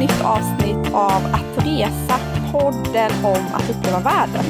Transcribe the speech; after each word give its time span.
nytt 0.00 0.24
avsnitt 0.24 0.94
av 0.94 1.26
Att 1.32 1.66
resa, 1.66 2.18
podden 2.52 3.10
om 3.24 3.44
att 3.54 3.70
uppleva 3.70 4.00
världen. 4.00 4.44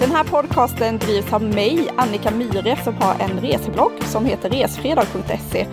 Den 0.00 0.10
här 0.10 0.24
podcasten 0.24 0.98
drivs 0.98 1.32
av 1.32 1.42
mig, 1.42 1.88
Annika 1.96 2.30
Myhre, 2.30 2.76
som 2.84 2.94
har 2.94 3.14
en 3.20 3.40
reseblogg 3.40 3.92
som 4.04 4.24
heter 4.24 4.50
resfredag.se. 4.50 5.66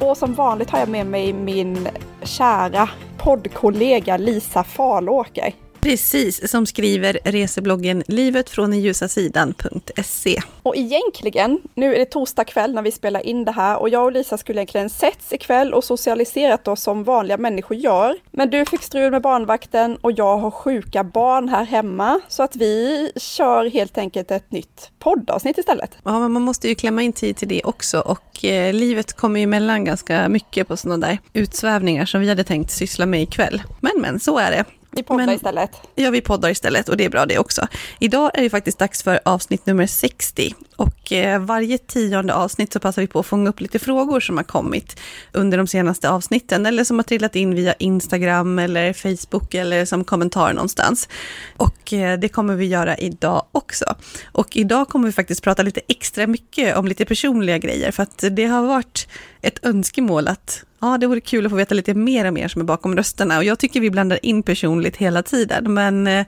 Och 0.00 0.16
som 0.16 0.34
vanligt 0.34 0.70
har 0.70 0.78
jag 0.78 0.88
med 0.88 1.06
mig 1.06 1.32
min 1.32 1.88
kära 2.22 2.88
poddkollega 3.18 4.16
Lisa 4.16 4.64
Falåker. 4.64 5.65
Precis, 5.86 6.50
som 6.50 6.66
skriver 6.66 7.18
resebloggen 7.24 8.02
livet 8.08 8.50
från 8.50 8.70
den 8.70 8.80
ljusa 8.80 9.08
sidan.se. 9.08 10.42
Och 10.62 10.76
egentligen, 10.76 11.60
nu 11.74 11.94
är 11.94 11.98
det 11.98 12.04
torsdag 12.04 12.44
kväll 12.44 12.74
när 12.74 12.82
vi 12.82 12.92
spelar 12.92 13.26
in 13.26 13.44
det 13.44 13.52
här 13.52 13.78
och 13.78 13.88
jag 13.88 14.04
och 14.04 14.12
Lisa 14.12 14.38
skulle 14.38 14.60
egentligen 14.60 14.90
setts 14.90 15.32
ikväll 15.32 15.74
och 15.74 15.84
socialiserat 15.84 16.68
oss 16.68 16.82
som 16.82 17.04
vanliga 17.04 17.36
människor 17.36 17.76
gör. 17.76 18.16
Men 18.30 18.50
du 18.50 18.64
fick 18.64 18.82
strul 18.82 19.10
med 19.10 19.22
barnvakten 19.22 19.96
och 19.96 20.12
jag 20.12 20.38
har 20.38 20.50
sjuka 20.50 21.04
barn 21.04 21.48
här 21.48 21.64
hemma 21.64 22.20
så 22.28 22.42
att 22.42 22.56
vi 22.56 23.12
kör 23.16 23.70
helt 23.70 23.98
enkelt 23.98 24.30
ett 24.30 24.52
nytt 24.52 24.90
poddavsnitt 24.98 25.58
istället. 25.58 25.90
Ja, 26.04 26.18
men 26.18 26.32
man 26.32 26.42
måste 26.42 26.68
ju 26.68 26.74
klämma 26.74 27.02
in 27.02 27.12
tid 27.12 27.36
till 27.36 27.48
det 27.48 27.62
också 27.64 28.00
och 28.00 28.44
eh, 28.44 28.74
livet 28.74 29.12
kommer 29.12 29.40
ju 29.40 29.44
emellan 29.44 29.84
ganska 29.84 30.28
mycket 30.28 30.68
på 30.68 30.76
sådana 30.76 31.06
där 31.06 31.18
utsvävningar 31.32 32.06
som 32.06 32.20
vi 32.20 32.28
hade 32.28 32.44
tänkt 32.44 32.70
syssla 32.70 33.06
med 33.06 33.22
ikväll. 33.22 33.62
Men 33.80 33.92
men, 34.00 34.20
så 34.20 34.38
är 34.38 34.50
det. 34.50 34.64
Vi 34.96 35.02
poddar 35.02 35.26
Men, 35.26 35.34
istället. 35.34 35.70
Ja, 35.94 36.10
vi 36.10 36.20
poddar 36.20 36.50
istället 36.50 36.88
och 36.88 36.96
det 36.96 37.04
är 37.04 37.10
bra 37.10 37.26
det 37.26 37.38
också. 37.38 37.66
Idag 37.98 38.30
är 38.34 38.42
det 38.42 38.50
faktiskt 38.50 38.78
dags 38.78 39.02
för 39.02 39.20
avsnitt 39.24 39.66
nummer 39.66 39.86
60 39.86 40.54
och 40.76 41.12
eh, 41.12 41.40
varje 41.40 41.78
tionde 41.78 42.34
avsnitt 42.34 42.72
så 42.72 42.80
passar 42.80 43.02
vi 43.02 43.08
på 43.08 43.18
att 43.18 43.26
fånga 43.26 43.50
upp 43.50 43.60
lite 43.60 43.78
frågor 43.78 44.20
som 44.20 44.36
har 44.36 44.44
kommit 44.44 45.00
under 45.32 45.58
de 45.58 45.66
senaste 45.66 46.10
avsnitten 46.10 46.66
eller 46.66 46.84
som 46.84 46.98
har 46.98 47.04
trillat 47.04 47.36
in 47.36 47.54
via 47.54 47.74
Instagram 47.74 48.58
eller 48.58 48.92
Facebook 48.92 49.54
eller 49.54 49.84
som 49.84 50.04
kommentar 50.04 50.52
någonstans. 50.52 51.08
Och 51.56 51.92
eh, 51.92 52.18
det 52.18 52.28
kommer 52.28 52.54
vi 52.54 52.66
göra 52.66 52.96
idag 52.96 53.46
också. 53.52 53.94
Och 54.32 54.56
idag 54.56 54.88
kommer 54.88 55.06
vi 55.06 55.12
faktiskt 55.12 55.42
prata 55.42 55.62
lite 55.62 55.80
extra 55.88 56.26
mycket 56.26 56.76
om 56.76 56.86
lite 56.86 57.04
personliga 57.04 57.58
grejer 57.58 57.90
för 57.90 58.02
att 58.02 58.24
det 58.30 58.44
har 58.44 58.62
varit 58.62 59.08
ett 59.42 59.66
önskemål 59.66 60.28
att 60.28 60.64
ja, 60.86 60.98
det 60.98 61.06
vore 61.06 61.20
kul 61.20 61.46
att 61.46 61.50
få 61.50 61.56
veta 61.56 61.74
lite 61.74 61.94
mer 61.94 62.28
om 62.28 62.36
er 62.36 62.48
som 62.48 62.60
är 62.60 62.64
bakom 62.64 62.96
rösterna. 62.96 63.38
Och 63.38 63.44
jag 63.44 63.58
tycker 63.58 63.80
vi 63.80 63.90
blandar 63.90 64.18
in 64.22 64.42
personligt 64.42 64.96
hela 64.96 65.22
tiden, 65.22 65.74
men 65.74 66.06
eh, 66.06 66.26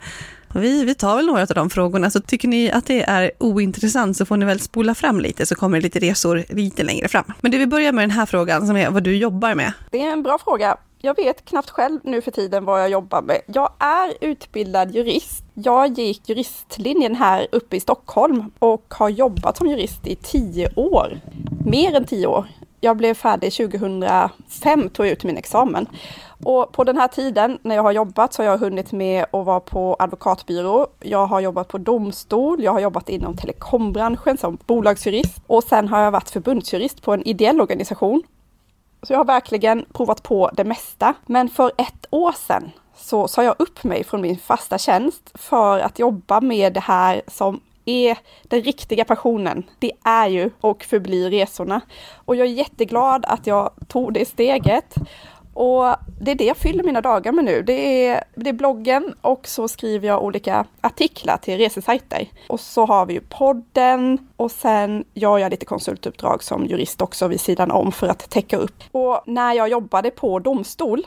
vi, 0.53 0.85
vi 0.85 0.95
tar 0.95 1.17
väl 1.17 1.27
några 1.27 1.43
av 1.43 1.49
de 1.49 1.71
frågorna. 1.71 2.11
Så 2.11 2.21
tycker 2.21 2.49
ni 2.49 2.71
att 2.71 2.87
det 2.87 3.03
är 3.03 3.31
ointressant 3.39 4.17
så 4.17 4.27
får 4.27 4.37
ni 4.37 4.47
väl 4.47 4.61
spola 4.61 4.95
fram 4.95 5.21
lite 5.21 5.47
så 5.47 5.55
kommer 5.55 5.79
det 5.79 5.83
lite 5.83 5.99
resor 5.99 6.45
lite 6.49 6.83
längre 6.83 7.09
fram. 7.09 7.25
Men 7.41 7.51
det 7.51 7.59
vi 7.59 7.67
börjar 7.67 7.93
med 7.93 8.03
den 8.03 8.11
här 8.11 8.27
frågan 8.27 8.67
som 8.67 8.77
är 8.77 8.91
vad 8.91 9.03
du 9.03 9.17
jobbar 9.17 9.55
med. 9.55 9.73
Det 9.91 10.03
är 10.03 10.13
en 10.13 10.23
bra 10.23 10.39
fråga. 10.45 10.77
Jag 11.01 11.17
vet 11.17 11.45
knappt 11.45 11.71
själv 11.71 12.01
nu 12.05 12.23
för 12.23 12.31
tiden 12.31 12.65
vad 12.65 12.81
jag 12.81 12.91
jobbar 12.91 13.23
med. 13.23 13.41
Jag 13.47 13.73
är 13.79 14.15
utbildad 14.21 14.95
jurist. 14.95 15.45
Jag 15.55 15.99
gick 15.99 16.29
juristlinjen 16.29 17.15
här 17.15 17.47
uppe 17.53 17.77
i 17.77 17.81
Stockholm 17.81 18.51
och 18.59 18.85
har 18.89 19.09
jobbat 19.09 19.57
som 19.57 19.67
jurist 19.67 20.07
i 20.07 20.17
tio 20.17 20.71
år. 20.77 21.21
Mer 21.65 21.95
än 21.95 22.05
tio 22.05 22.27
år 22.27 22.47
jag 22.81 22.97
blev 22.97 23.15
färdig 23.15 23.53
2005, 23.53 24.89
tog 24.91 25.07
jag 25.07 25.13
ut 25.13 25.25
min 25.25 25.37
examen. 25.37 25.87
Och 26.45 26.73
på 26.73 26.85
den 26.85 26.97
här 26.97 27.09
tiden 27.09 27.59
när 27.63 27.75
jag 27.75 27.83
har 27.83 27.93
jobbat 27.93 28.33
så 28.33 28.43
har 28.43 28.51
jag 28.51 28.59
hunnit 28.59 28.93
med 28.93 29.23
att 29.33 29.47
vara 29.47 29.61
på 29.61 29.97
advokatbyrå. 29.99 30.87
Jag 31.01 31.27
har 31.27 31.41
jobbat 31.41 31.69
på 31.69 31.79
domstol, 31.79 32.63
jag 32.63 32.73
har 32.73 32.81
jobbat 32.81 33.09
inom 33.09 33.37
telekombranschen 33.37 34.39
som 34.39 34.59
bolagsjurist 34.67 35.43
och 35.47 35.65
sen 35.65 35.89
har 35.89 36.01
jag 36.01 36.11
varit 36.11 36.31
förbundsjurist 36.31 37.03
på 37.03 37.13
en 37.13 37.29
ideell 37.29 37.61
organisation. 37.61 38.23
Så 39.03 39.13
jag 39.13 39.19
har 39.19 39.25
verkligen 39.25 39.85
provat 39.93 40.23
på 40.23 40.51
det 40.53 40.65
mesta. 40.65 41.15
Men 41.27 41.49
för 41.49 41.73
ett 41.79 42.07
år 42.11 42.33
sedan 42.33 42.71
så 42.97 43.29
sa 43.29 43.45
jag 43.45 43.55
upp 43.59 43.85
mig 43.85 44.05
från 44.05 44.21
min 44.21 44.39
fasta 44.39 44.79
tjänst 44.79 45.31
för 45.35 45.81
att 45.81 45.99
jobba 45.99 46.41
med 46.41 46.73
det 46.73 46.81
här 46.81 47.23
som 47.27 47.61
är 47.89 48.19
den 48.43 48.63
riktiga 48.63 49.05
passionen. 49.05 49.63
Det 49.79 49.93
är 50.05 50.29
ju 50.29 50.51
och 50.61 50.85
förblir 50.85 51.31
resorna. 51.31 51.81
Och 52.15 52.37
jag 52.37 52.47
är 52.47 52.53
jätteglad 52.53 53.25
att 53.25 53.47
jag 53.47 53.71
tog 53.89 54.13
det 54.13 54.29
steget. 54.29 54.95
Och 55.55 55.97
det 56.21 56.31
är 56.31 56.35
det 56.35 56.45
jag 56.45 56.57
fyller 56.57 56.85
mina 56.85 57.01
dagar 57.01 57.33
med 57.33 57.45
nu. 57.45 57.63
Det 57.63 58.07
är, 58.07 58.25
det 58.35 58.51
är 58.51 58.55
bloggen 58.55 59.15
och 59.21 59.49
så 59.49 59.69
skriver 59.69 60.09
jag 60.09 60.25
olika 60.25 60.65
artiklar 60.81 61.37
till 61.37 61.59
resesajter. 61.59 62.29
Och 62.47 62.61
så 62.61 62.87
har 62.87 63.07
vi 63.07 63.15
ju 63.15 63.21
podden 63.21 64.19
och 64.37 64.51
sen 64.51 65.05
gör 65.15 65.39
jag 65.39 65.51
lite 65.51 65.67
konsultuppdrag 65.67 66.43
som 66.43 66.67
jurist 66.67 67.03
också 67.03 67.29
vid 67.29 67.41
sidan 67.41 67.71
om 67.71 67.93
för 67.93 68.09
att 68.09 68.31
täcka 68.31 68.57
upp. 68.57 68.83
Och 68.93 69.23
när 69.27 69.53
jag 69.53 69.69
jobbade 69.69 70.11
på 70.11 70.39
domstol 70.39 71.07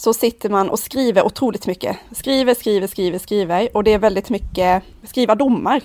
så 0.00 0.14
sitter 0.14 0.50
man 0.50 0.70
och 0.70 0.78
skriver 0.78 1.26
otroligt 1.26 1.66
mycket. 1.66 1.96
Skriver, 2.12 2.54
skriver, 2.54 2.86
skriver, 2.86 3.18
skriver 3.18 3.76
och 3.76 3.84
det 3.84 3.92
är 3.92 3.98
väldigt 3.98 4.30
mycket 4.30 4.82
skriva 5.02 5.34
domar. 5.34 5.80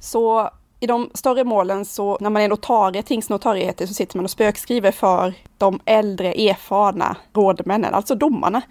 Så 0.00 0.50
i 0.80 0.86
de 0.86 1.10
större 1.14 1.44
målen 1.44 1.84
så 1.84 2.18
när 2.20 2.30
man 2.30 2.42
är 2.42 2.48
notarie, 2.48 3.02
tingsnotarie 3.02 3.74
så 3.86 3.94
sitter 3.94 4.16
man 4.16 4.24
och 4.24 4.30
spökskriver 4.30 4.92
för 4.92 5.34
de 5.58 5.80
äldre 5.84 6.32
erfarna 6.32 7.16
rådmännen, 7.34 7.94
alltså 7.94 8.14
domarna. 8.14 8.62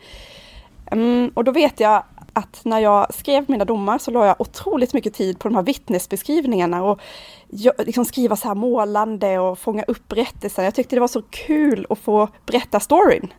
Mm, 0.92 1.32
och 1.34 1.44
då 1.44 1.52
vet 1.52 1.80
jag 1.80 2.04
att 2.34 2.62
när 2.64 2.80
jag 2.80 3.14
skrev 3.14 3.46
mina 3.48 3.66
domar 3.66 3.98
så 3.98 4.12
la 4.12 4.26
jag 4.26 4.42
otroligt 4.42 4.94
mycket 4.94 5.14
tid 5.14 5.40
på 5.40 5.48
de 5.48 5.56
här 5.56 5.64
vittnesbeskrivningarna 5.64 6.84
och 6.84 7.00
liksom 7.78 8.06
skriva 8.06 8.36
så 8.36 8.48
här 8.48 8.56
målande 8.56 9.40
och 9.40 9.60
fånga 9.60 9.84
upp 9.84 10.08
berättelser. 10.08 10.64
Jag 10.64 10.76
tyckte 10.76 10.96
det 10.96 11.00
var 11.00 11.08
så 11.08 11.22
kul 11.22 11.86
att 11.90 12.00
få 12.00 12.30
berätta 12.46 12.80
storyn. 12.80 13.34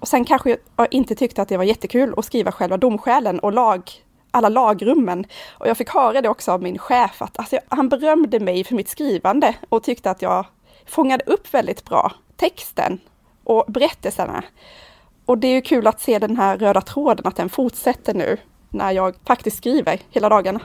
Och 0.00 0.08
sen 0.08 0.24
kanske 0.24 0.56
jag 0.76 0.88
inte 0.90 1.14
tyckte 1.14 1.42
att 1.42 1.48
det 1.48 1.56
var 1.56 1.64
jättekul 1.64 2.14
att 2.16 2.24
skriva 2.24 2.52
själva 2.52 2.76
domskälen 2.76 3.38
och 3.38 3.52
lag, 3.52 3.90
alla 4.30 4.48
lagrummen. 4.48 5.26
Och 5.58 5.68
jag 5.68 5.76
fick 5.76 5.90
höra 5.90 6.20
det 6.20 6.28
också 6.28 6.52
av 6.52 6.62
min 6.62 6.78
chef, 6.78 7.22
att 7.22 7.38
alltså, 7.38 7.58
han 7.68 7.88
berömde 7.88 8.40
mig 8.40 8.64
för 8.64 8.74
mitt 8.74 8.88
skrivande 8.88 9.54
och 9.68 9.82
tyckte 9.82 10.10
att 10.10 10.22
jag 10.22 10.46
fångade 10.86 11.24
upp 11.26 11.54
väldigt 11.54 11.84
bra 11.84 12.12
texten 12.36 12.98
och 13.44 13.64
berättelserna. 13.68 14.44
Och 15.24 15.38
det 15.38 15.48
är 15.48 15.54
ju 15.54 15.60
kul 15.60 15.86
att 15.86 16.00
se 16.00 16.18
den 16.18 16.36
här 16.36 16.58
röda 16.58 16.80
tråden, 16.80 17.26
att 17.26 17.36
den 17.36 17.48
fortsätter 17.48 18.14
nu 18.14 18.36
när 18.70 18.92
jag 18.92 19.14
faktiskt 19.24 19.56
skriver 19.56 20.00
hela 20.10 20.28
dagarna. 20.28 20.60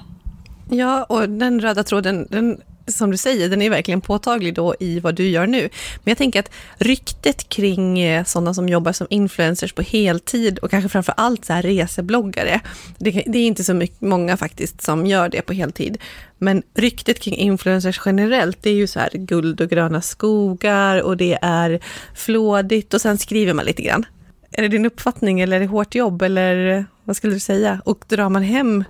Ja, 0.70 1.04
och 1.04 1.30
den 1.30 1.60
röda 1.60 1.84
tråden, 1.84 2.28
den 2.30 2.62
som 2.92 3.12
du 3.12 3.18
säger, 3.18 3.50
den 3.50 3.62
är 3.62 3.70
verkligen 3.70 4.02
påtaglig 4.02 4.54
då 4.54 4.76
i 4.80 5.00
vad 5.00 5.16
du 5.16 5.28
gör 5.28 5.48
nu. 5.48 5.62
Men 6.04 6.12
jag 6.12 6.18
tänker 6.18 6.40
att 6.40 6.52
ryktet 6.78 7.50
kring 7.50 8.00
eh, 8.00 8.26
sådana 8.26 8.54
som 8.54 8.70
jobbar 8.70 8.92
som 8.92 9.08
influencers 9.10 9.74
på 9.74 9.82
heltid 9.82 10.60
och 10.60 10.72
kanske 10.72 10.90
framför 10.90 11.14
allt 11.18 11.46
så 11.46 11.54
här 11.54 11.62
resebloggare, 11.62 12.62
det, 12.98 13.12
det 13.12 13.40
är 13.40 13.48
inte 13.48 13.64
så 13.64 13.74
mycket, 13.74 14.02
många 14.02 14.38
faktiskt 14.38 14.82
som 14.82 15.06
gör 15.06 15.30
det 15.30 15.42
på 15.42 15.54
heltid. 15.54 15.98
Men 16.38 16.64
ryktet 16.74 17.20
kring 17.20 17.36
influencers 17.36 18.02
generellt, 18.06 18.58
det 18.62 18.70
är 18.70 18.76
ju 18.76 18.88
så 18.88 19.00
här 19.00 19.10
guld 19.14 19.62
och 19.62 19.70
gröna 19.70 20.02
skogar 20.02 21.02
och 21.02 21.18
det 21.18 21.40
är 21.42 21.80
flådigt 22.16 22.94
och 22.94 23.02
sen 23.02 23.18
skriver 23.18 23.54
man 23.54 23.66
lite 23.66 23.82
grann. 23.82 24.06
Är 24.52 24.62
det 24.62 24.68
din 24.68 24.86
uppfattning 24.86 25.40
eller 25.40 25.56
är 25.56 25.60
det 25.60 25.68
hårt 25.68 25.96
jobb 25.96 26.22
eller 26.22 26.86
vad 27.04 27.18
skulle 27.18 27.34
du 27.34 27.40
säga? 27.40 27.82
Och 27.86 28.06
drar 28.08 28.30
man 28.30 28.44
hem 28.44 28.84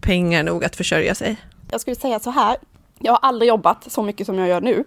pengar 0.00 0.42
nog 0.42 0.64
att 0.64 0.76
försörja 0.76 1.14
sig? 1.14 1.36
Jag 1.70 1.80
skulle 1.80 1.96
säga 1.96 2.20
så 2.20 2.30
här, 2.30 2.56
jag 3.02 3.12
har 3.12 3.18
aldrig 3.28 3.48
jobbat 3.48 3.92
så 3.92 4.02
mycket 4.02 4.26
som 4.26 4.38
jag 4.38 4.48
gör 4.48 4.60
nu. 4.60 4.84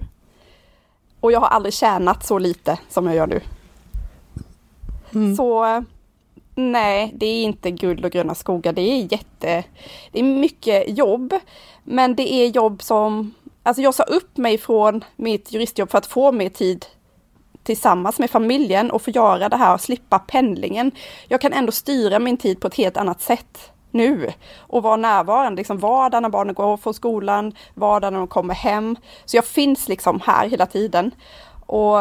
Och 1.19 1.31
jag 1.31 1.39
har 1.39 1.47
aldrig 1.47 1.73
tjänat 1.73 2.25
så 2.25 2.39
lite 2.39 2.79
som 2.89 3.05
jag 3.05 3.15
gör 3.15 3.27
nu. 3.27 3.41
Mm. 5.13 5.35
Så 5.35 5.83
nej, 6.55 7.11
det 7.15 7.25
är 7.25 7.43
inte 7.43 7.71
guld 7.71 8.05
och 8.05 8.11
gröna 8.11 8.35
skogar. 8.35 8.73
Det 8.73 8.81
är 8.81 9.11
jätte... 9.11 9.63
Det 10.11 10.19
är 10.19 10.23
mycket 10.23 10.97
jobb. 10.97 11.33
Men 11.83 12.15
det 12.15 12.33
är 12.33 12.47
jobb 12.47 12.81
som... 12.81 13.33
Alltså 13.63 13.81
jag 13.81 13.95
sa 13.95 14.03
upp 14.03 14.37
mig 14.37 14.57
från 14.57 15.03
mitt 15.15 15.51
juristjobb 15.51 15.91
för 15.91 15.97
att 15.97 16.05
få 16.05 16.31
mer 16.31 16.49
tid 16.49 16.85
tillsammans 17.63 18.19
med 18.19 18.29
familjen 18.29 18.91
och 18.91 19.01
få 19.01 19.11
göra 19.11 19.49
det 19.49 19.57
här 19.57 19.73
och 19.73 19.81
slippa 19.81 20.19
pendlingen. 20.19 20.91
Jag 21.27 21.41
kan 21.41 21.53
ändå 21.53 21.71
styra 21.71 22.19
min 22.19 22.37
tid 22.37 22.59
på 22.59 22.67
ett 22.67 22.75
helt 22.75 22.97
annat 22.97 23.21
sätt 23.21 23.72
nu 23.93 24.33
och 24.57 24.83
vara 24.83 24.95
närvarande, 24.95 25.59
liksom 25.59 25.77
vardag 25.77 26.21
när 26.21 26.29
barnen 26.29 26.55
går 26.55 26.77
från 26.77 26.93
skolan, 26.93 27.53
vardag 27.73 28.13
när 28.13 28.19
de 28.19 28.27
kommer 28.27 28.53
hem. 28.53 28.95
Så 29.25 29.37
jag 29.37 29.45
finns 29.45 29.87
liksom 29.87 30.19
här 30.25 30.49
hela 30.49 30.65
tiden. 30.65 31.11
Och, 31.65 31.99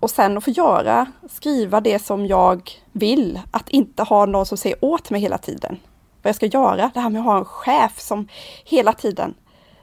och 0.00 0.10
sen 0.10 0.36
att 0.36 0.44
få 0.44 0.50
göra, 0.50 1.06
skriva 1.30 1.80
det 1.80 1.98
som 1.98 2.26
jag 2.26 2.70
vill, 2.92 3.40
att 3.50 3.68
inte 3.68 4.02
ha 4.02 4.26
någon 4.26 4.46
som 4.46 4.58
säger 4.58 4.84
åt 4.84 5.10
mig 5.10 5.20
hela 5.20 5.38
tiden 5.38 5.78
vad 6.24 6.28
jag 6.28 6.36
ska 6.36 6.46
göra. 6.46 6.90
Det 6.94 7.00
här 7.00 7.10
med 7.10 7.20
att 7.20 7.26
ha 7.26 7.38
en 7.38 7.44
chef 7.44 8.00
som 8.00 8.28
hela 8.64 8.92
tiden 8.92 9.34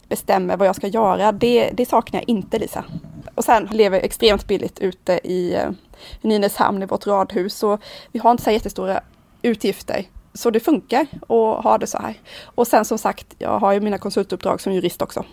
bestämmer 0.07 0.57
vad 0.57 0.67
jag 0.67 0.75
ska 0.75 0.87
göra, 0.87 1.31
det, 1.31 1.71
det 1.73 1.85
saknar 1.85 2.19
jag 2.19 2.29
inte 2.29 2.59
Lisa. 2.59 2.85
Och 3.35 3.45
sen 3.45 3.69
lever 3.71 3.97
jag 3.97 4.05
extremt 4.05 4.47
billigt 4.47 4.79
ute 4.79 5.19
i 5.23 5.53
eh, 5.55 5.69
Nynäshamn 6.21 6.83
i 6.83 6.85
vårt 6.85 7.07
radhus, 7.07 7.55
så 7.55 7.77
vi 8.11 8.19
har 8.19 8.31
inte 8.31 8.43
så 8.43 8.51
jättestora 8.51 9.01
utgifter 9.41 10.05
så 10.33 10.49
det 10.49 10.59
funkar 10.59 11.07
att 11.21 11.63
ha 11.63 11.77
det 11.77 11.87
så 11.87 11.97
här. 11.97 12.19
Och 12.43 12.67
sen 12.67 12.85
som 12.85 12.97
sagt, 12.97 13.27
jag 13.39 13.59
har 13.59 13.73
ju 13.73 13.81
mina 13.81 13.97
konsultuppdrag 13.97 14.61
som 14.61 14.73
jurist 14.73 15.01
också. 15.01 15.25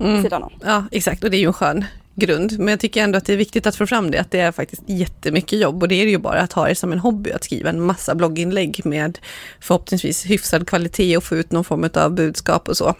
Mm. 0.00 0.22
Sidan 0.22 0.42
om. 0.42 0.52
Ja, 0.64 0.84
exakt. 0.90 1.24
Och 1.24 1.30
det 1.30 1.36
är 1.36 1.40
ju 1.40 1.46
en 1.46 1.52
skön 1.52 1.84
grund. 2.14 2.58
Men 2.58 2.68
jag 2.68 2.80
tycker 2.80 3.02
ändå 3.02 3.18
att 3.18 3.24
det 3.24 3.32
är 3.32 3.36
viktigt 3.36 3.66
att 3.66 3.76
få 3.76 3.86
fram 3.86 4.10
det, 4.10 4.18
att 4.18 4.30
det 4.30 4.40
är 4.40 4.52
faktiskt 4.52 4.82
jättemycket 4.86 5.60
jobb. 5.60 5.82
Och 5.82 5.88
det 5.88 5.94
är 5.94 6.04
det 6.04 6.10
ju 6.10 6.18
bara 6.18 6.40
att 6.40 6.52
ha 6.52 6.68
det 6.68 6.74
som 6.74 6.92
en 6.92 6.98
hobby, 6.98 7.30
att 7.30 7.44
skriva 7.44 7.70
en 7.70 7.80
massa 7.80 8.14
blogginlägg 8.14 8.80
med 8.84 9.18
förhoppningsvis 9.60 10.24
hyfsad 10.26 10.66
kvalitet 10.68 11.16
och 11.16 11.24
få 11.24 11.36
ut 11.36 11.52
någon 11.52 11.64
form 11.64 11.90
av 11.94 12.14
budskap 12.14 12.68
och 12.68 12.76
så. 12.76 12.94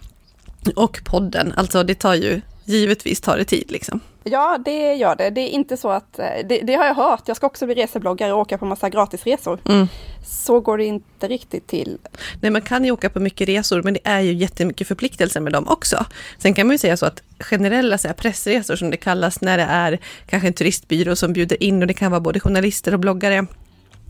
Och 0.76 1.00
podden, 1.04 1.52
alltså 1.56 1.82
det 1.82 1.94
tar 1.94 2.14
ju, 2.14 2.40
givetvis 2.64 3.20
tar 3.20 3.37
det 3.37 3.44
tid 3.44 3.70
liksom. 3.70 4.00
Ja, 4.25 4.58
det 4.64 4.94
gör 4.94 5.16
det. 5.16 5.31
Det 5.31 5.40
är 5.40 5.49
inte 5.49 5.76
så 5.76 5.90
att, 5.90 6.19
eh, 6.19 6.26
det, 6.49 6.58
det 6.58 6.75
har 6.75 6.84
jag 6.84 6.94
hört, 6.94 7.22
jag 7.26 7.37
ska 7.37 7.46
också 7.46 7.66
bli 7.66 7.75
resebloggare 7.75 8.32
och 8.32 8.38
åka 8.38 8.58
på 8.58 8.64
massa 8.64 8.90
gratisresor. 8.90 9.61
Mm. 9.69 9.88
Så 10.26 10.61
går 10.61 10.78
det 10.78 10.84
inte 10.84 11.28
riktigt 11.28 11.66
till. 11.66 11.99
Nej, 12.40 12.50
man 12.50 12.62
kan 12.62 12.84
ju 12.84 12.90
åka 12.90 13.11
på 13.11 13.20
mycket 13.20 13.49
resor, 13.49 13.82
men 13.82 13.94
det 13.94 14.00
är 14.05 14.20
ju 14.20 14.32
jättemycket 14.32 14.88
förpliktelser 14.88 15.40
med 15.40 15.52
dem 15.52 15.69
också. 15.69 16.05
Sen 16.38 16.55
kan 16.55 16.66
man 16.66 16.75
ju 16.75 16.78
säga 16.78 16.96
så 16.96 17.06
att 17.06 17.22
generella 17.38 17.99
så 17.99 18.08
här, 18.08 18.14
pressresor 18.14 18.76
som 18.76 18.90
det 18.90 18.96
kallas, 18.96 19.40
när 19.40 19.58
det 19.58 19.64
är 19.64 19.99
kanske 20.26 20.49
en 20.49 20.55
turistbyrå 20.55 21.17
som 21.17 21.32
bjuder 21.32 21.62
in 21.62 21.82
och 21.82 21.88
det 21.88 21.94
kan 21.94 22.10
vara 22.10 22.20
både 22.20 22.40
journalister 22.40 22.94
och 22.94 23.00
bloggare, 23.00 23.46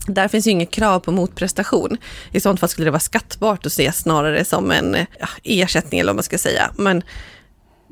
där 0.07 0.27
finns 0.27 0.47
ju 0.47 0.51
inget 0.51 0.71
krav 0.71 0.99
på 0.99 1.11
motprestation. 1.11 1.97
I 2.31 2.39
sånt 2.39 2.59
fall 2.59 2.69
skulle 2.69 2.87
det 2.87 2.91
vara 2.91 2.99
skattbart 2.99 3.65
att 3.65 3.73
se 3.73 3.91
snarare 3.91 4.45
som 4.45 4.71
en 4.71 4.95
ja, 5.19 5.27
ersättning 5.43 5.99
eller 5.99 6.11
vad 6.11 6.15
man 6.15 6.23
ska 6.23 6.37
säga. 6.37 6.71
Men 6.77 7.03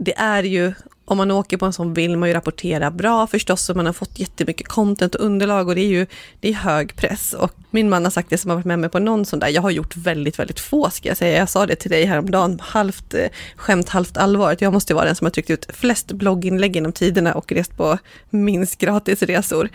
det 0.03 0.17
är 0.17 0.43
ju, 0.43 0.73
om 1.05 1.17
man 1.17 1.31
åker 1.31 1.57
på 1.57 1.65
en 1.65 1.73
sån 1.73 1.93
vill 1.93 2.17
man 2.17 2.29
ju 2.29 2.35
rapportera 2.35 2.91
bra 2.91 3.27
förstås, 3.27 3.69
och 3.69 3.75
man 3.75 3.85
har 3.85 3.93
fått 3.93 4.19
jättemycket 4.19 4.67
content 4.67 5.15
och 5.15 5.25
underlag 5.25 5.67
och 5.67 5.75
det 5.75 5.81
är 5.81 5.87
ju 5.87 6.05
det 6.39 6.49
är 6.49 6.53
hög 6.53 6.95
press. 6.95 7.33
Och 7.33 7.51
min 7.71 7.89
man 7.89 8.03
har 8.03 8.11
sagt 8.11 8.29
det 8.29 8.37
som 8.37 8.49
har 8.49 8.55
varit 8.55 8.65
med 8.65 8.79
mig 8.79 8.89
på 8.89 8.99
någon 8.99 9.25
sån 9.25 9.39
där, 9.39 9.47
jag 9.47 9.61
har 9.61 9.71
gjort 9.71 9.97
väldigt, 9.97 10.39
väldigt 10.39 10.59
få 10.59 10.89
ska 10.89 11.09
jag 11.09 11.17
säga. 11.17 11.37
Jag 11.37 11.49
sa 11.49 11.65
det 11.65 11.75
till 11.75 11.91
dig 11.91 12.05
häromdagen, 12.05 12.59
halvt 12.59 13.13
eh, 13.13 13.27
skämt, 13.55 13.89
halvt 13.89 14.17
allvar. 14.17 14.57
Jag 14.59 14.73
måste 14.73 14.93
vara 14.93 15.05
den 15.05 15.15
som 15.15 15.25
har 15.25 15.31
tryckt 15.31 15.49
ut 15.49 15.67
flest 15.69 16.11
blogginlägg 16.11 16.75
genom 16.75 16.91
tiderna 16.91 17.33
och 17.33 17.51
rest 17.51 17.77
på 17.77 17.97
minst 18.29 18.79
gratisresor. 18.79 19.69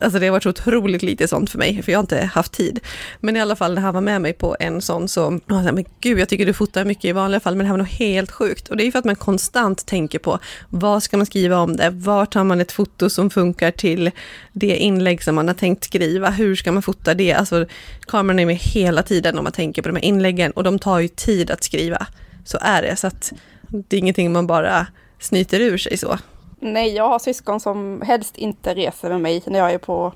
Alltså 0.00 0.18
det 0.18 0.26
har 0.26 0.32
varit 0.32 0.42
så 0.42 0.48
otroligt 0.48 1.02
lite 1.02 1.28
sånt 1.28 1.50
för 1.50 1.58
mig, 1.58 1.82
för 1.82 1.92
jag 1.92 1.98
har 1.98 2.02
inte 2.02 2.24
haft 2.24 2.52
tid. 2.52 2.80
Men 3.20 3.36
i 3.36 3.40
alla 3.40 3.56
fall 3.56 3.74
när 3.74 3.82
han 3.82 3.94
var 3.94 4.00
med 4.00 4.20
mig 4.20 4.32
på 4.32 4.56
en 4.60 4.82
sån 4.82 5.08
så, 5.08 5.40
jag 5.46 5.64
sa, 5.64 5.72
men 5.72 5.84
gud 6.00 6.18
jag 6.18 6.28
tycker 6.28 6.46
du 6.46 6.52
fotar 6.52 6.84
mycket 6.84 7.04
i 7.04 7.12
vanliga 7.12 7.40
fall, 7.40 7.56
men 7.56 7.64
det 7.64 7.68
här 7.68 7.72
var 7.72 7.78
nog 7.78 7.86
helt 7.86 8.30
sjukt. 8.30 8.68
Och 8.68 8.76
det 8.76 8.86
är 8.86 8.90
för 8.90 8.98
att 8.98 9.04
man 9.04 9.16
konstant 9.16 9.86
tänker 9.86 10.18
på, 10.18 10.38
vad 10.70 11.02
ska 11.02 11.16
man 11.16 11.26
skriva 11.26 11.58
om 11.58 11.76
det? 11.76 11.90
Var 11.90 12.26
tar 12.26 12.44
man 12.44 12.60
ett 12.60 12.72
foto 12.72 13.10
som 13.10 13.30
funkar 13.30 13.70
till 13.70 14.10
det 14.52 14.76
inlägg 14.76 15.22
som 15.22 15.34
man 15.34 15.48
har 15.48 15.54
tänkt 15.54 15.84
skriva? 15.84 16.30
Hur 16.30 16.56
ska 16.56 16.72
man 16.72 16.82
fota 16.82 17.14
det? 17.14 17.32
Alltså 17.32 17.66
kameran 18.06 18.38
är 18.38 18.46
med 18.46 18.56
hela 18.56 19.02
tiden 19.02 19.38
om 19.38 19.44
man 19.44 19.52
tänker 19.52 19.82
på 19.82 19.88
de 19.88 19.96
här 19.96 20.04
inläggen 20.04 20.50
och 20.50 20.64
de 20.64 20.78
tar 20.78 20.98
ju 20.98 21.08
tid 21.08 21.50
att 21.50 21.64
skriva. 21.64 22.06
Så 22.44 22.58
är 22.60 22.82
det, 22.82 22.96
så 22.96 23.06
att 23.06 23.32
det 23.68 23.96
är 23.96 24.00
ingenting 24.00 24.32
man 24.32 24.46
bara 24.46 24.86
snyter 25.20 25.60
ur 25.60 25.78
sig 25.78 25.96
så. 25.96 26.18
Nej, 26.60 26.94
jag 26.94 27.08
har 27.08 27.18
syskon 27.18 27.60
som 27.60 28.02
helst 28.06 28.36
inte 28.36 28.74
reser 28.74 29.10
med 29.10 29.20
mig 29.20 29.42
när 29.46 29.58
jag 29.58 29.72
är 29.72 29.78
på 29.78 30.12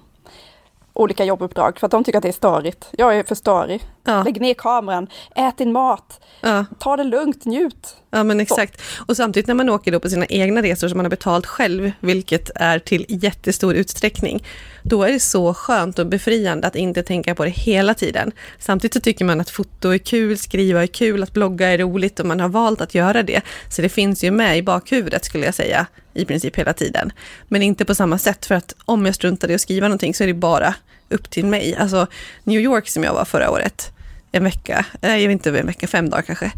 olika 0.93 1.25
jobbuppdrag 1.25 1.79
för 1.79 1.87
att 1.87 1.91
de 1.91 2.05
tycker 2.05 2.19
att 2.19 2.23
det 2.23 2.29
är 2.29 2.33
störigt. 2.33 2.89
Jag 2.93 3.17
är 3.17 3.23
för 3.23 3.35
störig. 3.35 3.83
Ja. 4.05 4.23
Lägg 4.23 4.41
ner 4.41 4.55
kameran, 4.55 5.07
ät 5.37 5.59
din 5.59 5.73
mat, 5.73 6.21
ja. 6.41 6.65
ta 6.79 6.97
det 6.97 7.05
lugnt, 7.05 7.45
njut. 7.45 7.97
Ja 8.11 8.25
men 8.25 8.41
exakt. 8.41 8.83
Och 9.07 9.17
samtidigt 9.17 9.47
när 9.47 9.55
man 9.55 9.71
åker 9.71 9.93
då 9.93 10.01
på 10.01 10.11
sina 10.11 10.27
egna 10.27 10.63
resor 10.63 10.89
som 10.89 10.99
man 10.99 11.05
har 11.05 11.11
betalt 11.11 11.47
själv, 11.47 11.93
vilket 12.01 12.51
är 12.55 12.79
till 12.79 13.07
jättestor 13.09 13.75
utsträckning, 13.75 14.45
då 14.83 15.03
är 15.03 15.13
det 15.13 15.21
så 15.21 15.55
skönt 15.55 15.99
och 15.99 16.07
befriande 16.07 16.67
att 16.67 16.77
inte 16.77 17.03
tänka 17.03 17.35
på 17.35 17.45
det 17.45 17.51
hela 17.51 17.95
tiden. 17.95 18.33
Samtidigt 18.59 18.95
så 18.95 19.01
tycker 19.01 19.25
man 19.25 19.41
att 19.41 19.51
foto 19.51 19.89
är 19.89 19.99
kul, 19.99 20.39
skriva 20.39 20.83
är 20.83 20.87
kul, 20.87 21.23
att 21.23 21.33
blogga 21.33 21.69
är 21.69 21.79
roligt 21.79 22.21
och 22.21 22.27
man 22.27 22.41
har 22.41 22.49
valt 22.49 22.81
att 22.81 22.95
göra 22.95 23.23
det. 23.23 23.41
Så 23.69 23.83
det 23.83 23.89
finns 23.89 24.25
ju 24.25 24.31
med 24.31 24.59
i 24.59 24.63
bakhuvudet 24.63 25.25
skulle 25.25 25.45
jag 25.45 25.55
säga, 25.55 25.87
i 26.15 26.25
princip 26.25 26.57
hela 26.57 26.73
tiden. 26.73 27.13
Men 27.49 27.63
inte 27.63 27.85
på 27.85 27.95
samma 27.95 28.19
sätt, 28.19 28.47
för 28.47 28.55
att 28.55 28.75
om 28.85 29.07
jag 29.07 29.15
struntade 29.15 29.53
i 29.53 29.55
att 29.55 29.61
skriva 29.61 29.89
någonting 29.89 30.15
så 30.15 30.23
är 30.23 30.27
det 30.27 30.35
bara 30.35 30.75
upp 31.11 31.31
till 31.31 31.47
mig. 31.47 31.77
Alltså 31.77 32.07
New 32.45 32.61
York 32.61 32.89
som 32.89 33.05
jag 33.05 33.15
var 33.15 33.25
förra 33.25 33.51
året, 33.51 33.93
en 34.33 34.45
vecka, 34.45 34.87
jag 35.01 35.11
vet 35.11 35.31
inte, 35.31 35.59
en 35.59 35.67
vecka, 35.67 35.87
fem 35.87 36.11
dagar 36.11 36.23
kanske. 36.23 36.53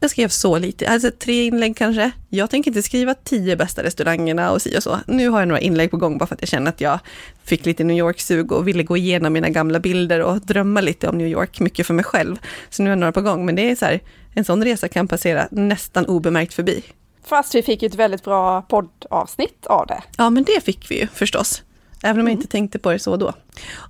Jag 0.00 0.10
skrev 0.10 0.28
så 0.28 0.58
lite, 0.58 0.88
alltså 0.88 1.10
tre 1.10 1.46
inlägg 1.46 1.76
kanske. 1.76 2.10
Jag 2.28 2.50
tänker 2.50 2.70
inte 2.70 2.82
skriva 2.82 3.14
tio 3.14 3.56
bästa 3.56 3.82
restaurangerna 3.82 4.52
och 4.52 4.62
si 4.62 4.78
och 4.78 4.82
så. 4.82 4.98
Nu 5.06 5.28
har 5.28 5.40
jag 5.40 5.48
några 5.48 5.60
inlägg 5.60 5.90
på 5.90 5.96
gång 5.96 6.18
bara 6.18 6.26
för 6.26 6.34
att 6.34 6.42
jag 6.42 6.48
känner 6.48 6.68
att 6.68 6.80
jag 6.80 6.98
fick 7.44 7.66
lite 7.66 7.84
New 7.84 7.96
York-sug 7.96 8.52
och 8.52 8.68
ville 8.68 8.82
gå 8.82 8.96
igenom 8.96 9.32
mina 9.32 9.48
gamla 9.48 9.80
bilder 9.80 10.22
och 10.22 10.40
drömma 10.40 10.80
lite 10.80 11.08
om 11.08 11.18
New 11.18 11.26
York, 11.26 11.60
mycket 11.60 11.86
för 11.86 11.94
mig 11.94 12.04
själv. 12.04 12.36
Så 12.70 12.82
nu 12.82 12.88
har 12.88 12.92
jag 12.92 12.98
några 12.98 13.12
på 13.12 13.20
gång, 13.20 13.46
men 13.46 13.54
det 13.54 13.70
är 13.70 13.76
så 13.76 13.84
här, 13.84 14.00
en 14.34 14.44
sån 14.44 14.64
resa 14.64 14.88
kan 14.88 15.08
passera 15.08 15.48
nästan 15.50 16.06
obemärkt 16.06 16.54
förbi. 16.54 16.82
Fast 17.24 17.54
vi 17.54 17.62
fick 17.62 17.82
ett 17.82 17.94
väldigt 17.94 18.24
bra 18.24 18.62
poddavsnitt 18.62 19.66
av 19.66 19.86
det. 19.86 20.02
Ja, 20.16 20.30
men 20.30 20.44
det 20.44 20.64
fick 20.64 20.90
vi 20.90 21.00
ju 21.00 21.06
förstås. 21.06 21.62
Även 22.04 22.20
om 22.20 22.26
jag 22.26 22.32
mm. 22.32 22.40
inte 22.40 22.52
tänkte 22.52 22.78
på 22.78 22.92
det 22.92 22.98
så 22.98 23.16
då. 23.16 23.32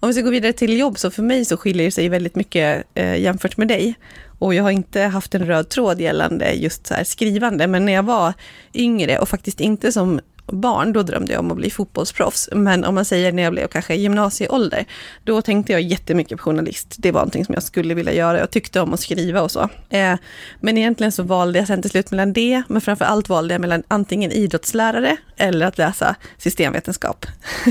Om 0.01 0.09
vi 0.09 0.13
ska 0.13 0.23
gå 0.23 0.31
vidare 0.31 0.53
till 0.53 0.79
jobb, 0.79 0.99
så 0.99 1.11
för 1.11 1.23
mig 1.23 1.45
så 1.45 1.57
skiljer 1.57 1.85
det 1.85 1.91
sig 1.91 2.09
väldigt 2.09 2.35
mycket 2.35 2.85
eh, 2.95 3.17
jämfört 3.17 3.57
med 3.57 3.69
dig. 3.69 3.95
Och 4.39 4.55
jag 4.55 4.63
har 4.63 4.71
inte 4.71 5.01
haft 5.01 5.35
en 5.35 5.47
röd 5.47 5.69
tråd 5.69 6.01
gällande 6.01 6.53
just 6.53 6.87
så 6.87 6.95
skrivande, 7.05 7.67
men 7.67 7.87
när 7.87 7.93
jag 7.93 8.03
var 8.03 8.33
yngre 8.75 9.19
och 9.19 9.29
faktiskt 9.29 9.61
inte 9.61 9.93
som 9.93 10.21
barn, 10.47 10.93
då 10.93 11.03
drömde 11.03 11.33
jag 11.33 11.41
om 11.41 11.51
att 11.51 11.57
bli 11.57 11.71
fotbollsproffs. 11.71 12.49
Men 12.53 12.85
om 12.85 12.95
man 12.95 13.05
säger 13.05 13.33
när 13.33 13.43
jag 13.43 13.53
blev 13.53 13.69
kanske 13.69 13.95
gymnasieålder, 13.95 14.85
då 15.25 15.43
tänkte 15.43 15.73
jag 15.73 15.83
jättemycket 15.83 16.39
på 16.39 16.45
journalist. 16.45 16.95
Det 16.99 17.13
var 17.13 17.21
någonting 17.21 17.45
som 17.45 17.55
jag 17.55 17.63
skulle 17.63 17.95
vilja 17.95 18.13
göra. 18.13 18.39
Jag 18.39 18.51
tyckte 18.51 18.81
om 18.81 18.95
att 18.95 19.01
skriva 19.01 19.43
och 19.43 19.51
så. 19.51 19.69
Eh, 19.91 20.15
men 20.61 20.79
egentligen 20.79 21.13
så 21.13 21.23
valde 21.23 21.59
jag 21.59 21.69
sen 21.69 21.83
till 21.83 21.91
slut 21.91 22.11
mellan 22.11 22.33
det, 22.33 22.63
men 22.69 22.81
framför 22.81 23.05
allt 23.05 23.29
valde 23.29 23.55
jag 23.55 23.61
mellan 23.61 23.83
antingen 23.89 24.33
idrottslärare 24.33 25.17
eller 25.37 25.67
att 25.67 25.79
läsa 25.79 26.15
systemvetenskap. 26.39 27.27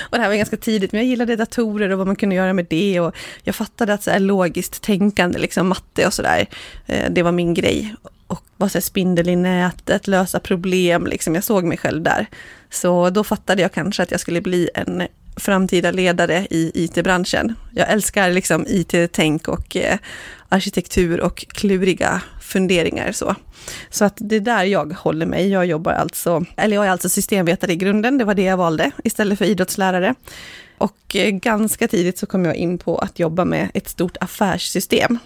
och 0.00 0.16
det 0.16 0.20
här 0.20 0.28
var 0.28 0.34
ganska 0.34 0.56
tidigt, 0.56 0.92
men 0.92 1.00
jag 1.00 1.08
gillade 1.08 1.36
datorer 1.36 1.90
och 1.90 1.98
vad 1.98 2.06
man 2.06 2.16
kunde 2.16 2.34
göra 2.34 2.52
med 2.52 2.66
det. 2.70 3.00
Och 3.00 3.16
jag 3.42 3.54
fattade 3.54 3.94
att 3.94 4.02
så 4.02 4.10
här 4.10 4.18
logiskt 4.18 4.82
tänkande, 4.82 5.38
liksom 5.38 5.68
matte 5.68 6.06
och 6.06 6.14
sådär, 6.14 6.46
eh, 6.86 7.10
det 7.10 7.22
var 7.22 7.32
min 7.32 7.54
grej 7.54 7.94
och 8.26 8.44
vara 8.56 8.70
så 8.70 8.80
spindel 8.80 9.28
i 9.28 9.36
nätet, 9.36 10.06
lösa 10.06 10.40
problem, 10.40 11.06
liksom. 11.06 11.34
jag 11.34 11.44
såg 11.44 11.64
mig 11.64 11.78
själv 11.78 12.02
där. 12.02 12.26
Så 12.70 13.10
då 13.10 13.24
fattade 13.24 13.62
jag 13.62 13.72
kanske 13.72 14.02
att 14.02 14.10
jag 14.10 14.20
skulle 14.20 14.40
bli 14.40 14.70
en 14.74 15.02
framtida 15.36 15.90
ledare 15.90 16.46
i 16.50 16.70
IT-branschen. 16.74 17.54
Jag 17.74 17.90
älskar 17.90 18.30
liksom 18.30 18.64
IT-tänk 18.68 19.48
och 19.48 19.76
eh, 19.76 19.98
arkitektur 20.48 21.20
och 21.20 21.46
kluriga 21.48 22.22
funderingar. 22.40 23.12
Så. 23.12 23.34
så 23.90 24.04
att 24.04 24.16
det 24.16 24.36
är 24.36 24.40
där 24.40 24.64
jag 24.64 24.92
håller 24.92 25.26
mig. 25.26 25.48
Jag 25.48 25.66
jobbar 25.66 25.92
alltså, 25.92 26.44
eller 26.56 26.76
jag 26.76 26.86
är 26.86 26.90
alltså 26.90 27.08
systemvetare 27.08 27.72
i 27.72 27.76
grunden, 27.76 28.18
det 28.18 28.24
var 28.24 28.34
det 28.34 28.42
jag 28.42 28.56
valde, 28.56 28.90
istället 29.04 29.38
för 29.38 29.44
idrottslärare. 29.44 30.14
Och 30.78 31.16
eh, 31.16 31.30
ganska 31.30 31.88
tidigt 31.88 32.18
så 32.18 32.26
kom 32.26 32.44
jag 32.44 32.56
in 32.56 32.78
på 32.78 32.98
att 32.98 33.18
jobba 33.18 33.44
med 33.44 33.68
ett 33.74 33.88
stort 33.88 34.16
affärssystem. 34.20 35.18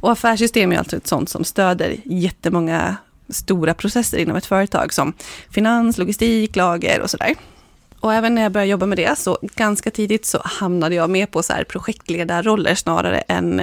Och 0.00 0.12
affärssystem 0.12 0.72
är 0.72 0.78
alltså 0.78 0.96
ett 0.96 1.06
sånt 1.06 1.28
som 1.28 1.44
stöder 1.44 1.96
jättemånga 2.04 2.96
stora 3.28 3.74
processer 3.74 4.18
inom 4.18 4.36
ett 4.36 4.46
företag 4.46 4.92
som 4.92 5.12
finans, 5.50 5.98
logistik, 5.98 6.56
lager 6.56 7.00
och 7.00 7.10
sådär. 7.10 7.34
Och 8.00 8.14
även 8.14 8.34
när 8.34 8.42
jag 8.42 8.52
började 8.52 8.70
jobba 8.70 8.86
med 8.86 8.98
det 8.98 9.18
så 9.18 9.38
ganska 9.42 9.90
tidigt 9.90 10.26
så 10.26 10.40
hamnade 10.44 10.94
jag 10.94 11.10
med 11.10 11.30
på 11.30 11.42
så 11.42 11.52
här 11.52 11.64
projektledarroller 11.64 12.74
snarare 12.74 13.18
än 13.18 13.60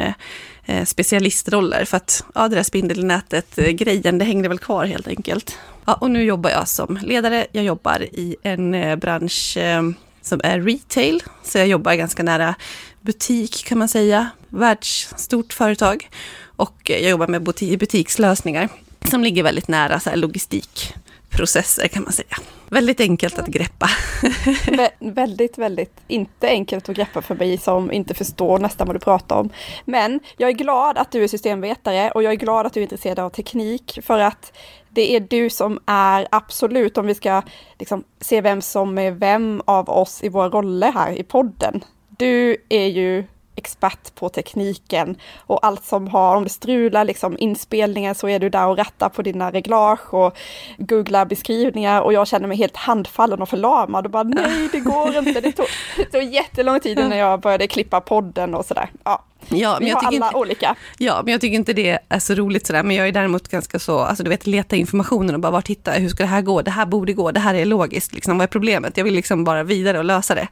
eh, 0.65 0.85
specialistroller. 0.85 1.85
För 1.85 1.97
att 1.97 2.23
ja, 2.35 2.47
det 2.47 2.55
där 2.55 2.63
spindelnätet-grejen, 2.63 4.15
eh, 4.15 4.19
det 4.19 4.25
hängde 4.25 4.49
väl 4.49 4.59
kvar 4.59 4.85
helt 4.85 5.07
enkelt. 5.07 5.57
Ja, 5.85 5.93
och 5.93 6.11
nu 6.11 6.23
jobbar 6.23 6.49
jag 6.49 6.67
som 6.67 6.99
ledare. 7.03 7.47
Jag 7.51 7.63
jobbar 7.63 8.01
i 8.01 8.35
en 8.43 8.73
eh, 8.73 8.95
bransch 8.95 9.57
eh, 9.57 9.81
som 10.21 10.41
är 10.43 10.61
retail, 10.61 11.23
så 11.43 11.57
jag 11.57 11.67
jobbar 11.67 11.93
ganska 11.93 12.23
nära 12.23 12.55
butik 13.01 13.65
kan 13.65 13.77
man 13.77 13.89
säga, 13.89 14.29
världsstort 14.50 15.53
företag. 15.53 16.10
Och 16.46 16.91
eh, 16.91 16.98
jag 16.98 17.10
jobbar 17.10 17.27
med 17.27 17.44
butikslösningar 17.44 18.70
som 19.10 19.24
ligger 19.24 19.44
väldigt 19.44 19.68
nära 19.68 20.00
så 20.00 20.15
logistikprocesser 20.15 21.88
kan 21.88 22.03
man 22.03 22.12
säga. 22.12 22.38
Väldigt 22.70 23.00
enkelt 23.00 23.39
att 23.39 23.48
greppa. 23.48 23.89
Vä 24.72 24.89
väldigt, 25.00 25.58
väldigt 25.58 25.94
inte 26.08 26.48
enkelt 26.48 26.89
att 26.89 26.96
greppa 26.96 27.22
för 27.22 27.36
mig 27.36 27.58
som 27.58 27.91
inte 27.91 28.13
förstår 28.13 28.60
nästan 28.60 28.88
vad 28.88 28.96
du 28.96 29.00
pratar 29.00 29.36
om. 29.36 29.50
Men 29.86 30.20
jag 30.38 30.50
är 30.50 30.53
glad 30.53 30.98
att 30.98 31.12
du 31.12 31.24
är 31.24 31.27
systemvetare 31.27 32.12
och 32.12 32.24
jag 32.24 32.34
är 32.34 32.38
glad 32.38 32.65
att 32.65 32.74
du 32.74 32.79
är 32.79 32.84
intresserad 32.84 33.20
av 33.20 33.29
teknik 33.29 34.00
för 34.03 34.20
att 34.20 34.58
det 34.89 35.15
är 35.15 35.20
du 35.20 35.50
som 35.50 35.79
är 35.86 36.27
absolut, 36.32 36.98
om 36.98 37.06
vi 37.06 37.15
ska 37.15 37.41
liksom 37.79 38.03
se 38.22 38.41
vem 38.41 38.62
som 38.62 38.98
är 38.98 39.12
vem 39.12 39.62
av 39.65 39.89
oss 39.89 40.24
i 40.24 40.29
våra 40.29 40.50
roller 40.50 40.91
här 40.91 41.12
i 41.12 41.24
podden. 41.24 41.84
Du 42.19 42.57
är 42.69 42.88
ju 42.88 43.23
expert 43.55 44.15
på 44.15 44.29
tekniken 44.29 45.15
och 45.38 45.65
allt 45.65 45.85
som 45.85 46.07
har, 46.07 46.35
om 46.35 46.43
det 46.43 46.49
strular 46.49 47.05
liksom 47.05 47.38
inspelningar 47.39 48.13
så 48.13 48.29
är 48.29 48.39
du 48.39 48.49
där 48.49 48.67
och 48.67 48.77
rattar 48.77 49.09
på 49.09 49.21
dina 49.21 49.51
reglage 49.51 50.13
och 50.13 50.38
googlar 50.77 51.25
beskrivningar 51.25 52.01
och 52.01 52.13
jag 52.13 52.27
känner 52.27 52.47
mig 52.47 52.57
helt 52.57 52.77
handfallen 52.77 53.41
och 53.41 53.49
förlamad 53.49 54.05
och 54.05 54.11
bara 54.11 54.23
nej 54.23 54.69
det 54.71 54.79
går 54.79 55.17
inte, 55.17 55.41
det 55.41 55.51
tog, 55.51 55.65
det 55.97 56.05
tog 56.05 56.23
jättelång 56.23 56.79
tid 56.79 56.99
innan 56.99 57.17
jag 57.17 57.39
började 57.39 57.67
klippa 57.67 58.01
podden 58.01 58.55
och 58.55 58.65
sådär. 58.65 58.89
Ja. 59.03 59.23
Ja, 59.48 59.74
men 59.74 59.84
Vi 59.86 59.89
jag 59.89 59.96
har 59.98 60.08
alla 60.08 60.25
inte, 60.25 60.38
olika. 60.38 60.75
ja, 60.98 61.22
men 61.25 61.31
jag 61.31 61.41
tycker 61.41 61.55
inte 61.55 61.74
det 61.74 62.00
är 62.10 62.19
så 62.19 62.34
roligt 62.34 62.67
sådär. 62.67 62.84
Men 62.84 62.96
jag 62.96 63.08
är 63.08 63.12
däremot 63.12 63.48
ganska 63.48 63.79
så, 63.79 64.00
alltså 64.00 64.24
du 64.24 64.29
vet, 64.29 64.48
leta 64.48 64.75
informationen 64.75 65.36
och 65.36 65.41
bara 65.41 65.51
vart 65.51 65.67
hitta, 65.67 65.91
hur 65.91 66.10
ska 66.10 66.24
det 66.24 66.29
här 66.29 66.41
gå? 66.41 66.62
Det 66.62 66.72
här 66.72 66.86
borde 66.86 67.13
gå, 67.13 67.31
det 67.31 67.39
här 67.39 67.55
är 67.55 67.65
logiskt, 67.65 68.13
liksom, 68.13 68.38
vad 68.38 68.43
är 68.43 68.48
problemet? 68.48 68.98
Jag 68.98 69.03
vill 69.03 69.13
liksom 69.13 69.43
bara 69.43 69.63
vidare 69.63 69.98
och 69.98 70.05
lösa 70.05 70.36
det. 70.36 70.48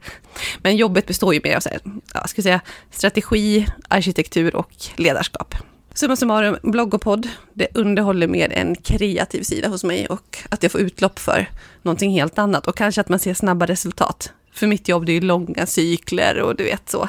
Men 0.62 0.76
jobbet 0.76 1.06
består 1.06 1.34
ju 1.34 1.40
mer 1.44 1.56
av 1.56 1.60
så 1.60 1.68
här, 1.68 1.80
ja, 2.14 2.26
ska 2.26 2.42
säga, 2.42 2.60
strategi, 2.90 3.66
arkitektur 3.88 4.56
och 4.56 4.72
ledarskap. 4.96 5.54
Summa 5.94 6.16
summarum, 6.16 6.56
blogg 6.62 6.94
och 6.94 7.00
podd, 7.02 7.28
det 7.54 7.68
underhåller 7.74 8.28
mer 8.28 8.52
en 8.52 8.74
kreativ 8.76 9.42
sida 9.42 9.68
hos 9.68 9.84
mig 9.84 10.06
och 10.06 10.38
att 10.48 10.62
jag 10.62 10.72
får 10.72 10.80
utlopp 10.80 11.18
för 11.18 11.46
någonting 11.82 12.10
helt 12.10 12.38
annat 12.38 12.66
och 12.66 12.76
kanske 12.76 13.00
att 13.00 13.08
man 13.08 13.18
ser 13.18 13.34
snabba 13.34 13.66
resultat. 13.66 14.32
För 14.52 14.66
mitt 14.66 14.88
jobb 14.88 15.06
det 15.06 15.12
är 15.12 15.14
ju 15.14 15.20
långa 15.20 15.66
cykler 15.66 16.40
och 16.40 16.56
du 16.56 16.64
vet 16.64 16.90
så. 16.90 17.08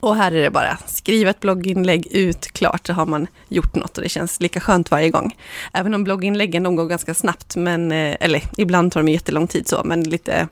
Och 0.00 0.16
här 0.16 0.32
är 0.32 0.42
det 0.42 0.50
bara 0.50 0.78
skriva 0.86 1.30
ett 1.30 1.40
blogginlägg 1.40 2.06
ut, 2.10 2.52
klart 2.52 2.86
så 2.86 2.92
har 2.92 3.06
man 3.06 3.26
gjort 3.48 3.74
något 3.74 3.96
och 3.96 4.02
det 4.02 4.08
känns 4.08 4.40
lika 4.40 4.60
skönt 4.60 4.90
varje 4.90 5.10
gång. 5.10 5.36
Även 5.72 5.94
om 5.94 6.04
blogginläggen 6.04 6.62
de 6.62 6.76
går 6.76 6.86
ganska 6.86 7.14
snabbt, 7.14 7.56
men, 7.56 7.92
eh, 7.92 8.16
eller 8.20 8.42
ibland 8.56 8.92
tar 8.92 9.02
de 9.02 9.12
jättelång 9.12 9.46
tid 9.46 9.68
så, 9.68 9.82
men 9.84 10.02
lite, 10.02 10.48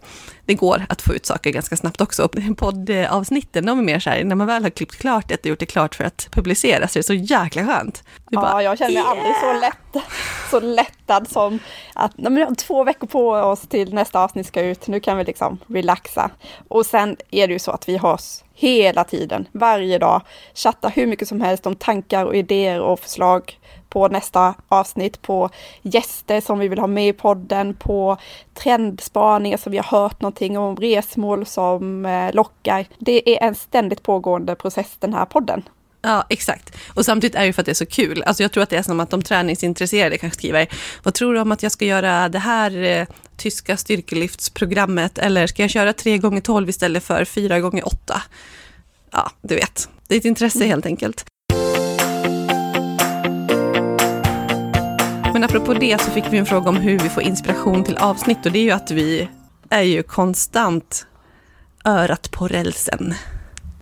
det 0.46 0.54
går 0.54 0.86
att 0.88 1.02
få 1.02 1.14
ut 1.14 1.26
saker 1.26 1.50
ganska 1.50 1.76
snabbt 1.76 2.00
också. 2.00 2.28
Poddavsnitten, 2.56 3.66
de 3.66 3.78
är 3.78 3.82
mer 3.82 3.98
så 3.98 4.10
här, 4.10 4.24
när 4.24 4.36
man 4.36 4.46
väl 4.46 4.62
har 4.62 4.70
klippt 4.70 4.96
klart 4.96 5.28
det 5.28 5.40
och 5.40 5.46
gjort 5.46 5.60
det 5.60 5.66
klart 5.66 5.94
för 5.94 6.04
att 6.04 6.28
publicera 6.30 6.88
så 6.88 6.98
är 6.98 7.00
det 7.00 7.06
så 7.06 7.14
jäkla 7.14 7.66
skönt. 7.66 8.04
Ja, 8.30 8.40
bara, 8.40 8.62
jag 8.62 8.78
känner 8.78 8.92
mig 8.92 9.02
aldrig 9.06 9.36
så, 9.40 9.52
lätt, 9.52 10.04
så 10.50 10.60
lättad 10.60 11.28
som 11.28 11.58
att 11.94 12.12
nej, 12.16 12.32
men 12.32 12.56
två 12.56 12.84
veckor 12.84 13.06
på 13.06 13.30
oss 13.30 13.60
till 13.60 13.94
nästa 13.94 14.20
avsnitt 14.20 14.46
ska 14.46 14.60
ut. 14.60 14.86
Nu 14.86 15.00
kan 15.00 15.18
vi 15.18 15.24
liksom 15.24 15.58
relaxa. 15.66 16.30
Och 16.68 16.86
sen 16.86 17.16
är 17.30 17.46
det 17.46 17.52
ju 17.52 17.58
så 17.58 17.70
att 17.70 17.88
vi 17.88 17.96
hörs 17.96 18.42
hela 18.54 19.04
tiden, 19.04 19.48
varje 19.52 19.98
dag, 19.98 20.22
chattar 20.54 20.90
hur 20.90 21.06
mycket 21.06 21.28
som 21.28 21.40
helst 21.40 21.66
om 21.66 21.74
tankar 21.74 22.24
och 22.24 22.36
idéer 22.36 22.80
och 22.80 23.00
förslag 23.00 23.58
på 23.88 24.08
nästa 24.08 24.54
avsnitt, 24.68 25.22
på 25.22 25.50
gäster 25.82 26.40
som 26.40 26.58
vi 26.58 26.68
vill 26.68 26.78
ha 26.78 26.86
med 26.86 27.08
i 27.08 27.12
podden, 27.12 27.74
på 27.74 28.16
trendspaningar 28.54 29.56
som 29.56 29.72
vi 29.72 29.78
har 29.78 30.00
hört 30.00 30.20
någonting 30.20 30.58
om, 30.58 30.76
resmål 30.76 31.46
som 31.46 32.06
eh, 32.06 32.34
lockar. 32.34 32.86
Det 32.98 33.36
är 33.36 33.46
en 33.46 33.54
ständigt 33.54 34.02
pågående 34.02 34.54
process 34.54 34.96
den 34.98 35.14
här 35.14 35.24
podden. 35.24 35.62
Ja, 36.02 36.26
exakt. 36.28 36.76
Och 36.94 37.04
samtidigt 37.04 37.34
är 37.34 37.40
det 37.40 37.46
ju 37.46 37.52
för 37.52 37.62
att 37.62 37.66
det 37.66 37.72
är 37.72 37.74
så 37.74 37.86
kul. 37.86 38.22
Alltså 38.22 38.42
jag 38.42 38.52
tror 38.52 38.62
att 38.62 38.70
det 38.70 38.76
är 38.76 38.82
som 38.82 39.00
att 39.00 39.10
de 39.10 39.22
träningsintresserade 39.22 40.18
kanske 40.18 40.38
skriver, 40.38 40.66
vad 41.02 41.14
tror 41.14 41.34
du 41.34 41.40
om 41.40 41.52
att 41.52 41.62
jag 41.62 41.72
ska 41.72 41.84
göra 41.84 42.28
det 42.28 42.38
här 42.38 42.82
eh, 42.82 43.06
tyska 43.36 43.76
styrkelyftsprogrammet, 43.76 45.18
eller 45.18 45.46
ska 45.46 45.62
jag 45.62 45.70
köra 45.70 45.92
3 45.92 46.18
gånger 46.18 46.40
12 46.40 46.68
istället 46.68 47.04
för 47.04 47.24
4 47.24 47.60
gånger 47.60 47.86
8 47.86 48.22
Ja, 49.10 49.30
du 49.42 49.54
vet. 49.54 49.88
Det 50.08 50.14
är 50.14 50.18
ett 50.18 50.24
intresse 50.24 50.64
helt 50.64 50.86
enkelt. 50.86 51.24
Men 55.36 55.44
apropå 55.44 55.74
det 55.74 56.00
så 56.00 56.10
fick 56.10 56.24
vi 56.32 56.38
en 56.38 56.46
fråga 56.46 56.68
om 56.68 56.76
hur 56.76 56.98
vi 56.98 57.08
får 57.08 57.22
inspiration 57.22 57.84
till 57.84 57.96
avsnitt 57.96 58.46
och 58.46 58.52
det 58.52 58.58
är 58.58 58.62
ju 58.62 58.70
att 58.70 58.90
vi 58.90 59.28
är 59.70 59.82
ju 59.82 60.02
konstant 60.02 61.06
örat 61.84 62.30
på 62.30 62.48
rälsen. 62.48 63.14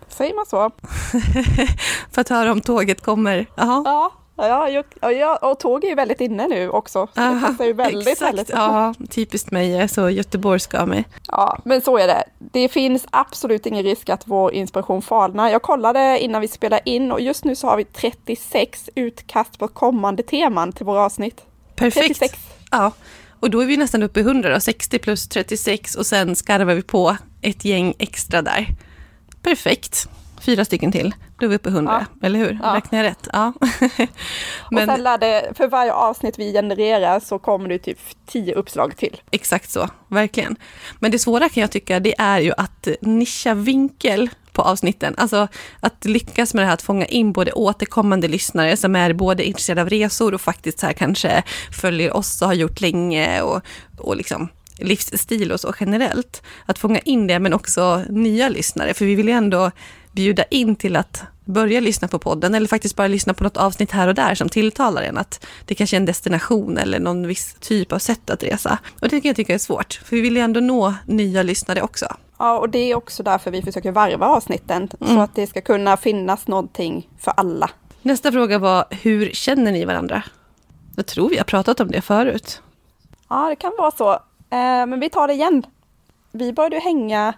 Säger 0.07 0.35
man 0.35 0.45
så? 0.45 0.71
För 2.11 2.21
att 2.21 2.29
höra 2.29 2.51
om 2.51 2.61
tåget 2.61 3.01
kommer. 3.01 3.45
Jaha. 3.55 3.81
Ja, 3.85 4.11
ja, 4.35 4.69
jag, 4.69 4.85
ja, 5.13 5.35
och 5.35 5.59
tåg 5.59 5.83
är 5.83 5.89
ju 5.89 5.95
väldigt 5.95 6.21
inne 6.21 6.47
nu 6.47 6.69
också. 6.69 7.07
Så 7.13 7.19
det 7.19 7.27
Aha, 7.27 7.47
passar 7.47 7.65
ju 7.65 7.73
väldigt, 7.73 8.07
exakt. 8.07 8.29
väldigt. 8.29 8.49
Ja, 8.49 8.93
typiskt 9.09 9.51
mig, 9.51 9.71
jag 9.71 9.81
är 9.81 9.87
så 9.87 10.09
göteborgska 10.09 10.81
av 10.81 10.87
mig. 10.87 11.05
Ja, 11.27 11.59
men 11.65 11.81
så 11.81 11.97
är 11.97 12.07
det. 12.07 12.23
Det 12.39 12.69
finns 12.69 13.05
absolut 13.09 13.65
ingen 13.65 13.83
risk 13.83 14.09
att 14.09 14.21
vår 14.25 14.53
inspiration 14.53 15.01
falnar. 15.01 15.49
Jag 15.49 15.61
kollade 15.61 16.19
innan 16.19 16.41
vi 16.41 16.47
spelade 16.47 16.89
in 16.89 17.11
och 17.11 17.21
just 17.21 17.43
nu 17.43 17.55
så 17.55 17.67
har 17.67 17.77
vi 17.77 17.83
36 17.83 18.89
utkast 18.95 19.59
på 19.59 19.67
kommande 19.67 20.23
teman 20.23 20.71
till 20.71 20.85
våra 20.85 21.01
avsnitt. 21.01 21.41
Perfekt. 21.75 22.19
36. 22.19 22.39
Ja, 22.71 22.91
och 23.39 23.49
då 23.49 23.59
är 23.59 23.65
vi 23.65 23.77
nästan 23.77 24.03
uppe 24.03 24.19
i 24.19 24.23
100 24.23 24.53
då, 24.53 24.59
60 24.59 24.99
plus 24.99 25.27
36 25.27 25.95
och 25.95 26.05
sen 26.05 26.35
skarvar 26.35 26.73
vi 26.73 26.81
på 26.81 27.17
ett 27.41 27.65
gäng 27.65 27.93
extra 27.99 28.41
där. 28.41 28.67
Perfekt. 29.41 30.09
Fyra 30.45 30.65
stycken 30.65 30.91
till, 30.91 31.13
då 31.39 31.45
är 31.45 31.49
vi 31.49 31.55
uppe 31.55 31.69
i 31.69 31.71
100, 31.71 32.05
eller 32.21 32.39
hur? 32.39 32.59
Ja. 32.63 32.75
Räknar 32.75 32.99
jag 32.99 33.05
rätt? 33.05 33.27
Ja. 33.33 33.53
Och 34.71 34.79
sen 34.85 35.03
lär 35.03 35.17
det, 35.17 35.51
för 35.55 35.67
varje 35.67 35.93
avsnitt 35.93 36.39
vi 36.39 36.53
genererar 36.53 37.19
så 37.19 37.39
kommer 37.39 37.69
det 37.69 37.79
typ 37.79 37.99
10 38.25 38.53
uppslag 38.53 38.97
till. 38.97 39.21
Exakt 39.31 39.69
så, 39.69 39.89
verkligen. 40.07 40.55
Men 40.99 41.11
det 41.11 41.19
svåra 41.19 41.49
kan 41.49 41.61
jag 41.61 41.71
tycka, 41.71 41.99
det 41.99 42.15
är 42.17 42.39
ju 42.39 42.51
att 42.57 42.87
nischa 43.01 43.53
vinkel 43.53 44.29
på 44.51 44.61
avsnitten. 44.61 45.15
Alltså 45.17 45.47
att 45.79 46.05
lyckas 46.05 46.53
med 46.53 46.63
det 46.63 46.67
här 46.67 46.73
att 46.73 46.81
fånga 46.81 47.05
in 47.05 47.31
både 47.31 47.51
återkommande 47.51 48.27
lyssnare 48.27 48.77
som 48.77 48.95
är 48.95 49.13
både 49.13 49.43
intresserade 49.43 49.81
av 49.81 49.89
resor 49.89 50.33
och 50.33 50.41
faktiskt 50.41 50.79
så 50.79 50.85
här 50.85 50.93
kanske 50.93 51.43
följer 51.71 52.15
oss 52.15 52.41
och 52.41 52.47
har 52.47 52.55
gjort 52.55 52.81
länge 52.81 53.41
och, 53.41 53.61
och 53.97 54.15
liksom 54.15 54.49
livsstil 54.77 55.51
och 55.51 55.59
så 55.59 55.73
generellt. 55.79 56.43
Att 56.65 56.79
fånga 56.79 56.99
in 56.99 57.27
det 57.27 57.39
men 57.39 57.53
också 57.53 58.03
nya 58.09 58.49
lyssnare, 58.49 58.93
för 58.93 59.05
vi 59.05 59.15
vill 59.15 59.27
ju 59.27 59.33
ändå 59.33 59.71
bjuda 60.15 60.43
in 60.43 60.75
till 60.75 60.95
att 60.95 61.23
börja 61.45 61.79
lyssna 61.79 62.07
på 62.07 62.19
podden 62.19 62.55
eller 62.55 62.67
faktiskt 62.67 62.95
bara 62.95 63.07
lyssna 63.07 63.33
på 63.33 63.43
något 63.43 63.57
avsnitt 63.57 63.91
här 63.91 64.07
och 64.07 64.15
där 64.15 64.35
som 64.35 64.49
tilltalar 64.49 65.01
en. 65.01 65.17
Att 65.17 65.45
det 65.65 65.75
kanske 65.75 65.95
är 65.95 65.99
en 65.99 66.05
destination 66.05 66.77
eller 66.77 66.99
någon 66.99 67.27
viss 67.27 67.55
typ 67.59 67.91
av 67.91 67.99
sätt 67.99 68.29
att 68.29 68.43
resa. 68.43 68.77
Och 69.01 69.09
det 69.09 69.21
kan 69.21 69.29
jag 69.29 69.35
tycka 69.35 69.53
är 69.53 69.57
svårt, 69.57 69.93
för 69.93 70.15
vi 70.15 70.21
vill 70.21 70.35
ju 70.35 70.41
ändå 70.41 70.59
nå 70.59 70.93
nya 71.05 71.43
lyssnare 71.43 71.81
också. 71.81 72.05
Ja, 72.37 72.59
och 72.59 72.69
det 72.69 72.91
är 72.91 72.95
också 72.95 73.23
därför 73.23 73.51
vi 73.51 73.61
försöker 73.61 73.91
varva 73.91 74.27
avsnitten. 74.27 74.89
Så 74.99 75.19
att 75.19 75.35
det 75.35 75.47
ska 75.47 75.61
kunna 75.61 75.97
finnas 75.97 76.47
någonting 76.47 77.09
för 77.19 77.33
alla. 77.37 77.69
Nästa 78.01 78.31
fråga 78.31 78.59
var, 78.59 78.85
hur 78.89 79.29
känner 79.29 79.71
ni 79.71 79.85
varandra? 79.85 80.23
Jag 80.95 81.05
tror 81.05 81.29
vi 81.29 81.37
har 81.37 81.43
pratat 81.43 81.79
om 81.79 81.91
det 81.91 82.01
förut. 82.01 82.61
Ja, 83.29 83.49
det 83.49 83.55
kan 83.55 83.71
vara 83.77 83.91
så. 83.91 84.11
Eh, 84.49 84.85
men 84.85 84.99
vi 84.99 85.09
tar 85.09 85.27
det 85.27 85.33
igen. 85.33 85.65
Vi 86.31 86.53
började 86.53 86.79
hänga 86.79 87.33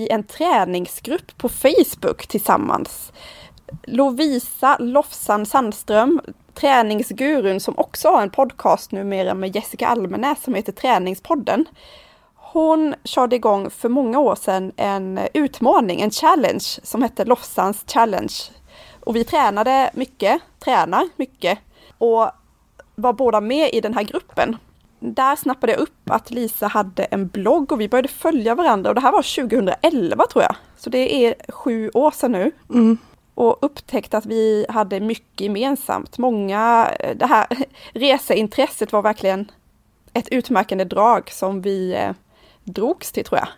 i 0.00 0.08
en 0.10 0.22
träningsgrupp 0.22 1.38
på 1.38 1.48
Facebook 1.48 2.26
tillsammans. 2.26 3.12
Lovisa 3.82 4.76
Lofsan 4.78 5.46
Sandström, 5.46 6.20
träningsgurun 6.54 7.60
som 7.60 7.78
också 7.78 8.08
har 8.08 8.22
en 8.22 8.30
podcast 8.30 8.92
numera 8.92 9.34
med 9.34 9.56
Jessica 9.56 9.86
Almenäs 9.86 10.42
som 10.42 10.54
heter 10.54 10.72
Träningspodden. 10.72 11.64
Hon 12.34 12.94
körde 13.04 13.36
igång 13.36 13.70
för 13.70 13.88
många 13.88 14.18
år 14.18 14.34
sedan 14.34 14.72
en 14.76 15.20
utmaning, 15.34 16.00
en 16.00 16.10
challenge 16.10 16.64
som 16.82 17.02
hette 17.02 17.24
Lofsans 17.24 17.84
challenge. 17.86 18.34
Och 19.00 19.16
vi 19.16 19.24
tränade 19.24 19.90
mycket, 19.94 20.40
tränar 20.64 21.08
mycket 21.16 21.58
och 21.98 22.30
var 22.94 23.12
båda 23.12 23.40
med 23.40 23.70
i 23.72 23.80
den 23.80 23.94
här 23.94 24.02
gruppen. 24.02 24.56
Där 25.00 25.36
snappade 25.36 25.72
jag 25.72 25.80
upp 25.80 26.10
att 26.10 26.30
Lisa 26.30 26.66
hade 26.66 27.04
en 27.04 27.28
blogg 27.28 27.72
och 27.72 27.80
vi 27.80 27.88
började 27.88 28.08
följa 28.08 28.54
varandra 28.54 28.90
och 28.90 28.94
det 28.94 29.00
här 29.00 29.12
var 29.12 29.46
2011 29.46 30.26
tror 30.26 30.44
jag. 30.44 30.56
Så 30.76 30.90
det 30.90 31.26
är 31.26 31.34
sju 31.48 31.90
år 31.94 32.10
sedan 32.10 32.32
nu. 32.32 32.52
Och 33.34 33.58
upptäckte 33.60 34.18
att 34.18 34.26
vi 34.26 34.66
hade 34.68 35.00
mycket 35.00 35.40
gemensamt. 35.40 36.18
Många, 36.18 36.90
det 37.16 37.26
här 37.26 37.46
reseintresset 37.92 38.92
var 38.92 39.02
verkligen 39.02 39.50
ett 40.12 40.28
utmärkande 40.28 40.84
drag 40.84 41.30
som 41.30 41.62
vi 41.62 41.94
eh, 41.94 42.12
drogs 42.64 43.12
till 43.12 43.24
tror 43.24 43.38
jag. 43.38 43.48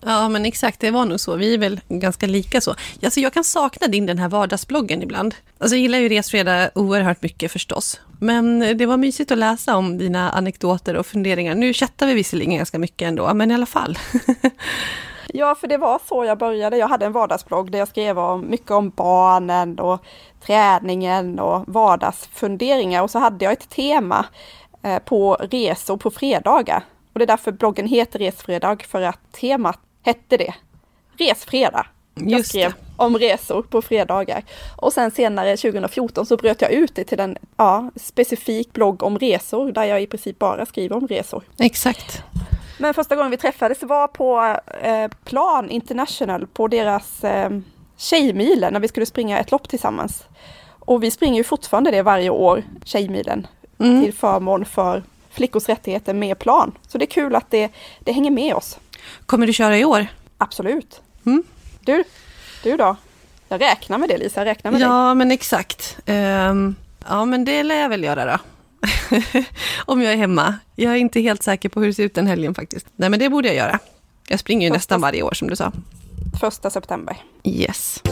Ja, 0.00 0.28
men 0.28 0.44
exakt, 0.44 0.80
det 0.80 0.90
var 0.90 1.04
nog 1.04 1.20
så. 1.20 1.36
Vi 1.36 1.54
är 1.54 1.58
väl 1.58 1.80
ganska 1.88 2.26
lika 2.26 2.60
så. 2.60 2.74
Alltså, 3.02 3.20
jag 3.20 3.32
kan 3.32 3.44
sakna 3.44 3.86
din 3.86 4.06
den 4.06 4.18
här 4.18 4.28
vardagsbloggen 4.28 5.02
ibland. 5.02 5.34
Alltså, 5.58 5.76
jag 5.76 5.82
gillar 5.82 5.98
ju 5.98 6.08
Resfredag 6.08 6.70
oerhört 6.74 7.22
mycket 7.22 7.52
förstås. 7.52 8.00
Men 8.20 8.58
det 8.78 8.86
var 8.86 8.96
mysigt 8.96 9.30
att 9.30 9.38
läsa 9.38 9.76
om 9.76 9.98
dina 9.98 10.30
anekdoter 10.30 10.96
och 10.96 11.06
funderingar. 11.06 11.54
Nu 11.54 11.72
chattar 11.72 12.06
vi 12.06 12.14
visserligen 12.14 12.56
ganska 12.56 12.78
mycket 12.78 13.08
ändå, 13.08 13.34
men 13.34 13.50
i 13.50 13.54
alla 13.54 13.66
fall. 13.66 13.98
Ja, 15.32 15.54
för 15.54 15.68
det 15.68 15.76
var 15.76 16.00
så 16.08 16.24
jag 16.24 16.38
började. 16.38 16.76
Jag 16.76 16.88
hade 16.88 17.06
en 17.06 17.12
vardagsblogg 17.12 17.72
där 17.72 17.78
jag 17.78 17.88
skrev 17.88 18.18
om, 18.18 18.50
mycket 18.50 18.70
om 18.70 18.90
barnen 18.90 19.78
och 19.78 20.04
träningen 20.46 21.38
och 21.38 21.64
vardagsfunderingar. 21.66 23.02
Och 23.02 23.10
så 23.10 23.18
hade 23.18 23.44
jag 23.44 23.52
ett 23.52 23.68
tema 23.68 24.26
eh, 24.82 24.98
på 24.98 25.34
resor 25.34 25.96
på 25.96 26.10
fredagar. 26.10 26.84
Och 27.12 27.18
det 27.18 27.24
är 27.24 27.26
därför 27.26 27.52
bloggen 27.52 27.86
heter 27.86 28.18
Resfredag, 28.18 28.82
för 28.82 29.02
att 29.02 29.32
temat 29.32 29.78
hette 30.02 30.36
det. 30.36 30.54
Resfredag. 31.18 31.86
Jag 32.14 32.46
skrev 32.46 32.72
om 32.96 33.18
resor 33.18 33.62
på 33.62 33.82
fredagar. 33.82 34.44
Och 34.76 34.92
sen 34.92 35.10
senare 35.10 35.56
2014 35.56 36.26
så 36.26 36.36
bröt 36.36 36.62
jag 36.62 36.72
ut 36.72 36.94
det 36.94 37.04
till 37.04 37.20
en 37.20 37.36
ja, 37.56 37.90
specifik 37.96 38.72
blogg 38.72 39.02
om 39.02 39.18
resor 39.18 39.72
där 39.72 39.84
jag 39.84 40.02
i 40.02 40.06
princip 40.06 40.38
bara 40.38 40.66
skriver 40.66 40.96
om 40.96 41.06
resor. 41.08 41.42
Exakt. 41.58 42.22
Men 42.78 42.94
första 42.94 43.16
gången 43.16 43.30
vi 43.30 43.36
träffades 43.36 43.82
var 43.82 44.08
på 44.08 44.56
eh, 44.82 45.08
Plan 45.24 45.70
International 45.70 46.46
på 46.46 46.68
deras 46.68 47.24
eh, 47.24 47.50
Tjejmilen 47.96 48.72
när 48.72 48.80
vi 48.80 48.88
skulle 48.88 49.06
springa 49.06 49.38
ett 49.38 49.50
lopp 49.50 49.68
tillsammans. 49.68 50.24
Och 50.78 51.02
vi 51.02 51.10
springer 51.10 51.36
ju 51.36 51.44
fortfarande 51.44 51.90
det 51.90 52.02
varje 52.02 52.30
år, 52.30 52.64
Tjejmilen, 52.84 53.46
Mm. 53.78 54.02
till 54.04 54.14
förmån 54.14 54.64
för 54.64 55.02
flickors 55.30 55.68
rättigheter 55.68 56.14
med 56.14 56.38
Plan. 56.38 56.72
Så 56.88 56.98
det 56.98 57.04
är 57.04 57.10
kul 57.10 57.34
att 57.36 57.50
det, 57.50 57.70
det 58.00 58.12
hänger 58.12 58.30
med 58.30 58.54
oss. 58.54 58.78
Kommer 59.26 59.46
du 59.46 59.52
köra 59.52 59.78
i 59.78 59.84
år? 59.84 60.06
Absolut. 60.38 61.00
Mm. 61.26 61.42
Du, 61.80 62.04
du 62.62 62.76
då? 62.76 62.96
Jag 63.48 63.60
räknar 63.60 63.98
med 63.98 64.08
det 64.08 64.18
Lisa, 64.18 64.40
jag 64.40 64.46
räknar 64.46 64.70
med 64.70 64.80
ja, 64.80 65.06
dig. 65.06 65.14
men 65.14 65.30
exakt. 65.30 65.96
Um, 66.06 66.76
ja, 67.08 67.24
men 67.24 67.44
det 67.44 67.62
lär 67.62 67.80
jag 67.80 67.88
väl 67.88 68.04
göra 68.04 68.24
då. 68.24 68.38
Om 69.86 70.02
jag 70.02 70.12
är 70.12 70.16
hemma. 70.16 70.54
Jag 70.76 70.92
är 70.92 70.96
inte 70.96 71.20
helt 71.20 71.42
säker 71.42 71.68
på 71.68 71.80
hur 71.80 71.86
det 71.86 71.94
ser 71.94 72.04
ut 72.04 72.14
den 72.14 72.26
helgen 72.26 72.54
faktiskt. 72.54 72.86
Nej, 72.96 73.10
men 73.10 73.18
det 73.20 73.28
borde 73.28 73.48
jag 73.48 73.56
göra. 73.56 73.78
Jag 74.28 74.40
springer 74.40 74.66
ju 74.66 74.70
Första- 74.70 74.76
nästan 74.76 75.00
varje 75.00 75.22
år 75.22 75.32
som 75.34 75.48
du 75.48 75.56
sa. 75.56 75.72
Första 76.40 76.70
september. 76.70 77.16
Yes. 77.44 78.02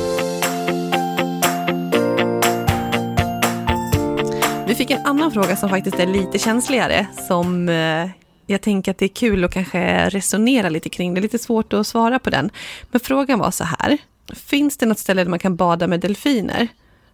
Vi 4.66 4.74
fick 4.74 4.90
en 4.90 5.06
annan 5.06 5.30
fråga 5.32 5.56
som 5.56 5.68
faktiskt 5.70 5.98
är 5.98 6.06
lite 6.06 6.38
känsligare, 6.38 7.06
som 7.28 7.68
eh, 7.68 8.08
jag 8.50 8.60
tänker 8.60 8.90
att 8.90 8.98
det 8.98 9.04
är 9.04 9.08
kul 9.08 9.44
att 9.44 9.52
kanske 9.52 10.08
resonera 10.08 10.68
lite 10.68 10.88
kring. 10.88 11.14
Det 11.14 11.20
är 11.20 11.22
lite 11.22 11.38
svårt 11.38 11.72
att 11.72 11.86
svara 11.86 12.18
på 12.18 12.30
den. 12.30 12.50
Men 12.90 13.00
frågan 13.00 13.38
var 13.38 13.50
så 13.50 13.64
här. 13.64 13.98
Finns 14.34 14.76
det 14.76 14.86
något 14.86 14.98
ställe 14.98 15.24
där 15.24 15.30
man 15.30 15.38
kan 15.38 15.56
bada 15.56 15.86
med 15.86 16.00
delfiner? 16.00 16.68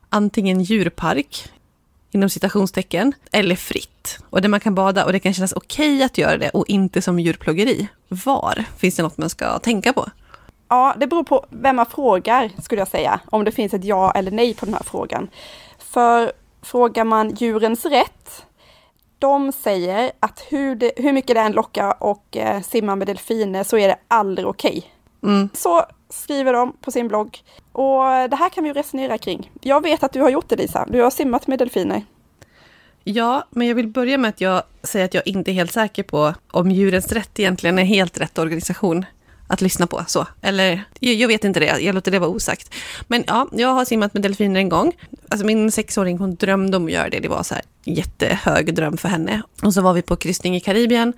Antingen 0.09 0.63
djurpark, 0.63 1.53
inom 2.11 2.29
citationstecken, 2.29 3.13
eller 3.33 3.57
fritt. 3.57 4.19
Och 4.31 4.43
där 4.43 4.49
man 4.49 4.61
kan 4.61 4.75
bada 4.75 5.05
och 5.05 5.13
det 5.13 5.21
kan 5.21 5.35
kännas 5.35 5.53
okej 5.53 6.03
att 6.03 6.19
göra 6.19 6.37
det 6.37 6.51
och 6.51 6.65
inte 6.69 7.03
som 7.03 7.21
djurplågeri. 7.21 7.89
Var? 8.09 8.65
Finns 8.79 8.97
det 8.97 9.03
något 9.03 9.19
man 9.19 9.31
ska 9.31 9.59
tänka 9.59 9.93
på? 9.93 10.09
Ja, 10.69 10.95
det 10.99 11.07
beror 11.07 11.25
på 11.25 11.47
vem 11.51 11.77
man 11.77 11.87
frågar 11.87 12.51
skulle 12.63 12.81
jag 12.81 12.89
säga. 12.89 13.21
Om 13.27 13.45
det 13.45 13.53
finns 13.53 13.75
ett 13.75 13.85
ja 13.85 14.13
eller 14.13 14.31
nej 14.31 14.55
på 14.55 14.65
den 14.65 14.75
här 14.75 14.83
frågan. 14.85 15.29
För 15.79 16.33
frågar 16.63 17.05
man 17.05 17.35
djurens 17.35 17.85
rätt, 17.85 18.45
de 19.19 19.53
säger 19.53 20.13
att 20.21 20.47
hur, 20.49 20.77
det, 20.77 20.93
hur 20.97 21.13
mycket 21.13 21.37
det 21.37 21.41
än 21.41 21.53
lockar 21.53 22.03
och 22.03 22.37
eh, 22.37 22.63
simma 22.63 22.97
med 22.97 23.07
delfiner 23.07 23.65
så 23.65 23.79
är 23.79 23.89
det 23.89 23.97
aldrig 24.09 24.47
okej. 24.47 24.91
Mm. 25.23 25.49
Så 25.55 25.85
skriver 26.09 26.53
de 26.53 26.73
på 26.81 26.91
sin 26.91 27.09
blogg. 27.09 27.39
Och 27.73 28.05
det 28.05 28.37
här 28.37 28.49
kan 28.49 28.65
vi 28.65 28.71
ju 28.71 28.75
resonera 28.75 29.19
kring. 29.19 29.51
Jag 29.61 29.83
vet 29.83 30.03
att 30.03 30.13
du 30.13 30.21
har 30.21 30.31
gjort 30.31 30.49
det 30.49 30.57
Lisa. 30.57 30.87
Du 30.89 31.03
har 31.03 31.11
simmat 31.11 31.47
med 31.47 31.59
delfiner. 31.59 32.03
Ja, 33.05 33.45
men 33.51 33.69
jag 33.69 33.75
vill 33.75 33.89
börja 33.89 34.19
med 34.19 34.29
att 34.29 34.41
jag 34.41 34.63
säger 34.83 35.05
att 35.05 35.15
jag 35.15 35.27
inte 35.27 35.51
är 35.51 35.53
helt 35.53 35.73
säker 35.73 36.03
på 36.03 36.35
om 36.51 36.71
Djurens 36.71 37.13
Rätt 37.13 37.41
egentligen 37.41 37.79
är 37.79 37.85
helt 37.85 38.21
rätt 38.21 38.39
organisation 38.39 39.05
att 39.47 39.61
lyssna 39.61 39.87
på. 39.87 40.05
Så. 40.07 40.27
Eller, 40.43 40.85
jag, 41.01 41.15
jag 41.15 41.29
vet 41.29 41.45
inte 41.45 41.61
det, 41.61 41.81
jag 41.81 41.95
låter 41.95 42.11
det 42.11 42.19
vara 42.19 42.31
osagt. 42.31 42.75
Men 43.09 43.25
ja, 43.27 43.49
jag 43.53 43.69
har 43.69 43.85
simmat 43.85 44.15
med 44.15 44.23
delfiner 44.23 44.61
en 44.61 44.69
gång. 44.69 44.93
Alltså 45.29 45.47
min 45.47 45.73
sexåring 45.73 46.19
hon 46.19 46.35
drömde 46.35 46.77
om 46.77 46.87
att 46.87 46.93
göra 46.93 47.09
det. 47.09 47.21
Det 47.21 47.29
var 47.29 47.43
så 47.43 47.55
här 47.55 47.65
jättehög 47.85 48.75
dröm 48.75 48.97
för 48.97 49.09
henne. 49.09 49.43
Och 49.63 49.75
så 49.75 49.81
var 49.81 49.93
vi 49.93 50.03
på 50.03 50.17
kryssning 50.17 50.57
i 50.57 50.61
Karibien 50.61 51.13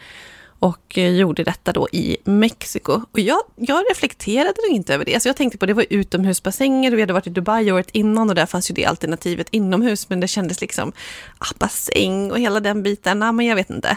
och 0.67 0.99
eh, 0.99 1.11
gjorde 1.11 1.45
detta 1.45 1.73
då 1.73 1.89
i 1.93 2.17
Mexiko. 2.25 3.01
Och 3.13 3.21
jag, 3.21 3.39
jag 3.57 3.85
reflekterade 3.91 4.55
nog 4.69 4.77
inte 4.77 4.95
över 4.95 5.05
det. 5.05 5.23
så 5.23 5.29
jag 5.29 5.37
tänkte 5.37 5.59
på 5.59 5.67
det 5.67 5.75
var 5.75 5.87
utomhusbassänger 5.91 6.93
och 6.93 6.99
vi 6.99 7.03
hade 7.03 7.13
varit 7.13 7.27
i 7.27 7.31
Dubai 7.31 7.73
året 7.73 7.91
innan 7.93 8.29
och 8.29 8.35
där 8.35 8.47
fanns 8.47 8.71
ju 8.71 8.75
det 8.75 8.85
alternativet 8.85 9.49
inomhus. 9.51 10.09
Men 10.09 10.21
det 10.21 10.29
kändes 10.29 10.61
liksom, 10.61 10.93
ah, 11.39 11.55
bassäng 11.59 12.31
och 12.31 12.39
hela 12.39 12.61
den 12.61 12.83
biten, 12.83 13.23
ah, 13.23 13.33
men 13.33 13.47
jag 13.47 13.57
vet 13.57 13.71
inte. 13.71 13.97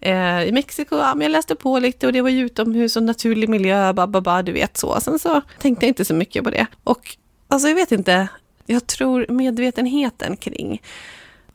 Eh, 0.00 0.42
I 0.42 0.52
Mexiko, 0.52 0.96
ja, 0.96 1.10
ah, 1.10 1.14
men 1.14 1.22
jag 1.22 1.30
läste 1.30 1.54
på 1.54 1.78
lite 1.78 2.06
och 2.06 2.12
det 2.12 2.22
var 2.22 2.30
ju 2.30 2.46
utomhus 2.46 2.96
och 2.96 3.02
naturlig 3.02 3.48
miljö, 3.48 3.92
bababa, 3.92 4.42
du 4.42 4.52
vet 4.52 4.76
så. 4.76 5.00
Sen 5.00 5.18
så 5.18 5.40
tänkte 5.58 5.86
jag 5.86 5.90
inte 5.90 6.04
så 6.04 6.14
mycket 6.14 6.44
på 6.44 6.50
det. 6.50 6.66
Och 6.84 7.16
alltså 7.48 7.68
jag 7.68 7.74
vet 7.74 7.92
inte, 7.92 8.28
jag 8.66 8.86
tror 8.86 9.26
medvetenheten 9.28 10.36
kring 10.36 10.82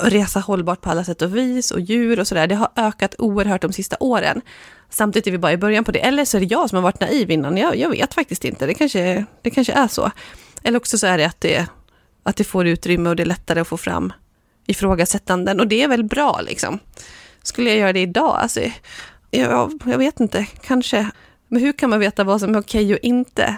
resa 0.04 0.40
hållbart 0.40 0.82
på 0.82 0.90
alla 0.90 1.04
sätt 1.04 1.22
och 1.22 1.38
vis 1.38 1.72
och 1.72 1.80
djur 1.80 2.20
och 2.20 2.28
sådär, 2.28 2.48
det 2.48 2.56
har 2.56 2.70
ökat 2.76 3.16
oerhört 3.18 3.62
de 3.62 3.74
sista 3.74 3.98
åren. 4.00 4.42
Samtidigt 4.90 5.28
är 5.28 5.32
vi 5.32 5.38
bara 5.38 5.52
i 5.52 5.58
början 5.58 5.84
på 5.84 5.92
det. 5.92 6.00
Eller 6.00 6.26
så 6.26 6.38
är 6.38 6.42
det 6.42 6.48
jag 6.48 6.70
som 6.70 6.76
har 6.76 6.84
varit 6.84 7.00
naiv 7.00 7.32
innan. 7.32 7.58
Jag, 7.58 7.76
jag 7.76 7.90
vet 7.90 8.14
faktiskt 8.14 8.46
inte. 8.46 8.66
Det 8.66 8.74
kanske, 8.74 9.26
det 9.42 9.50
kanske 9.50 9.74
är 9.74 9.88
så. 9.88 10.12
Eller 10.64 10.78
också 10.78 10.98
så 10.98 11.08
är 11.08 11.18
det 11.18 11.26
att, 11.26 11.42
det 11.42 11.68
att 12.24 12.36
det 12.36 12.44
får 12.44 12.68
utrymme 12.68 13.10
och 13.10 13.16
det 13.16 13.24
är 13.24 13.28
lättare 13.28 13.60
att 13.60 13.68
få 13.68 13.78
fram 13.78 14.14
ifrågasättanden. 14.68 15.60
Och 15.60 15.68
det 15.68 15.84
är 15.84 15.88
väl 15.88 16.04
bra 16.04 16.42
liksom. 16.42 16.80
Skulle 17.44 17.70
jag 17.70 17.80
göra 17.80 17.94
det 17.94 18.02
idag? 18.02 18.36
Alltså, 18.40 18.62
jag, 19.32 19.82
jag 19.86 19.98
vet 19.98 20.20
inte, 20.20 20.48
kanske. 20.62 21.10
Men 21.48 21.62
hur 21.62 21.74
kan 21.74 21.90
man 21.90 22.00
veta 22.00 22.24
vad 22.24 22.40
som 22.40 22.56
är 22.56 22.60
okej 22.60 22.94
och 22.94 23.00
inte? 23.02 23.58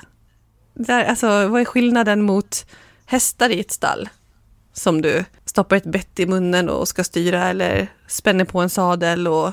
Där, 0.74 1.04
alltså, 1.04 1.48
vad 1.48 1.62
är 1.62 1.66
skillnaden 1.66 2.22
mot 2.22 2.66
hästar 3.06 3.50
i 3.50 3.60
ett 3.60 3.72
stall? 3.72 4.10
Som 4.74 5.02
du 5.02 5.26
stoppar 5.56 5.76
ett 5.76 5.84
bett 5.86 6.20
i 6.20 6.26
munnen 6.26 6.70
och 6.70 6.88
ska 6.88 7.04
styra 7.04 7.48
eller 7.50 7.88
spänner 8.08 8.46
på 8.46 8.60
en 8.62 8.70
sadel. 8.70 9.28
Och, 9.28 9.52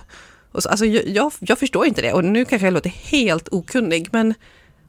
och 0.52 0.62
så. 0.62 0.68
Alltså, 0.68 0.84
jag, 0.86 1.32
jag 1.40 1.58
förstår 1.58 1.86
inte 1.86 2.02
det 2.02 2.12
och 2.12 2.24
nu 2.24 2.44
kanske 2.44 2.66
jag 2.66 2.74
låter 2.74 2.90
helt 2.90 3.48
okunnig. 3.52 4.08
Men, 4.12 4.34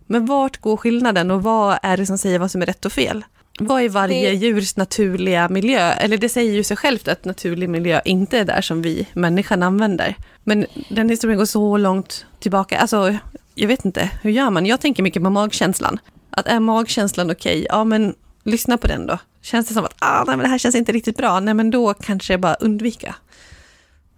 men 0.07 0.25
vart 0.25 0.57
går 0.61 0.77
skillnaden 0.77 1.31
och 1.31 1.43
vad 1.43 1.77
är 1.83 1.97
det 1.97 2.05
som 2.05 2.17
säger 2.17 2.39
vad 2.39 2.51
som 2.51 2.61
är 2.61 2.65
rätt 2.65 2.85
och 2.85 2.91
fel? 2.91 3.23
Vad 3.59 3.81
är 3.81 3.89
varje 3.89 4.29
Det- 4.29 4.35
djurs 4.35 4.75
naturliga 4.75 5.49
miljö? 5.49 5.91
Eller 5.91 6.17
det 6.17 6.29
säger 6.29 6.53
ju 6.53 6.63
sig 6.63 6.77
självt 6.77 7.07
att 7.07 7.25
naturlig 7.25 7.69
miljö 7.69 8.01
inte 8.05 8.39
är 8.39 8.45
där 8.45 8.61
som 8.61 8.81
vi 8.81 9.07
människan 9.13 9.63
använder. 9.63 10.15
Men 10.43 10.65
den 10.89 11.09
historien 11.09 11.37
går 11.37 11.45
så 11.45 11.77
långt 11.77 12.25
tillbaka. 12.39 12.77
Alltså, 12.77 13.15
jag 13.55 13.67
vet 13.67 13.85
inte, 13.85 14.09
hur 14.21 14.31
gör 14.31 14.49
man? 14.49 14.65
Jag 14.65 14.81
tänker 14.81 15.03
mycket 15.03 15.23
på 15.23 15.29
magkänslan. 15.29 15.99
Att 16.29 16.47
är 16.47 16.59
magkänslan 16.59 17.31
okej, 17.31 17.65
ja 17.69 17.83
men 17.83 18.15
lyssna 18.43 18.77
på 18.77 18.87
den 18.87 19.07
då. 19.07 19.17
Känns 19.43 19.67
det 19.67 19.73
som 19.73 19.85
att 19.85 19.95
ah, 19.99 20.23
nej, 20.27 20.37
men 20.37 20.39
det 20.39 20.47
här 20.47 20.57
känns 20.57 20.75
inte 20.75 20.91
riktigt 20.91 21.17
bra, 21.17 21.39
nej 21.39 21.53
men 21.53 21.71
då 21.71 21.93
kanske 21.93 22.37
bara 22.37 22.53
undvika. 22.53 23.15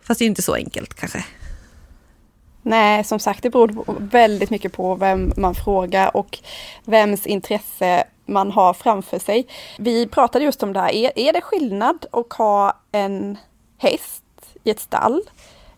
Fast 0.01 0.19
det 0.19 0.25
är 0.25 0.27
inte 0.27 0.41
så 0.41 0.53
enkelt 0.53 0.93
kanske. 0.93 1.25
Nej, 2.61 3.03
som 3.03 3.19
sagt, 3.19 3.43
det 3.43 3.49
beror 3.49 3.85
väldigt 3.99 4.49
mycket 4.49 4.73
på 4.73 4.95
vem 4.95 5.33
man 5.38 5.55
frågar 5.55 6.17
och 6.17 6.39
vems 6.83 7.25
intresse 7.25 8.03
man 8.25 8.51
har 8.51 8.73
framför 8.73 9.19
sig. 9.19 9.47
Vi 9.77 10.07
pratade 10.07 10.45
just 10.45 10.63
om 10.63 10.73
det 10.73 10.79
här, 10.79 10.91
är, 10.91 11.11
är 11.15 11.33
det 11.33 11.41
skillnad 11.41 12.05
att 12.11 12.33
ha 12.33 12.79
en 12.91 13.38
häst 13.77 14.23
i 14.63 14.69
ett 14.69 14.79
stall 14.79 15.21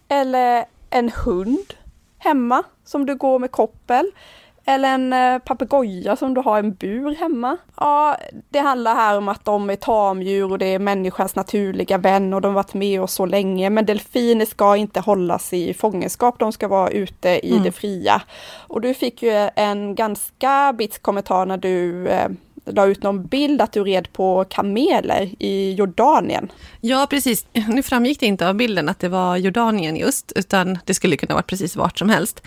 eller 0.07 0.65
en 0.89 1.11
hund 1.25 1.73
hemma 2.17 2.63
som 2.85 3.05
du 3.05 3.15
går 3.15 3.39
med 3.39 3.51
koppel? 3.51 4.11
Eller 4.69 4.89
en 4.93 5.13
eh, 5.13 5.37
papegoja 5.39 6.15
som 6.15 6.33
du 6.33 6.41
har 6.41 6.59
en 6.59 6.73
bur 6.73 7.15
hemma. 7.15 7.57
Ja, 7.77 8.17
det 8.49 8.59
handlar 8.59 8.95
här 8.95 9.17
om 9.17 9.27
att 9.27 9.45
de 9.45 9.69
är 9.69 9.75
tamdjur 9.75 10.51
och 10.51 10.59
det 10.59 10.65
är 10.65 10.79
människans 10.79 11.35
naturliga 11.35 11.97
vän 11.97 12.33
och 12.33 12.41
de 12.41 12.47
har 12.47 12.53
varit 12.55 12.73
med 12.73 13.01
oss 13.01 13.13
så 13.13 13.25
länge. 13.25 13.69
Men 13.69 13.85
delfiner 13.85 14.45
ska 14.45 14.75
inte 14.75 14.99
hållas 14.99 15.53
i 15.53 15.73
fångenskap, 15.73 16.39
de 16.39 16.51
ska 16.51 16.67
vara 16.67 16.89
ute 16.89 17.29
i 17.29 17.51
Mm. 17.51 17.63
det 17.63 17.71
fria. 17.71 18.21
Och 18.67 18.81
du 18.81 18.93
fick 18.93 19.23
ju 19.23 19.49
en 19.55 19.95
ganska 19.95 20.73
bits 20.77 20.97
kommentar 20.99 21.45
när 21.45 21.57
du 21.57 22.07
eh, 22.07 22.27
la 22.65 22.85
ut 22.85 23.03
någon 23.03 23.25
bild 23.25 23.61
att 23.61 23.71
du 23.71 23.83
red 23.83 24.13
på 24.13 24.45
kameler 24.49 25.29
i 25.39 25.73
Jordanien. 25.73 26.51
Ja, 26.81 27.07
precis. 27.09 27.45
Nu 27.67 27.83
framgick 27.83 28.19
det 28.19 28.25
inte 28.25 28.49
av 28.49 28.55
bilden 28.55 28.89
att 28.89 28.99
det 28.99 29.09
var 29.09 29.37
Jordanien 29.37 29.95
just, 29.95 30.31
utan 30.35 30.77
det 30.85 30.93
skulle 30.93 31.17
kunna 31.17 31.33
vara 31.33 31.43
precis 31.43 31.75
vart 31.75 31.99
som 31.99 32.09
helst. 32.09 32.43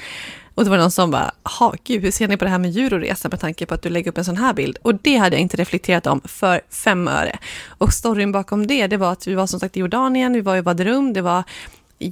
Och 0.60 0.64
det 0.64 0.70
var 0.70 0.78
någon 0.78 0.90
som 0.90 1.10
bara, 1.10 1.30
ha 1.58 1.74
gud, 1.84 2.02
hur 2.02 2.10
ser 2.10 2.28
ni 2.28 2.36
på 2.36 2.44
det 2.44 2.50
här 2.50 2.58
med 2.58 2.70
djur 2.70 2.94
och 2.94 3.00
resa 3.00 3.28
med 3.28 3.40
tanke 3.40 3.66
på 3.66 3.74
att 3.74 3.82
du 3.82 3.88
lägger 3.88 4.10
upp 4.10 4.18
en 4.18 4.24
sån 4.24 4.36
här 4.36 4.54
bild? 4.54 4.78
Och 4.82 4.94
det 4.94 5.16
hade 5.16 5.36
jag 5.36 5.40
inte 5.40 5.56
reflekterat 5.56 6.06
om 6.06 6.20
för 6.24 6.60
fem 6.70 7.08
öre. 7.08 7.38
Och 7.68 7.92
storyn 7.92 8.32
bakom 8.32 8.66
det, 8.66 8.86
det 8.86 8.96
var 8.96 9.12
att 9.12 9.26
vi 9.26 9.34
var 9.34 9.46
som 9.46 9.60
sagt 9.60 9.76
i 9.76 9.80
Jordanien, 9.80 10.32
vi 10.32 10.40
var 10.40 10.56
i 10.56 10.62
Badrum, 10.62 11.12
det 11.12 11.22
var 11.22 11.44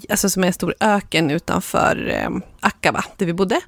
alltså 0.09 0.31
som 0.31 0.43
är 0.43 0.47
en 0.47 0.53
stor 0.53 0.75
öken 0.81 1.31
utanför 1.31 2.09
eh, 2.11 2.31
Akaba, 2.61 3.05
där 3.17 3.27
vi 3.27 3.33
bodde. 3.33 3.61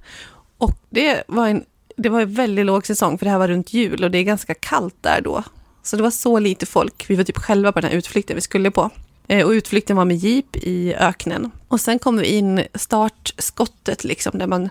Och 0.58 0.76
det 0.90 1.22
var 1.26 1.48
en 1.48 1.64
det 1.96 2.08
var 2.08 2.20
en 2.20 2.34
väldigt 2.34 2.66
låg 2.66 2.86
säsong, 2.86 3.18
för 3.18 3.24
det 3.24 3.30
här 3.30 3.38
var 3.38 3.48
runt 3.48 3.72
jul 3.72 4.04
och 4.04 4.10
det 4.10 4.18
är 4.18 4.22
ganska 4.22 4.54
kallt 4.54 4.96
där 5.00 5.20
då. 5.20 5.42
Så 5.82 5.96
det 5.96 6.02
var 6.02 6.10
så 6.10 6.38
lite 6.38 6.66
folk. 6.66 7.04
Vi 7.08 7.14
var 7.16 7.24
typ 7.24 7.38
själva 7.38 7.72
på 7.72 7.80
den 7.80 7.90
här 7.90 7.98
utflykten 7.98 8.36
vi 8.36 8.40
skulle 8.40 8.70
på. 8.70 8.90
Eh, 9.30 9.46
och 9.46 9.50
utflykten 9.50 9.96
var 9.96 10.04
med 10.04 10.16
jeep 10.16 10.56
i 10.56 10.94
öknen. 10.94 11.50
Och 11.68 11.80
sen 11.80 11.98
kom 11.98 12.16
vi 12.16 12.26
in 12.26 12.64
startskottet, 12.74 14.04
liksom, 14.04 14.38
där 14.38 14.46
man 14.46 14.68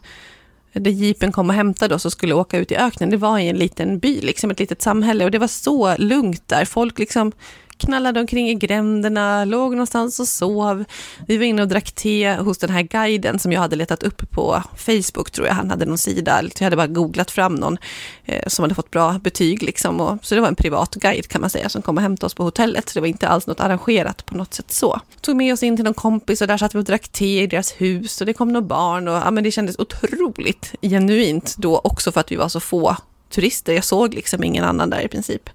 där 0.74 0.92
jeepen 0.92 1.32
kom 1.32 1.50
och 1.50 1.56
hämtade 1.56 1.96
oss 1.96 2.06
och 2.06 2.12
skulle 2.12 2.34
åka 2.34 2.58
ut 2.58 2.72
i 2.72 2.76
öknen. 2.76 3.10
Det 3.10 3.18
var 3.18 3.40
i 3.40 3.50
en 3.50 3.58
liten 3.58 4.00
by, 4.00 4.22
liksom 4.22 4.52
ett 4.52 4.60
litet 4.60 4.82
samhälle. 4.82 5.26
Och 5.26 5.32
det 5.32 5.38
var 5.38 5.48
så 5.48 5.96
lugnt 5.98 6.48
där. 6.48 6.66
Folk 6.66 7.00
liksom 7.00 7.32
knallade 7.80 8.20
omkring 8.20 8.50
i 8.50 8.54
gränderna, 8.54 9.46
låg 9.46 9.72
någonstans 9.72 10.20
och 10.20 10.28
sov. 10.28 10.86
Vi 11.28 11.38
var 11.38 11.46
inne 11.46 11.62
och 11.62 11.68
drack 11.68 11.92
te 11.92 12.34
hos 12.34 12.58
den 12.58 12.70
här 12.70 12.82
guiden 12.82 13.40
som 13.40 13.52
jag 13.52 13.62
hade 13.62 13.76
letat 13.76 14.04
upp 14.04 14.32
på 14.32 14.64
Facebook, 14.78 15.32
tror 15.32 15.48
jag. 15.48 15.54
Han 15.54 15.70
hade 15.70 15.86
någon 15.86 15.98
sida, 15.98 16.42
jag 16.60 16.64
hade 16.64 16.76
bara 16.76 16.88
googlat 16.88 17.32
fram 17.32 17.56
någon 17.56 17.78
eh, 18.26 18.48
som 18.48 18.64
hade 18.64 18.76
fått 18.76 18.92
bra 18.92 19.14
betyg. 19.14 19.64
Liksom. 19.64 20.02
Och, 20.02 20.26
så 20.26 20.36
det 20.36 20.42
var 20.42 20.48
en 20.48 20.56
privat 20.56 20.96
guide 20.96 21.28
kan 21.28 21.42
man 21.42 21.50
säga, 21.50 21.70
som 21.70 21.82
kom 21.82 21.98
och 21.98 22.04
hämtade 22.04 22.26
oss 22.26 22.34
på 22.34 22.44
hotellet. 22.44 22.90
Så 22.90 22.94
det 22.94 23.02
var 23.02 23.08
inte 23.08 23.28
alls 23.28 23.48
något 23.48 23.60
arrangerat 23.60 24.26
på 24.26 24.38
något 24.38 24.54
sätt 24.54 24.72
så. 24.72 25.00
Tog 25.22 25.36
med 25.36 25.54
oss 25.54 25.64
in 25.64 25.76
till 25.76 25.86
någon 25.86 25.94
kompis 25.94 26.42
och 26.42 26.48
där 26.48 26.58
satt 26.58 26.76
vi 26.76 26.80
och 26.80 26.84
drack 26.84 27.08
te 27.08 27.42
i 27.44 27.48
deras 27.48 27.72
hus 27.72 28.22
och 28.22 28.28
det 28.28 28.34
kom 28.34 28.54
några 28.54 28.68
barn 28.68 29.08
och 29.08 29.16
ja, 29.16 29.32
men 29.32 29.44
det 29.44 29.52
kändes 29.52 29.80
otroligt 29.80 30.76
genuint 30.82 31.56
då 31.58 31.82
också 31.84 32.12
för 32.12 32.20
att 32.20 32.32
vi 32.32 32.36
var 32.36 32.50
så 32.50 32.60
få 32.60 32.96
turister. 33.30 33.74
Jag 33.74 33.84
såg 33.84 34.14
liksom 34.14 34.44
ingen 34.44 34.64
annan 34.64 34.90
där 34.90 35.02
i 35.02 35.08
princip. 35.08 35.50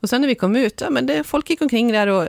Och 0.00 0.08
sen 0.08 0.20
när 0.20 0.28
vi 0.28 0.34
kom 0.34 0.56
ut, 0.56 0.80
ja, 0.80 0.90
men 0.90 1.06
det, 1.06 1.24
folk 1.24 1.50
gick 1.50 1.62
omkring 1.62 1.92
där 1.92 2.06
och 2.06 2.26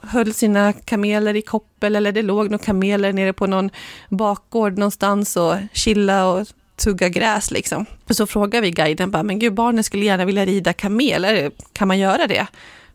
höll 0.00 0.34
sina 0.34 0.72
kameler 0.72 1.36
i 1.36 1.42
koppel 1.42 1.96
eller 1.96 2.12
det 2.12 2.22
låg 2.22 2.50
några 2.50 2.64
kameler 2.64 3.12
nere 3.12 3.32
på 3.32 3.46
någon 3.46 3.70
bakgård 4.08 4.78
någonstans 4.78 5.36
och 5.36 5.54
chilla 5.72 6.26
och 6.26 6.46
tugga 6.76 7.08
gräs 7.08 7.50
liksom. 7.50 7.86
Och 8.08 8.16
så 8.16 8.26
frågade 8.26 8.60
vi 8.60 8.70
guiden 8.70 9.10
bara, 9.10 9.22
men 9.22 9.38
gud 9.38 9.54
barnen 9.54 9.84
skulle 9.84 10.04
gärna 10.04 10.24
vilja 10.24 10.46
rida 10.46 10.72
kamel, 10.72 11.50
kan 11.72 11.88
man 11.88 11.98
göra 11.98 12.26
det? 12.26 12.46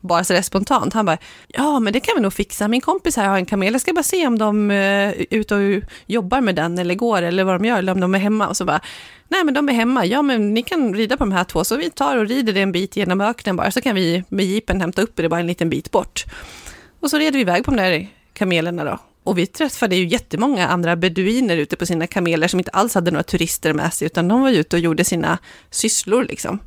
Bara 0.02 0.24
sådär 0.24 0.42
spontant. 0.42 0.94
Han 0.94 1.06
bara, 1.06 1.18
ja 1.48 1.80
men 1.80 1.94
det 1.94 2.00
kan 2.00 2.16
vi 2.16 2.22
nog 2.22 2.34
fixa. 2.34 2.68
Min 2.68 2.82
kompis 2.82 3.18
här 3.18 3.28
har 3.28 3.36
en 3.36 3.46
kamel, 3.46 3.74
jag 3.74 3.82
ska 3.82 3.94
bara 3.94 4.04
se 4.04 4.28
om 4.28 4.40
de 4.40 4.72
eh, 4.72 4.78
är 4.78 5.26
ute 5.30 5.56
och 5.56 5.82
jobbar 6.06 6.42
med 6.42 6.56
den 6.56 6.78
eller 6.78 6.96
går 6.96 7.22
eller 7.22 7.44
vad 7.44 7.62
de 7.62 7.68
gör, 7.68 7.78
eller 7.78 7.92
om 7.92 8.00
de 8.00 8.16
är 8.16 8.20
hemma. 8.20 8.48
Och 8.48 8.58
så 8.58 8.66
bara, 8.66 8.82
nej 9.28 9.44
men 9.44 9.54
de 9.54 9.70
är 9.70 9.74
hemma, 9.74 10.06
ja 10.06 10.22
men 10.22 10.54
ni 10.54 10.64
kan 10.64 10.96
rida 10.96 11.18
på 11.18 11.24
de 11.24 11.32
här 11.32 11.44
två, 11.44 11.64
så 11.64 11.78
vi 11.78 11.90
tar 11.90 12.18
och 12.18 12.28
rider 12.28 12.54
det 12.54 12.62
en 12.62 12.72
bit 12.72 12.96
genom 12.96 13.22
öknen 13.22 13.56
bara, 13.56 13.72
så 13.72 13.82
kan 13.82 13.96
vi 13.96 14.24
med 14.30 14.46
jeepen 14.46 14.82
hämta 14.82 15.02
upp 15.02 15.12
det 15.16 15.30
bara 15.30 15.40
en 15.40 15.48
liten 15.48 15.70
bit 15.70 15.92
bort. 15.92 16.26
Och 17.00 17.10
så 17.10 17.18
red 17.18 17.34
vi 17.34 17.42
iväg 17.42 17.64
på 17.64 17.72
de 17.72 17.78
där 17.78 18.08
kamelerna 18.34 18.84
då. 18.84 19.00
Och 19.24 19.38
vi 19.38 19.48
träffade 19.48 19.96
ju 19.96 20.08
jättemånga 20.08 20.68
andra 20.68 20.96
beduiner 20.96 21.58
ute 21.58 21.76
på 21.76 21.86
sina 21.86 22.08
kameler 22.08 22.48
som 22.48 22.60
inte 22.60 22.72
alls 22.72 22.96
hade 22.96 23.12
några 23.12 23.24
turister 23.24 23.74
med 23.74 23.94
sig, 23.94 24.06
utan 24.06 24.28
de 24.28 24.42
var 24.42 24.50
ute 24.50 24.76
och 24.76 24.80
gjorde 24.80 25.04
sina 25.04 25.38
sysslor 25.70 26.24
liksom. 26.24 26.60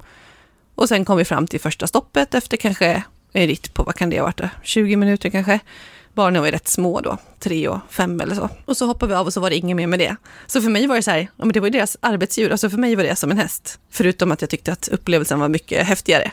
Och 0.74 0.88
sen 0.88 1.04
kom 1.04 1.16
vi 1.16 1.24
fram 1.24 1.46
till 1.46 1.60
första 1.60 1.86
stoppet 1.86 2.34
efter 2.34 2.56
kanske 2.56 3.02
en 3.40 3.46
ritt 3.46 3.74
på, 3.74 3.82
vad 3.82 3.94
kan 3.94 4.10
det 4.10 4.18
ha 4.18 4.24
varit, 4.24 4.50
20 4.62 4.96
minuter 4.96 5.30
kanske. 5.30 5.60
Barnen 6.14 6.42
var 6.42 6.46
ju 6.46 6.52
rätt 6.52 6.68
små 6.68 7.00
då, 7.00 7.18
tre 7.38 7.68
och 7.68 7.78
fem 7.90 8.20
eller 8.20 8.34
så. 8.34 8.48
Och 8.64 8.76
så 8.76 8.86
hoppade 8.86 9.12
vi 9.12 9.16
av 9.16 9.26
och 9.26 9.32
så 9.32 9.40
var 9.40 9.50
det 9.50 9.56
inget 9.56 9.76
mer 9.76 9.86
med 9.86 9.98
det. 9.98 10.16
Så 10.46 10.60
för 10.60 10.70
mig 10.70 10.86
var 10.86 10.96
det 10.96 11.02
så 11.02 11.10
här, 11.10 11.18
ja, 11.18 11.44
men 11.44 11.48
det 11.48 11.60
var 11.60 11.66
ju 11.66 11.70
deras 11.70 11.96
arbetsdjur, 12.00 12.50
alltså 12.50 12.70
för 12.70 12.78
mig 12.78 12.94
var 12.94 13.04
det 13.04 13.16
som 13.16 13.30
en 13.30 13.38
häst. 13.38 13.78
Förutom 13.90 14.32
att 14.32 14.40
jag 14.40 14.50
tyckte 14.50 14.72
att 14.72 14.88
upplevelsen 14.88 15.40
var 15.40 15.48
mycket 15.48 15.86
häftigare. 15.86 16.32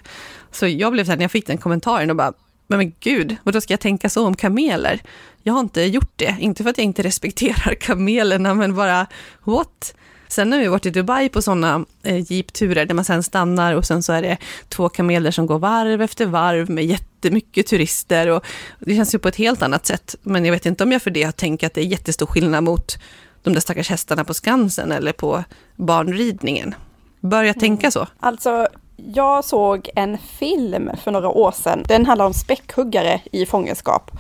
Så 0.52 0.68
jag 0.68 0.92
blev 0.92 1.06
så 1.06 1.12
här, 1.12 1.18
när 1.18 1.24
jag 1.24 1.32
fick 1.32 1.48
den 1.48 1.58
kommentaren, 1.58 2.10
och 2.10 2.16
bara, 2.16 2.34
men, 2.68 2.78
men 2.78 2.94
gud, 3.00 3.36
vad 3.44 3.54
då 3.54 3.62
ska 3.62 3.74
jag 3.74 3.80
tänka 3.80 4.10
så 4.10 4.28
om 4.28 4.36
kameler? 4.36 5.02
Jag 5.44 5.54
har 5.54 5.60
inte 5.60 5.82
gjort 5.82 6.14
det, 6.16 6.36
inte 6.40 6.64
för 6.64 6.70
att 6.70 6.78
jag 6.78 6.86
inte 6.86 7.04
respekterar 7.04 7.76
kamelerna, 7.76 8.54
men 8.54 8.76
bara 8.76 9.08
what? 9.44 9.94
Sen 10.32 10.52
har 10.52 10.60
vi 10.60 10.68
varit 10.68 10.86
i 10.86 10.90
Dubai 10.90 11.30
på 11.30 11.42
sådana 11.42 11.86
eh, 12.04 12.32
jeepturer 12.32 12.86
där 12.86 12.96
man 12.96 13.06
sen 13.06 13.24
stannar 13.24 13.76
och 13.76 13.86
sen 13.86 14.04
så 14.04 14.14
är 14.14 14.22
det 14.22 14.38
två 14.70 14.90
kameler 14.90 15.32
som 15.32 15.46
går 15.46 15.60
varv 15.60 16.02
efter 16.02 16.26
varv 16.26 16.70
med 16.70 16.86
jättemycket 16.86 17.68
turister 17.68 18.28
och 18.28 18.46
det 18.80 18.96
känns 18.96 19.16
ju 19.16 19.20
på 19.20 19.28
ett 19.28 19.36
helt 19.36 19.62
annat 19.62 19.86
sätt. 19.86 20.16
Men 20.22 20.46
jag 20.46 20.52
vet 20.52 20.66
inte 20.66 20.84
om 20.84 20.92
jag 20.92 21.02
för 21.02 21.12
det 21.12 21.24
har 21.24 21.32
tänkt 21.32 21.64
att 21.64 21.74
det 21.74 21.82
är 21.82 21.86
jättestor 21.86 22.26
skillnad 22.26 22.64
mot 22.64 22.98
de 23.44 23.54
där 23.54 23.62
stackars 23.62 23.90
hästarna 23.90 24.24
på 24.24 24.34
Skansen 24.34 24.92
eller 24.92 25.12
på 25.12 25.44
barnridningen. 25.76 26.76
Bör 27.20 27.44
jag 27.44 27.60
tänka 27.60 27.86
mm. 27.86 27.92
så? 27.92 28.08
Alltså, 28.20 28.68
jag 28.96 29.46
såg 29.46 29.90
en 29.96 30.18
film 30.18 30.90
för 31.04 31.12
några 31.12 31.30
år 31.30 31.52
sedan. 31.52 31.84
Den 31.88 32.06
handlar 32.06 32.26
om 32.26 32.34
späckhuggare 32.34 33.22
i 33.32 33.46
fångenskap. 33.46 34.12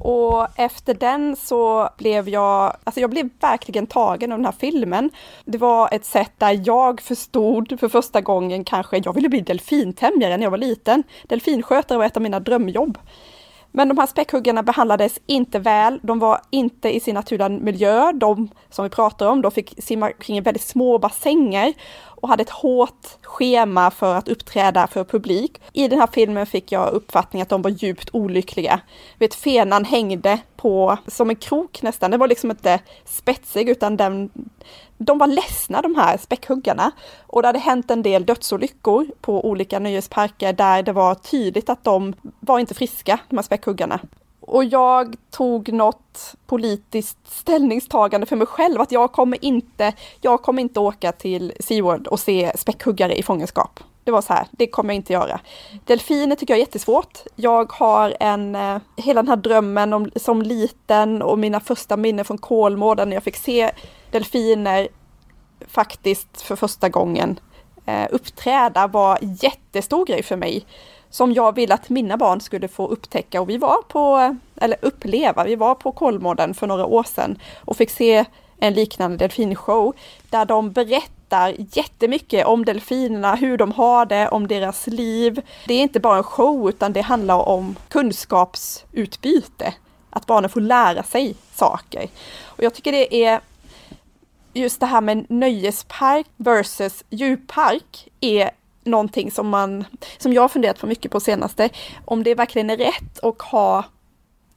Och 0.00 0.46
efter 0.56 0.94
den 0.94 1.36
så 1.36 1.88
blev 1.98 2.28
jag, 2.28 2.76
alltså 2.84 3.00
jag 3.00 3.10
blev 3.10 3.28
verkligen 3.40 3.86
tagen 3.86 4.32
av 4.32 4.38
den 4.38 4.44
här 4.44 4.54
filmen. 4.58 5.10
Det 5.44 5.58
var 5.58 5.88
ett 5.92 6.04
sätt 6.04 6.32
där 6.38 6.60
jag 6.64 7.00
förstod 7.00 7.80
för 7.80 7.88
första 7.88 8.20
gången 8.20 8.64
kanske, 8.64 9.00
jag 9.04 9.12
ville 9.12 9.28
bli 9.28 9.40
delfintämjare 9.40 10.36
när 10.36 10.44
jag 10.44 10.50
var 10.50 10.58
liten. 10.58 11.02
Delfinskötare 11.22 11.98
var 11.98 12.04
ett 12.04 12.16
av 12.16 12.22
mina 12.22 12.40
drömjobb. 12.40 12.98
Men 13.72 13.88
de 13.88 13.98
här 13.98 14.06
späckhuggarna 14.06 14.62
behandlades 14.62 15.20
inte 15.26 15.58
väl. 15.58 16.00
De 16.02 16.18
var 16.18 16.40
inte 16.50 16.96
i 16.96 17.00
sin 17.00 17.14
naturliga 17.14 17.48
miljö. 17.48 18.12
De 18.12 18.48
som 18.70 18.82
vi 18.82 18.90
pratar 18.90 19.26
om, 19.26 19.42
de 19.42 19.50
fick 19.50 19.74
simma 19.78 20.12
kring 20.12 20.42
väldigt 20.42 20.62
små 20.62 20.98
bassänger 20.98 21.74
och 22.20 22.28
hade 22.28 22.42
ett 22.42 22.50
hårt 22.50 23.06
schema 23.22 23.90
för 23.90 24.14
att 24.14 24.28
uppträda 24.28 24.86
för 24.86 25.04
publik. 25.04 25.60
I 25.72 25.88
den 25.88 26.00
här 26.00 26.08
filmen 26.12 26.46
fick 26.46 26.72
jag 26.72 26.92
uppfattningen 26.92 27.42
att 27.42 27.48
de 27.48 27.62
var 27.62 27.70
djupt 27.70 28.10
olyckliga. 28.12 28.80
Vet, 29.18 29.34
fenan 29.34 29.84
hängde 29.84 30.38
på 30.56 30.96
som 31.06 31.30
en 31.30 31.36
krok 31.36 31.82
nästan. 31.82 32.10
den 32.10 32.20
var 32.20 32.28
liksom 32.28 32.50
inte 32.50 32.80
spetsig 33.04 33.68
utan 33.68 33.96
den, 33.96 34.30
de 34.98 35.18
var 35.18 35.26
ledsna 35.26 35.82
de 35.82 35.94
här 35.94 36.16
späckhuggarna. 36.16 36.90
Och 37.26 37.42
det 37.42 37.48
hade 37.48 37.58
hänt 37.58 37.90
en 37.90 38.02
del 38.02 38.26
dödsolyckor 38.26 39.06
på 39.20 39.48
olika 39.48 39.78
nöjesparker 39.78 40.52
där 40.52 40.82
det 40.82 40.92
var 40.92 41.14
tydligt 41.14 41.68
att 41.68 41.84
de 41.84 42.14
var 42.40 42.58
inte 42.58 42.74
friska, 42.74 43.20
de 43.28 43.36
här 43.36 43.42
späckhuggarna. 43.42 44.00
Och 44.40 44.64
jag 44.64 45.16
tog 45.30 45.72
något 45.72 46.34
politiskt 46.46 47.18
ställningstagande 47.24 48.26
för 48.26 48.36
mig 48.36 48.46
själv 48.46 48.80
att 48.80 48.92
jag 48.92 49.12
kommer 49.12 49.44
inte, 49.44 49.92
jag 50.20 50.42
kommer 50.42 50.62
inte 50.62 50.80
åka 50.80 51.12
till 51.12 51.52
SeaWorld 51.60 52.06
och 52.06 52.20
se 52.20 52.52
späckhuggare 52.56 53.18
i 53.18 53.22
fångenskap. 53.22 53.80
Det 54.04 54.12
var 54.12 54.22
så 54.22 54.32
här, 54.32 54.46
det 54.50 54.66
kommer 54.66 54.94
jag 54.94 54.96
inte 54.96 55.12
göra. 55.12 55.40
Delfiner 55.84 56.36
tycker 56.36 56.54
jag 56.54 56.58
är 56.58 56.62
jättesvårt. 56.62 57.18
Jag 57.36 57.72
har 57.72 58.16
en, 58.20 58.54
eh, 58.54 58.78
hela 58.96 59.22
den 59.22 59.28
här 59.28 59.36
drömmen 59.36 59.92
om, 59.92 60.10
som 60.16 60.42
liten 60.42 61.22
och 61.22 61.38
mina 61.38 61.60
första 61.60 61.96
minnen 61.96 62.24
från 62.24 62.38
Kolmården 62.38 63.08
när 63.08 63.16
jag 63.16 63.22
fick 63.22 63.36
se 63.36 63.70
delfiner 64.10 64.88
faktiskt 65.68 66.42
för 66.42 66.56
första 66.56 66.88
gången 66.88 67.40
eh, 67.86 68.06
uppträda 68.10 68.86
var 68.86 69.18
jättestor 69.22 70.06
grej 70.06 70.22
för 70.22 70.36
mig 70.36 70.64
som 71.10 71.32
jag 71.32 71.54
ville 71.54 71.74
att 71.74 71.88
mina 71.88 72.16
barn 72.16 72.40
skulle 72.40 72.68
få 72.68 72.86
upptäcka. 72.86 73.40
Och 73.40 73.48
vi 73.48 73.58
var 73.58 73.82
på, 73.82 74.36
eller 74.56 74.78
uppleva, 74.82 75.44
vi 75.44 75.56
var 75.56 75.74
på 75.74 75.92
Kolmården 75.92 76.54
för 76.54 76.66
några 76.66 76.86
år 76.86 77.02
sedan 77.02 77.38
och 77.60 77.76
fick 77.76 77.90
se 77.90 78.24
en 78.58 78.74
liknande 78.74 79.16
delfinshow 79.16 79.94
där 80.30 80.44
de 80.44 80.72
berättar 80.72 81.54
jättemycket 81.72 82.46
om 82.46 82.64
delfinerna, 82.64 83.34
hur 83.34 83.56
de 83.56 83.72
har 83.72 84.06
det, 84.06 84.28
om 84.28 84.48
deras 84.48 84.86
liv. 84.86 85.42
Det 85.66 85.74
är 85.74 85.82
inte 85.82 86.00
bara 86.00 86.16
en 86.16 86.22
show 86.22 86.68
utan 86.68 86.92
det 86.92 87.00
handlar 87.00 87.48
om 87.48 87.76
kunskapsutbyte. 87.88 89.74
Att 90.10 90.26
barnen 90.26 90.50
får 90.50 90.60
lära 90.60 91.02
sig 91.02 91.34
saker. 91.54 92.08
Och 92.44 92.64
jag 92.64 92.74
tycker 92.74 92.92
det 92.92 93.24
är 93.24 93.40
just 94.58 94.80
det 94.80 94.86
här 94.86 95.00
med 95.00 95.26
nöjespark 95.28 96.26
versus 96.36 97.04
djurpark 97.10 98.08
är 98.20 98.50
någonting 98.84 99.30
som 99.30 99.48
man, 99.48 99.84
som 100.18 100.32
jag 100.32 100.42
har 100.42 100.48
funderat 100.48 100.78
på 100.78 100.86
mycket 100.86 101.12
på 101.12 101.20
senaste, 101.20 101.68
om 102.04 102.22
det 102.22 102.34
verkligen 102.34 102.70
är 102.70 102.76
rätt 102.76 103.24
att 103.24 103.42
ha 103.42 103.84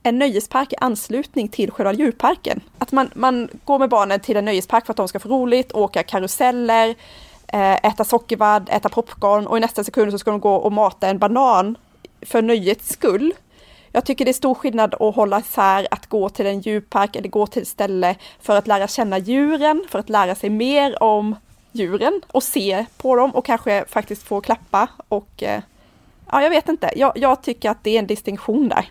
en 0.04 0.20
nöjespark 0.20 0.74
i 0.74 0.76
anslutning 0.80 1.48
till 1.48 1.72
själva 1.72 1.94
djurparken. 1.94 2.62
Att 2.78 2.92
man, 2.92 3.12
man 3.16 3.50
går 3.66 3.80
med 3.80 3.90
barnen 3.90 4.20
till 4.20 4.38
en 4.38 4.46
nöjespark 4.46 4.86
för 4.86 4.94
att 4.94 4.98
de 4.98 5.08
ska 5.08 5.20
få 5.20 5.30
roligt, 5.30 5.72
åka 5.74 6.04
karuseller, 6.04 6.96
eh, 7.48 7.86
äta 7.86 8.04
sockervadd, 8.04 8.70
äta 8.72 8.90
popcorn 8.90 9.48
och 9.48 9.58
i 9.58 9.60
nästa 9.60 9.84
sekund 9.84 10.12
så 10.12 10.18
ska 10.18 10.32
de 10.32 10.40
gå 10.40 10.56
och 10.56 10.72
mata 10.72 11.08
en 11.08 11.20
banan 11.20 11.78
för 12.22 12.42
nöjets 12.42 12.90
skull. 12.90 13.34
Jag 13.92 14.06
tycker 14.06 14.26
det 14.26 14.32
är 14.32 14.34
stor 14.34 14.56
skillnad 14.56 14.94
att 15.00 15.16
hålla 15.16 15.40
isär 15.40 15.88
att 15.92 16.08
gå 16.08 16.30
till 16.30 16.46
en 16.46 16.62
djurpark 16.62 17.16
eller 17.16 17.30
gå 17.30 17.48
till 17.48 17.62
ett 17.62 17.68
ställe 17.68 18.16
för 18.42 18.56
att 18.56 18.68
lära 18.68 18.88
känna 18.88 19.18
djuren, 19.18 19.86
för 19.90 20.00
att 20.00 20.10
lära 20.10 20.36
sig 20.36 20.50
mer 20.50 21.04
om 21.04 21.36
djuren 21.72 22.22
och 22.28 22.44
se 22.44 22.86
på 22.98 23.16
dem 23.16 23.32
och 23.32 23.46
kanske 23.46 23.86
faktiskt 23.90 24.24
få 24.24 24.42
klappa 24.42 24.88
och 25.08 25.44
eh, 25.44 25.62
ja, 26.32 26.42
jag 26.42 26.50
vet 26.50 26.70
inte. 26.70 26.92
Jag, 26.96 27.12
jag, 27.16 27.44
tycker 27.44 27.70
att 27.70 27.84
det 27.84 27.96
är 27.96 28.00
en 28.00 28.08
distinktion 28.08 28.70
där. 28.70 28.90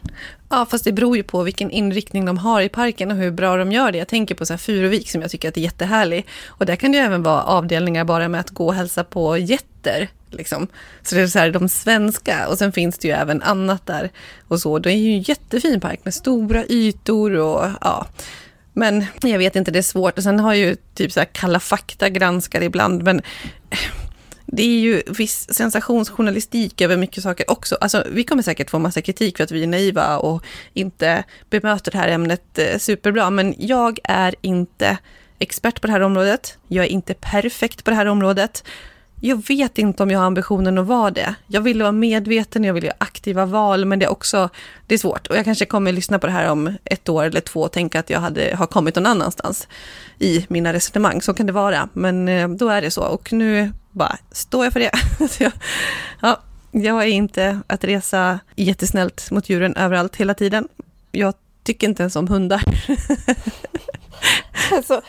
Ja, 0.50 0.66
fast 0.70 0.84
det 0.84 0.92
beror 0.92 1.16
ju 1.16 1.22
på 1.22 1.42
vilken 1.42 1.70
inriktning 1.70 2.24
de 2.24 2.38
har 2.38 2.60
i 2.60 2.68
parken 2.68 3.10
och 3.10 3.16
hur 3.16 3.30
bra 3.30 3.56
de 3.56 3.72
gör 3.72 3.92
det. 3.92 3.98
Jag 3.98 4.08
tänker 4.08 4.34
på 4.34 4.46
så 4.46 4.52
här 4.52 4.58
Furuvik 4.58 5.10
som 5.10 5.22
jag 5.22 5.30
tycker 5.30 5.48
att 5.48 5.56
är 5.56 5.60
jättehärlig. 5.60 6.26
Och 6.46 6.66
där 6.66 6.76
kan 6.76 6.92
det 6.92 6.98
ju 6.98 7.04
även 7.04 7.22
vara 7.22 7.42
avdelningar 7.42 8.04
bara 8.04 8.28
med 8.28 8.40
att 8.40 8.50
gå 8.50 8.66
och 8.66 8.74
hälsa 8.74 9.04
på 9.04 9.36
getter. 9.81 10.09
Liksom. 10.31 10.66
Så 11.03 11.14
det 11.14 11.21
är 11.21 11.27
så 11.27 11.38
här 11.38 11.51
de 11.51 11.69
svenska 11.69 12.49
och 12.49 12.59
sen 12.59 12.73
finns 12.73 12.99
det 12.99 13.09
ju 13.09 13.14
även 13.14 13.43
annat 13.43 13.87
där 13.87 14.11
och 14.49 14.61
så. 14.61 14.79
Det 14.79 14.93
är 14.93 14.97
ju 14.97 15.12
en 15.12 15.23
jättefin 15.23 15.81
park 15.81 16.01
med 16.05 16.14
stora 16.14 16.64
ytor 16.64 17.37
och 17.37 17.71
ja, 17.81 18.07
men 18.73 19.07
jag 19.23 19.38
vet 19.38 19.57
inte, 19.57 19.71
det 19.71 19.79
är 19.79 19.83
svårt. 19.83 20.19
Och 20.19 20.25
sen 20.25 20.40
har 20.40 20.55
ju 20.55 20.77
typ 20.95 21.12
så 21.12 21.21
här 21.21 21.29
Kalla 21.33 21.61
fakta 21.61 22.09
granskar 22.09 22.62
ibland, 22.62 23.03
men 23.03 23.23
det 24.47 24.62
är 24.62 24.81
ju 24.81 25.03
viss 25.07 25.55
sensationsjournalistik 25.55 26.81
över 26.81 26.97
mycket 26.97 27.23
saker 27.23 27.51
också. 27.51 27.77
Alltså, 27.81 28.05
vi 28.11 28.25
kommer 28.25 28.43
säkert 28.43 28.71
få 28.71 28.79
massa 28.79 29.03
kritik 29.03 29.37
för 29.37 29.45
att 29.45 29.51
vi 29.51 29.62
är 29.62 29.66
naiva 29.66 30.19
och 30.19 30.45
inte 30.75 31.25
bemöter 31.51 31.90
det 31.90 31.99
här 31.99 32.09
ämnet 32.09 32.59
eh, 32.59 32.79
superbra, 32.79 33.31
men 33.31 33.55
jag 33.59 33.99
är 34.05 34.35
inte 34.40 34.99
expert 35.38 35.81
på 35.81 35.87
det 35.87 35.93
här 35.93 36.01
området. 36.01 36.59
Jag 36.69 36.85
är 36.85 36.88
inte 36.88 37.14
perfekt 37.14 37.85
på 37.85 37.90
det 37.90 37.97
här 37.97 38.07
området. 38.07 38.64
Jag 39.22 39.48
vet 39.48 39.78
inte 39.78 40.02
om 40.02 40.11
jag 40.11 40.18
har 40.18 40.26
ambitionen 40.26 40.78
att 40.78 40.87
vara 40.87 41.11
det. 41.11 41.35
Jag 41.46 41.61
vill 41.61 41.83
vara 41.83 41.92
medveten, 41.92 42.64
jag 42.64 42.74
vill 42.74 42.85
göra 42.85 42.94
aktiva 42.98 43.46
val, 43.46 43.85
men 43.85 43.98
det 43.98 44.06
är 44.06 44.11
också 44.11 44.48
det 44.87 44.94
är 44.94 44.98
svårt. 44.98 45.26
Och 45.26 45.37
jag 45.37 45.44
kanske 45.44 45.66
kommer 45.66 45.92
lyssna 45.92 46.18
på 46.18 46.26
det 46.26 46.33
här 46.33 46.50
om 46.50 46.76
ett 46.85 47.09
år 47.09 47.24
eller 47.24 47.40
två 47.40 47.61
och 47.61 47.72
tänka 47.72 48.00
att 48.00 48.11
jag 48.11 48.20
hade, 48.20 48.56
har 48.56 48.66
kommit 48.66 48.96
någon 48.96 49.06
annanstans 49.06 49.68
i 50.18 50.46
mina 50.48 50.72
resonemang. 50.72 51.22
Så 51.22 51.35
kan 51.35 51.46
det 51.46 51.52
vara, 51.52 51.88
men 51.92 52.28
eh, 52.28 52.48
då 52.48 52.68
är 52.68 52.83
det 52.83 52.90
så. 52.90 53.02
Och 53.02 53.33
nu 53.33 53.72
bara 53.90 54.16
står 54.33 54.64
jag 54.64 54.72
för 54.72 54.80
det. 54.80 54.92
ja, 56.20 56.40
jag 56.70 57.02
är 57.02 57.06
inte 57.06 57.61
att 57.66 57.85
resa 57.85 58.40
jättesnällt 58.56 59.30
mot 59.30 59.48
djuren 59.48 59.76
överallt 59.76 60.16
hela 60.16 60.35
tiden. 60.35 60.68
Jag 61.12 61.35
tycker 61.62 61.88
inte 61.88 62.02
ens 62.02 62.16
om 62.16 62.28
hundar. 62.28 62.62
så, 64.68 64.76
alltså, 64.76 65.02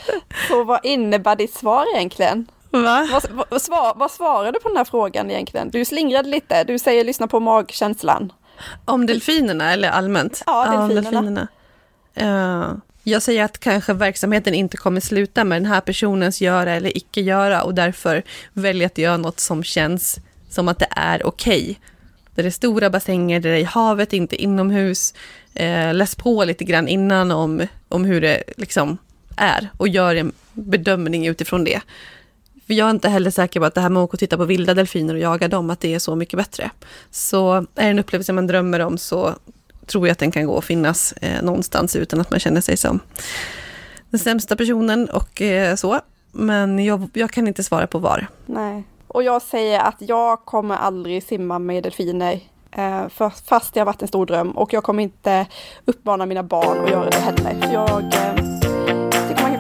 så 0.47 0.63
vad 0.63 0.80
innebär 0.84 1.36
ditt 1.36 1.54
svar 1.54 1.86
egentligen? 1.95 2.47
Va? 2.72 3.08
Vad, 3.12 3.46
vad, 3.50 3.62
svar, 3.62 3.94
vad 3.96 4.12
svarar 4.12 4.52
du 4.52 4.60
på 4.60 4.68
den 4.68 4.78
här 4.78 4.86
frågan 4.86 5.32
egentligen? 5.32 5.70
Du 5.70 5.86
slingrade 5.86 6.30
lite, 6.30 6.64
du 6.64 6.80
säger 6.80 7.04
lyssna 7.04 7.28
på 7.28 7.40
magkänslan. 7.40 8.34
Om 8.86 9.06
delfinerna 9.06 9.74
eller 9.74 9.90
allmänt? 9.90 10.44
Ja, 10.46 10.88
delfinerna. 10.88 11.48
Ja, 12.14 12.22
delfinerna. 12.22 12.68
Uh, 12.70 12.78
Jag 13.04 13.22
säger 13.22 13.44
att 13.44 13.58
kanske 13.58 13.94
verksamheten 13.94 14.54
inte 14.54 14.78
kommer 14.78 15.02
sluta 15.02 15.44
med 15.44 15.62
den 15.62 15.66
här 15.66 15.82
personens 15.82 16.42
göra 16.42 16.72
eller 16.72 16.98
icke 16.98 17.22
göra 17.22 17.64
och 17.64 17.74
därför 17.74 18.24
väljer 18.54 18.86
att 18.86 18.98
göra 18.98 19.18
något 19.18 19.40
som 19.40 19.64
känns 19.64 20.20
som 20.50 20.68
att 20.68 20.80
det 20.80 20.88
är 20.92 21.26
okej. 21.26 21.62
Okay. 21.62 21.76
Där 22.36 22.44
det 22.44 22.50
är 22.50 22.52
stora 22.52 22.90
bassänger, 22.90 23.40
där 23.40 23.50
det 23.50 23.56
är 23.56 23.60
i 23.60 23.64
havet, 23.64 24.14
inte 24.14 24.36
inomhus. 24.44 25.14
Eh, 25.54 25.94
läs 25.94 26.16
på 26.16 26.44
lite 26.44 26.64
grann 26.64 26.88
innan 26.88 27.32
om, 27.32 27.68
om 27.90 28.06
hur 28.06 28.22
det 28.22 28.44
liksom 28.58 28.98
är 29.38 29.70
och 29.78 29.88
gör 29.88 30.16
en 30.16 30.32
bedömning 30.54 31.28
utifrån 31.28 31.64
det. 31.64 31.82
För 32.72 32.76
jag 32.76 32.88
är 32.88 32.92
inte 32.92 33.10
heller 33.10 33.32
säker 33.32 33.60
på 33.60 33.66
att 33.66 33.76
det 33.76 33.82
här 33.82 33.90
med 33.90 34.04
att 34.04 34.08
åka 34.08 34.14
och 34.14 34.20
titta 34.20 34.38
på 34.38 34.46
vilda 34.46 34.74
delfiner 34.74 35.14
och 35.14 35.20
jaga 35.20 35.48
dem, 35.48 35.70
att 35.70 35.80
det 35.80 35.94
är 35.94 36.00
så 36.00 36.16
mycket 36.16 36.38
bättre. 36.38 36.72
Så 37.10 37.54
är 37.54 37.66
det 37.76 37.82
en 37.82 38.00
upplevelse 38.00 38.34
man 38.34 38.48
drömmer 38.48 38.80
om 38.80 38.98
så 38.98 39.36
tror 39.86 40.08
jag 40.08 40.12
att 40.12 40.20
den 40.20 40.32
kan 40.32 40.46
gå 40.46 40.58
att 40.58 40.66
finnas 40.66 41.12
eh, 41.12 41.44
någonstans 41.44 41.96
utan 41.96 42.22
att 42.22 42.32
man 42.32 42.40
känner 42.40 42.62
sig 42.62 42.78
som 42.78 43.00
den 44.10 44.20
sämsta 44.20 44.56
personen 44.56 45.10
och 45.10 45.42
eh, 45.42 45.76
så. 45.76 46.00
Men 46.32 46.86
jag, 46.86 47.10
jag 47.14 47.32
kan 47.32 47.48
inte 47.48 47.64
svara 47.64 47.88
på 47.88 48.00
var. 48.00 48.28
Nej, 48.46 48.84
och 49.08 49.24
jag 49.24 49.42
säger 49.42 49.80
att 49.80 49.98
jag 50.00 50.46
kommer 50.46 50.76
aldrig 50.76 51.24
simma 51.24 51.60
med 51.60 51.84
delfiner 51.84 52.40
eh, 52.72 53.08
för, 53.10 53.30
fast 53.30 53.74
det 53.74 53.80
har 53.80 53.86
varit 53.86 54.02
en 54.02 54.08
stor 54.08 54.26
dröm 54.26 54.52
och 54.52 54.74
jag 54.74 54.84
kommer 54.84 55.04
inte 55.04 55.46
uppmana 55.86 56.26
mina 56.26 56.44
barn 56.44 56.84
att 56.84 56.90
göra 56.90 57.10
det 57.10 57.18
heller. 57.18 57.74
Jag 57.74 58.04
eh, 58.04 58.61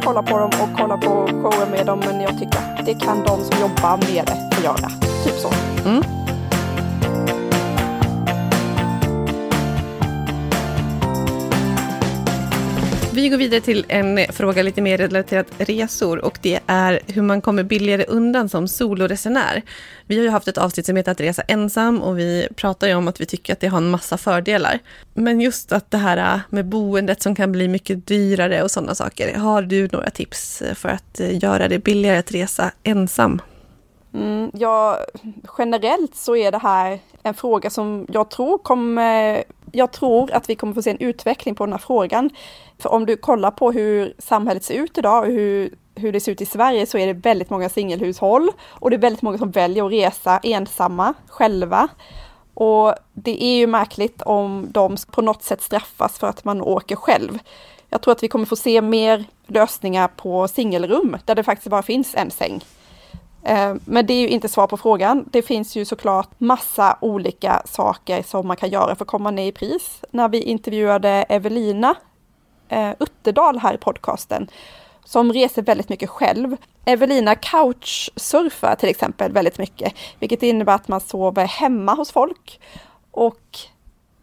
kolla 0.03 0.23
på 0.23 0.37
dem 0.37 0.51
och 0.61 0.79
kolla 0.79 0.97
på 0.97 1.27
shower 1.27 1.71
med 1.71 1.85
dem 1.85 1.99
men 1.99 2.21
jag 2.21 2.39
tycker 2.39 2.57
att 2.57 2.85
det 2.85 2.93
kan 2.93 3.23
de 3.23 3.43
som 3.43 3.61
jobbar 3.61 3.97
med 3.97 4.25
det 4.25 4.55
få 4.55 4.63
göra. 4.63 4.89
Typ 5.23 5.33
så. 5.33 5.49
Mm. 5.89 6.20
Vi 13.13 13.29
går 13.29 13.37
vidare 13.37 13.61
till 13.61 13.85
en 13.87 14.19
fråga 14.29 14.63
lite 14.63 14.81
mer 14.81 14.97
relaterat 14.97 15.47
resor 15.57 16.25
och 16.25 16.39
det 16.41 16.59
är 16.67 16.99
hur 17.07 17.21
man 17.21 17.41
kommer 17.41 17.63
billigare 17.63 18.05
undan 18.07 18.49
som 18.49 18.67
soloresenär. 18.67 19.61
Vi 20.05 20.17
har 20.17 20.23
ju 20.23 20.29
haft 20.29 20.47
ett 20.47 20.57
avsnitt 20.57 20.85
som 20.85 20.95
heter 20.95 21.11
att 21.11 21.21
resa 21.21 21.41
ensam 21.41 22.01
och 22.01 22.19
vi 22.19 22.47
pratar 22.55 22.87
ju 22.87 22.95
om 22.95 23.07
att 23.07 23.21
vi 23.21 23.25
tycker 23.25 23.53
att 23.53 23.59
det 23.59 23.67
har 23.67 23.77
en 23.77 23.89
massa 23.89 24.17
fördelar. 24.17 24.79
Men 25.13 25.41
just 25.41 25.71
att 25.71 25.91
det 25.91 25.97
här 25.97 26.41
med 26.49 26.65
boendet 26.65 27.21
som 27.21 27.35
kan 27.35 27.51
bli 27.51 27.67
mycket 27.67 28.07
dyrare 28.07 28.63
och 28.63 28.71
sådana 28.71 28.95
saker. 28.95 29.37
Har 29.37 29.61
du 29.61 29.89
några 29.91 30.09
tips 30.09 30.63
för 30.75 30.89
att 30.89 31.19
göra 31.19 31.67
det 31.67 31.79
billigare 31.79 32.17
att 32.17 32.31
resa 32.31 32.71
ensam? 32.83 33.41
Mm, 34.13 34.51
ja, 34.53 34.99
generellt 35.57 36.15
så 36.15 36.35
är 36.35 36.51
det 36.51 36.57
här 36.57 36.99
en 37.23 37.33
fråga 37.33 37.69
som 37.69 38.07
jag 38.09 38.29
tror 38.29 38.57
kommer 38.57 39.43
jag 39.71 39.91
tror 39.91 40.31
att 40.31 40.49
vi 40.49 40.55
kommer 40.55 40.73
få 40.73 40.81
se 40.81 40.89
en 40.89 40.99
utveckling 40.99 41.55
på 41.55 41.65
den 41.65 41.73
här 41.73 41.79
frågan. 41.79 42.29
För 42.79 42.89
om 42.89 43.05
du 43.05 43.17
kollar 43.17 43.51
på 43.51 43.71
hur 43.71 44.13
samhället 44.17 44.63
ser 44.63 44.73
ut 44.73 44.97
idag 44.97 45.23
och 45.23 45.31
hur, 45.31 45.73
hur 45.95 46.11
det 46.11 46.19
ser 46.19 46.31
ut 46.31 46.41
i 46.41 46.45
Sverige 46.45 46.85
så 46.85 46.97
är 46.97 47.07
det 47.07 47.13
väldigt 47.13 47.49
många 47.49 47.69
singelhushåll 47.69 48.51
och 48.67 48.89
det 48.89 48.95
är 48.95 49.01
väldigt 49.01 49.21
många 49.21 49.37
som 49.37 49.51
väljer 49.51 49.85
att 49.85 49.91
resa 49.91 50.39
ensamma 50.43 51.13
själva. 51.27 51.87
Och 52.53 52.95
det 53.13 53.43
är 53.43 53.57
ju 53.57 53.67
märkligt 53.67 54.21
om 54.21 54.67
de 54.71 54.97
på 55.11 55.21
något 55.21 55.43
sätt 55.43 55.61
straffas 55.61 56.19
för 56.19 56.27
att 56.27 56.45
man 56.45 56.61
åker 56.61 56.95
själv. 56.95 57.39
Jag 57.89 58.01
tror 58.01 58.11
att 58.11 58.23
vi 58.23 58.27
kommer 58.27 58.45
få 58.45 58.55
se 58.55 58.81
mer 58.81 59.25
lösningar 59.47 60.07
på 60.07 60.47
singelrum 60.47 61.17
där 61.25 61.35
det 61.35 61.43
faktiskt 61.43 61.69
bara 61.69 61.83
finns 61.83 62.15
en 62.15 62.31
säng. 62.31 62.61
Eh, 63.43 63.75
men 63.85 64.05
det 64.05 64.13
är 64.13 64.21
ju 64.21 64.27
inte 64.27 64.49
svar 64.49 64.67
på 64.67 64.77
frågan. 64.77 65.25
Det 65.31 65.41
finns 65.41 65.75
ju 65.75 65.85
såklart 65.85 66.29
massa 66.37 66.97
olika 67.01 67.61
saker 67.65 68.23
som 68.23 68.47
man 68.47 68.57
kan 68.57 68.69
göra 68.69 68.95
för 68.95 69.05
att 69.05 69.09
komma 69.09 69.31
ner 69.31 69.47
i 69.47 69.51
pris. 69.51 70.01
När 70.11 70.29
vi 70.29 70.41
intervjuade 70.41 71.09
Evelina 71.09 71.95
eh, 72.69 72.91
Utterdal 72.99 73.59
här 73.59 73.73
i 73.73 73.77
podcasten, 73.77 74.47
som 75.05 75.33
reser 75.33 75.61
väldigt 75.61 75.89
mycket 75.89 76.09
själv. 76.09 76.57
Evelina 76.85 77.35
couchsurfar 77.35 78.75
till 78.75 78.89
exempel 78.89 79.31
väldigt 79.31 79.57
mycket, 79.57 79.93
vilket 80.19 80.43
innebär 80.43 80.75
att 80.75 80.87
man 80.87 81.01
sover 81.01 81.45
hemma 81.45 81.93
hos 81.93 82.11
folk. 82.11 82.59
Och 83.11 83.59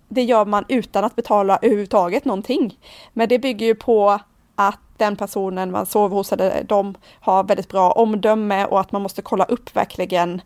det 0.09 0.23
gör 0.23 0.45
man 0.45 0.65
utan 0.69 1.05
att 1.05 1.17
betala 1.17 1.59
överhuvudtaget 1.63 2.25
någonting. 2.25 2.79
Men 3.13 3.29
det 3.29 3.39
bygger 3.39 3.67
ju 3.67 3.75
på 3.75 4.19
att 4.55 4.81
den 4.99 5.17
personen 5.17 5.71
man 5.71 5.87
sover 5.87 6.17
hos, 6.17 6.33
eller 6.33 6.65
de 6.65 6.95
har 7.21 7.45
väldigt 7.45 7.69
bra 7.69 7.93
omdöme 7.93 8.65
och 8.65 8.81
att 8.81 8.93
man 8.93 9.03
måste 9.03 9.23
kolla 9.23 9.45
upp 9.45 9.77
verkligen 9.77 10.41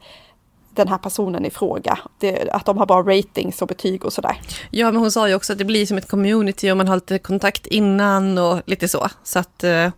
den 0.75 0.89
här 0.89 0.99
personen 0.99 1.45
i 1.45 1.51
fråga. 1.51 1.99
Det, 2.19 2.51
att 2.51 2.67
de 2.67 2.79
har 2.79 2.87
bra 2.87 3.03
ratings 3.03 3.63
och 3.63 3.69
betyg 3.69 4.05
och 4.05 4.13
sådär. 4.13 4.41
Ja, 4.71 4.91
men 4.91 5.01
hon 5.01 5.13
sa 5.13 5.29
ju 5.29 5.35
också 5.35 5.53
att 5.53 5.59
det 5.59 5.65
blir 5.65 5.87
som 5.87 5.99
ett 5.99 6.09
community 6.09 6.71
och 6.71 6.77
man 6.77 6.89
har 6.89 6.97
lite 6.97 7.19
kontakt 7.19 7.67
innan 7.67 8.39
och 8.39 8.63
lite 8.67 8.89
så. 8.89 9.09
Så 9.23 9.39
att 9.39 9.65
eh, 9.65 9.91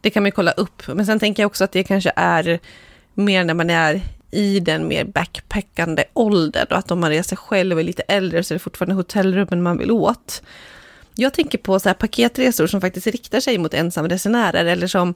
det 0.00 0.10
kan 0.10 0.22
man 0.22 0.28
ju 0.28 0.32
kolla 0.32 0.50
upp. 0.50 0.82
Men 0.86 1.06
sen 1.06 1.18
tänker 1.18 1.42
jag 1.42 1.46
också 1.46 1.64
att 1.64 1.72
det 1.72 1.84
kanske 1.84 2.12
är 2.16 2.58
mer 3.14 3.44
när 3.44 3.54
man 3.54 3.70
är 3.70 4.02
i 4.30 4.60
den 4.60 4.88
mer 4.88 5.04
backpackande 5.04 6.04
åldern 6.12 6.66
och 6.70 6.78
att 6.78 6.90
om 6.90 7.00
man 7.00 7.10
reser 7.10 7.36
själv 7.36 7.76
och 7.76 7.80
är 7.80 7.84
lite 7.84 8.02
äldre 8.02 8.44
så 8.44 8.54
är 8.54 8.56
det 8.56 8.60
fortfarande 8.60 8.94
hotellrummen 8.94 9.62
man 9.62 9.78
vill 9.78 9.90
åt. 9.90 10.42
Jag 11.14 11.34
tänker 11.34 11.58
på 11.58 11.80
så 11.80 11.88
här 11.88 11.94
paketresor 11.94 12.66
som 12.66 12.80
faktiskt 12.80 13.06
riktar 13.06 13.40
sig 13.40 13.58
mot 13.58 13.74
ensamresenärer 13.74 14.64
eller 14.64 14.86
som 14.86 15.14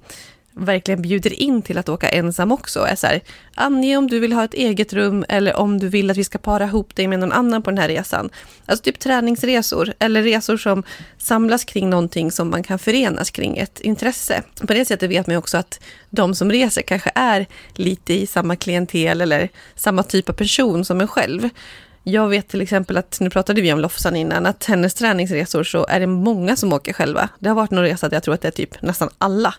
verkligen 0.59 1.03
bjuder 1.03 1.43
in 1.43 1.63
till 1.63 1.79
att 1.79 1.89
åka 1.89 2.09
ensam 2.09 2.53
också. 2.53 2.81
Är 2.81 2.97
så 2.97 3.07
här, 3.07 3.21
ange 3.55 3.97
om 3.97 4.07
du 4.07 4.21
vill 4.21 4.33
ha 4.33 4.45
ett 4.45 4.55
eget 4.55 4.93
rum 4.93 5.25
eller 5.29 5.57
om 5.57 5.79
du 5.79 5.89
vill 5.89 6.11
att 6.11 6.17
vi 6.17 6.25
ska 6.25 6.39
para 6.39 6.65
ihop 6.65 6.97
dig 6.97 7.07
med 7.07 7.19
någon 7.19 7.33
annan 7.33 7.63
på 7.63 7.71
den 7.71 7.79
här 7.79 7.89
resan. 7.89 8.31
Alltså 8.67 8.83
typ 8.83 8.99
träningsresor 8.99 9.95
eller 9.99 10.23
resor 10.23 10.57
som 10.57 10.83
samlas 11.19 11.65
kring 11.65 11.91
någonting 11.91 12.33
som 12.33 12.51
man 12.51 12.63
kan 12.63 12.79
förenas 12.79 13.31
kring 13.31 13.57
ett 13.59 13.81
intresse. 13.81 14.43
På 14.61 14.73
det 14.73 14.85
sättet 14.85 15.11
vet 15.11 15.27
man 15.27 15.35
ju 15.35 15.39
också 15.39 15.59
att 15.59 15.81
de 16.11 16.35
som 16.35 16.53
reser 16.53 16.83
kanske 16.83 17.11
är 17.15 17.47
lite 17.75 18.15
i 18.15 18.27
samma 18.27 18.57
klientel 18.57 19.21
eller 19.21 19.49
samma 19.75 20.03
typ 20.03 20.29
av 20.29 20.33
person 20.33 20.85
som 20.85 21.01
en 21.01 21.09
själv. 21.09 21.49
Jag 22.09 22.29
vet 22.29 22.49
till 22.49 22.61
exempel 22.61 22.97
att, 22.97 23.21
nu 23.21 23.31
pratade 23.31 23.61
vi 23.61 23.73
om 23.73 23.81
Lofsan 23.81 24.17
innan, 24.17 24.47
att 24.47 24.65
hennes 24.65 24.95
träningsresor 24.95 25.63
så 25.63 25.87
är 25.87 26.01
det 26.01 26.07
många 26.07 26.57
som 26.57 26.73
åker 26.73 26.93
själva. 26.93 27.29
Det 27.39 27.49
har 27.49 27.57
varit 27.57 27.71
någon 27.71 27.85
resa 27.85 28.09
där 28.09 28.17
jag 28.17 28.23
tror 28.23 28.35
att 28.35 28.43
det 28.43 28.49
är 28.49 28.53
typ 28.53 28.83
nästan 28.83 29.09
alla. 29.19 29.55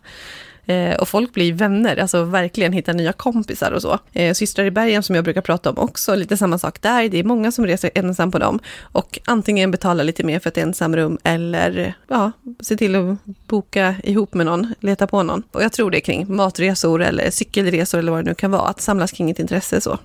Eh, 0.66 0.96
och 0.96 1.08
folk 1.08 1.34
blir 1.34 1.54
vänner, 1.54 1.98
alltså 1.98 2.24
verkligen 2.24 2.74
hittar 2.74 2.94
nya 2.94 3.14
kompisar 3.14 3.72
och 3.72 3.82
så. 3.82 4.00
Eh, 4.14 4.34
Systrar 4.34 4.66
i 4.66 4.72
bergen 4.72 5.04
som 5.04 5.16
jag 5.16 5.24
brukar 5.24 5.42
prata 5.42 5.70
om 5.70 5.78
också, 5.78 6.16
lite 6.16 6.38
samma 6.38 6.60
sak 6.60 6.82
där. 6.82 7.10
Det 7.10 7.18
är 7.18 7.24
många 7.24 7.52
som 7.52 7.66
reser 7.66 7.92
ensam 7.96 8.32
på 8.32 8.40
dem. 8.40 8.60
Och 8.82 9.20
antingen 9.26 9.72
betalar 9.72 10.04
lite 10.04 10.24
mer 10.24 10.40
för 10.40 10.50
ett 10.50 10.58
ensamrum 10.58 11.18
eller 11.24 11.94
ja, 12.08 12.32
se 12.60 12.78
till 12.78 12.96
att 12.96 13.18
boka 13.48 13.96
ihop 14.04 14.34
med 14.34 14.46
någon, 14.46 14.74
leta 14.80 15.08
på 15.08 15.24
någon. 15.24 15.44
Och 15.52 15.64
jag 15.64 15.72
tror 15.72 15.92
det 15.92 15.98
är 15.98 16.02
kring 16.02 16.36
matresor 16.36 17.02
eller 17.02 17.32
cykelresor 17.32 18.00
eller 18.00 18.12
vad 18.12 18.24
det 18.26 18.30
nu 18.30 18.36
kan 18.36 18.52
vara, 18.52 18.68
att 18.68 18.82
samlas 18.82 19.12
kring 19.12 19.30
ett 19.30 19.40
intresse 19.40 19.82
så. 19.82 19.98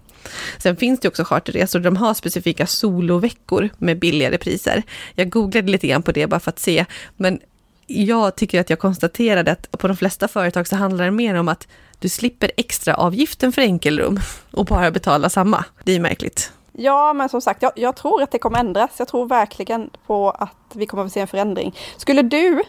Sen 0.58 0.76
finns 0.76 1.00
det 1.00 1.08
också 1.08 1.24
charterresor 1.24 1.78
där 1.78 1.84
de 1.84 1.96
har 1.96 2.14
specifika 2.14 2.66
soloveckor 2.66 3.70
med 3.78 3.98
billigare 3.98 4.38
priser. 4.38 4.82
Jag 5.14 5.30
googlade 5.30 5.72
lite 5.72 5.86
grann 5.86 6.02
på 6.02 6.12
det 6.12 6.26
bara 6.26 6.40
för 6.40 6.50
att 6.50 6.58
se, 6.58 6.84
men 7.16 7.40
jag 7.86 8.36
tycker 8.36 8.60
att 8.60 8.70
jag 8.70 8.78
konstaterade 8.78 9.52
att 9.52 9.70
på 9.70 9.88
de 9.88 9.96
flesta 9.96 10.28
företag 10.28 10.66
så 10.66 10.76
handlar 10.76 11.04
det 11.04 11.10
mer 11.10 11.34
om 11.34 11.48
att 11.48 11.68
du 11.98 12.08
slipper 12.08 12.50
extra 12.56 12.94
avgiften 12.94 13.52
för 13.52 13.62
enkelrum 13.62 14.20
och 14.50 14.64
bara 14.64 14.90
betala 14.90 15.28
samma. 15.28 15.64
Det 15.84 15.92
är 15.92 16.00
märkligt. 16.00 16.52
Ja, 16.72 17.12
men 17.12 17.28
som 17.28 17.40
sagt, 17.40 17.62
jag, 17.62 17.72
jag, 17.76 17.96
tror 17.96 18.22
att 18.22 18.30
det 18.30 18.38
kommer 18.38 18.58
ändras. 18.58 18.90
Jag 18.98 19.08
tror 19.08 19.26
verkligen 19.26 19.90
på 20.06 20.30
att 20.30 20.72
vi 20.74 20.86
kommer 20.86 21.04
att 21.04 21.12
se 21.12 21.20
en 21.20 21.26
förändring. 21.26 21.74
Skulle 21.96 22.22
du, 22.22 22.62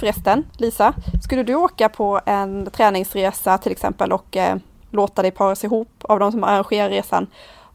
förresten, 0.00 0.44
Lisa, 0.58 0.94
skulle 1.24 1.42
du 1.42 1.54
åka 1.54 1.88
på 1.88 2.20
en 2.26 2.70
träningsresa 2.70 3.58
till 3.58 3.72
exempel 3.72 4.12
och 4.12 4.36
eh, 4.36 4.56
låta 4.92 5.22
dig 5.22 5.30
paras 5.30 5.64
ihop 5.64 5.92
av 6.00 6.18
de 6.18 6.32
som 6.32 6.44
arrangerar 6.44 6.90
resan 6.90 7.26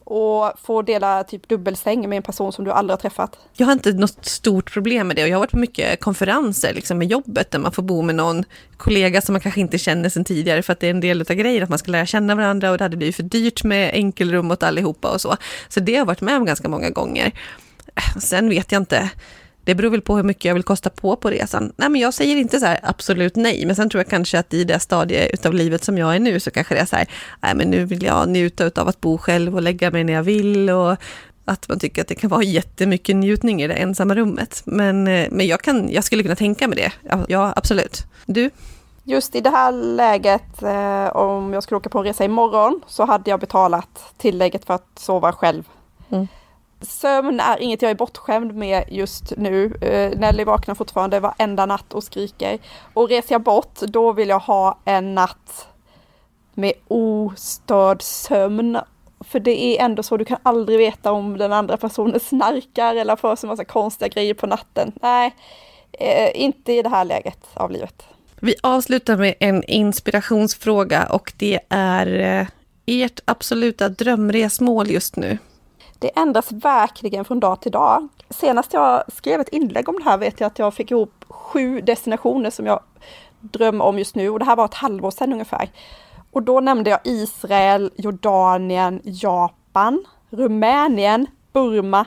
och 0.10 0.52
få 0.64 0.82
dela 0.82 1.24
typ 1.24 1.48
dubbelsäng 1.48 2.10
med 2.10 2.18
en 2.18 2.24
person 2.24 2.54
som 2.54 2.66
du 2.66 2.72
aldrig 2.72 2.94
har 2.94 2.98
träffat? 2.98 3.38
Jag 3.54 3.66
har 3.66 3.74
inte 3.74 3.92
något 3.92 4.26
stort 4.26 4.74
problem 4.74 5.08
med 5.08 5.16
det 5.16 5.24
och 5.24 5.30
jag 5.30 5.36
har 5.36 5.40
varit 5.40 5.52
på 5.52 5.58
mycket 5.58 6.00
konferenser 6.00 6.74
liksom 6.74 6.98
med 6.98 7.08
jobbet 7.08 7.52
där 7.52 7.60
man 7.60 7.72
får 7.72 7.84
bo 7.84 8.02
med 8.02 8.16
någon 8.16 8.44
kollega 8.78 9.22
som 9.22 9.34
man 9.34 9.42
kanske 9.42 9.62
inte 9.62 9.78
känner 9.78 10.10
sedan 10.10 10.26
tidigare 10.26 10.64
för 10.64 10.74
att 10.74 10.80
det 10.80 10.88
är 10.88 10.92
en 10.92 11.00
del 11.00 11.22
av 11.22 11.28
grejen 11.28 11.64
att 11.64 11.70
man 11.70 11.80
ska 11.80 11.92
lära 11.92 12.06
känna 12.06 12.36
varandra 12.36 12.72
och 12.72 12.78
det 12.78 12.84
hade 12.84 12.98
blivit 12.98 13.16
för 13.16 13.24
dyrt 13.24 13.64
med 13.64 13.92
enkelrum 13.94 14.52
åt 14.52 14.64
allihopa 14.64 15.12
och 15.12 15.22
så. 15.22 15.36
Så 15.70 15.80
det 15.80 15.92
har 15.92 15.98
jag 15.98 16.06
varit 16.06 16.22
med 16.22 16.38
om 16.38 16.46
ganska 16.46 16.70
många 16.70 16.90
gånger. 16.90 17.32
Sen 18.20 18.50
vet 18.50 18.72
jag 18.72 18.82
inte 18.82 19.10
det 19.68 19.76
beror 19.76 19.90
väl 19.90 20.02
på 20.02 20.16
hur 20.16 20.24
mycket 20.24 20.46
jag 20.46 20.54
vill 20.54 20.64
kosta 20.64 20.90
på 20.90 21.16
på 21.16 21.30
resan. 21.30 21.74
Nej, 21.78 21.90
men 21.90 22.02
jag 22.02 22.14
säger 22.14 22.36
inte 22.36 22.60
så 22.60 22.66
här 22.66 22.80
absolut 22.84 23.36
nej, 23.36 23.66
men 23.66 23.76
sen 23.76 23.90
tror 23.90 24.00
jag 24.00 24.10
kanske 24.10 24.40
att 24.40 24.54
i 24.54 24.64
det 24.64 24.80
stadie 24.80 25.30
av 25.46 25.54
livet 25.54 25.84
som 25.84 25.98
jag 25.98 26.16
är 26.16 26.20
nu 26.20 26.40
så 26.40 26.52
kanske 26.52 26.76
det 26.76 26.82
är 26.82 26.86
så 26.86 26.96
här, 26.96 27.08
nej 27.42 27.56
men 27.56 27.70
nu 27.70 27.86
vill 27.86 28.04
jag 28.04 28.30
njuta 28.30 28.82
av 28.82 28.88
att 28.88 29.02
bo 29.02 29.18
själv 29.18 29.56
och 29.56 29.62
lägga 29.62 29.92
mig 29.92 30.04
när 30.04 30.14
jag 30.14 30.24
vill 30.24 30.70
och 30.70 30.96
att 31.46 31.70
man 31.70 31.80
tycker 31.80 32.02
att 32.02 32.08
det 32.08 32.16
kan 32.16 32.30
vara 32.30 32.44
jättemycket 32.44 33.16
njutning 33.16 33.62
i 33.62 33.68
det 33.68 33.74
ensamma 33.74 34.16
rummet. 34.16 34.62
Men, 34.66 35.08
eh, 35.08 35.28
men 35.32 35.48
jag, 35.48 35.62
kan, 35.62 35.92
jag 35.92 36.04
skulle 36.04 36.24
kunna 36.24 36.36
tänka 36.36 36.68
mig 36.68 36.78
det. 36.78 36.92
Ja, 37.28 37.54
absolut. 37.56 38.06
Du? 38.26 38.50
Just 39.04 39.36
i 39.36 39.42
det 39.42 39.50
här 39.50 39.72
läget, 39.72 40.64
eh, 40.64 41.16
om 41.16 41.54
jag 41.54 41.64
skulle 41.64 41.78
åka 41.78 41.90
på 41.90 41.98
en 41.98 42.04
resa 42.04 42.26
imorgon, 42.26 42.82
så 42.88 43.06
hade 43.06 43.30
jag 43.30 43.40
betalat 43.40 44.14
tillägget 44.18 44.66
för 44.66 44.74
att 44.74 44.88
sova 44.96 45.34
själv. 45.34 45.64
Mm. 46.10 46.28
Sömn 46.82 47.40
är 47.40 47.62
inget 47.62 47.82
jag 47.82 47.92
är 47.92 47.96
bortskämd 47.96 48.56
med 48.56 48.84
just 48.88 49.34
nu. 49.38 49.74
Eh, 49.82 50.20
Nelly 50.20 50.44
vaknar 50.44 50.76
fortfarande 50.76 51.20
varenda 51.20 51.66
natt 51.66 51.94
och 51.94 52.04
skriker. 52.04 52.60
Och 52.94 53.10
reser 53.10 53.36
jag 53.36 53.42
bort, 53.42 53.80
då 53.80 54.12
vill 54.12 54.30
jag 54.30 54.40
ha 54.40 54.80
en 54.86 55.16
natt 55.16 55.68
med 56.54 56.74
ostörd 56.88 58.02
sömn. 58.02 58.78
För 59.20 59.40
det 59.40 59.52
är 59.80 59.86
ändå 59.86 60.04
så, 60.04 60.18
du 60.18 60.26
kan 60.26 60.38
aldrig 60.44 60.80
veta 60.80 61.12
om 61.12 61.38
den 61.38 61.54
andra 61.54 61.78
personen 61.78 62.20
snarkar 62.24 62.96
eller 62.96 63.16
får 63.16 63.36
sig 63.36 63.50
massa 63.50 63.66
konstiga 63.66 64.08
grejer 64.08 64.34
på 64.34 64.48
natten. 64.48 64.92
Nej, 65.02 65.36
eh, 65.92 66.42
inte 66.42 66.74
i 66.74 66.82
det 66.82 66.90
här 66.90 67.06
läget 67.06 67.46
av 67.54 67.72
livet. 67.72 68.08
Vi 68.40 68.56
avslutar 68.64 69.18
med 69.18 69.36
en 69.40 69.64
inspirationsfråga 69.64 71.06
och 71.06 71.34
det 71.38 71.60
är 71.70 72.40
eh, 72.40 72.48
ert 72.86 73.20
absoluta 73.26 73.90
drömresmål 73.90 74.92
just 74.92 75.16
nu. 75.16 75.38
Det 76.00 76.18
ändras 76.18 76.52
verkligen 76.52 77.26
från 77.26 77.40
dag 77.40 77.62
till 77.62 77.72
dag. 77.72 78.08
Senast 78.30 78.74
jag 78.74 79.04
skrev 79.08 79.42
ett 79.42 79.50
inlägg 79.50 79.90
om 79.90 79.96
det 79.98 80.04
här 80.04 80.18
vet 80.18 80.40
jag 80.40 80.48
att 80.48 80.60
jag 80.60 80.74
fick 80.74 80.92
ihop 80.92 81.26
sju 81.28 81.82
destinationer 81.82 82.50
som 82.50 82.66
jag 82.66 82.80
drömmer 83.40 83.86
om 83.86 83.98
just 83.98 84.16
nu 84.16 84.30
och 84.30 84.40
det 84.40 84.46
här 84.46 84.56
var 84.56 84.66
ett 84.66 84.74
halvår 84.74 85.12
sedan 85.12 85.34
ungefär. 85.34 85.70
Och 86.32 86.44
då 86.44 86.60
nämnde 86.60 86.90
jag 86.90 87.00
Israel, 87.04 87.92
Jordanien, 87.96 89.02
Japan, 89.04 90.06
Rumänien, 90.30 91.28
Burma, 91.54 92.06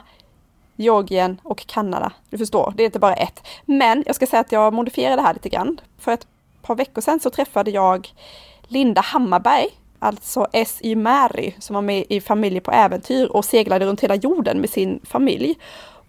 Georgien 0.75 1.41
och 1.43 1.59
Kanada. 1.67 2.11
Du 2.29 2.37
förstår, 2.37 2.73
det 2.75 2.83
är 2.83 2.85
inte 2.85 2.99
bara 2.99 3.13
ett. 3.13 3.47
Men 3.65 4.03
jag 4.05 4.15
ska 4.15 4.27
säga 4.27 4.39
att 4.39 4.51
jag 4.51 4.73
modifierade 4.73 5.15
det 5.15 5.21
här 5.21 5.33
lite 5.33 5.49
grann. 5.49 5.81
För 5.97 6.11
ett 6.11 6.27
par 6.61 6.75
veckor 6.75 7.01
sedan 7.01 7.19
så 7.19 7.29
träffade 7.29 7.71
jag 7.71 8.13
Linda 8.61 9.01
Hammarberg 9.01 9.67
alltså 10.01 10.47
S.Y. 10.53 10.95
Mary, 10.95 11.53
som 11.59 11.73
var 11.73 11.81
med 11.81 12.05
i 12.09 12.21
Familjer 12.21 12.61
på 12.61 12.71
äventyr 12.71 13.25
och 13.25 13.45
seglade 13.45 13.85
runt 13.85 14.01
hela 14.01 14.15
jorden 14.15 14.61
med 14.61 14.69
sin 14.69 14.99
familj. 15.03 15.55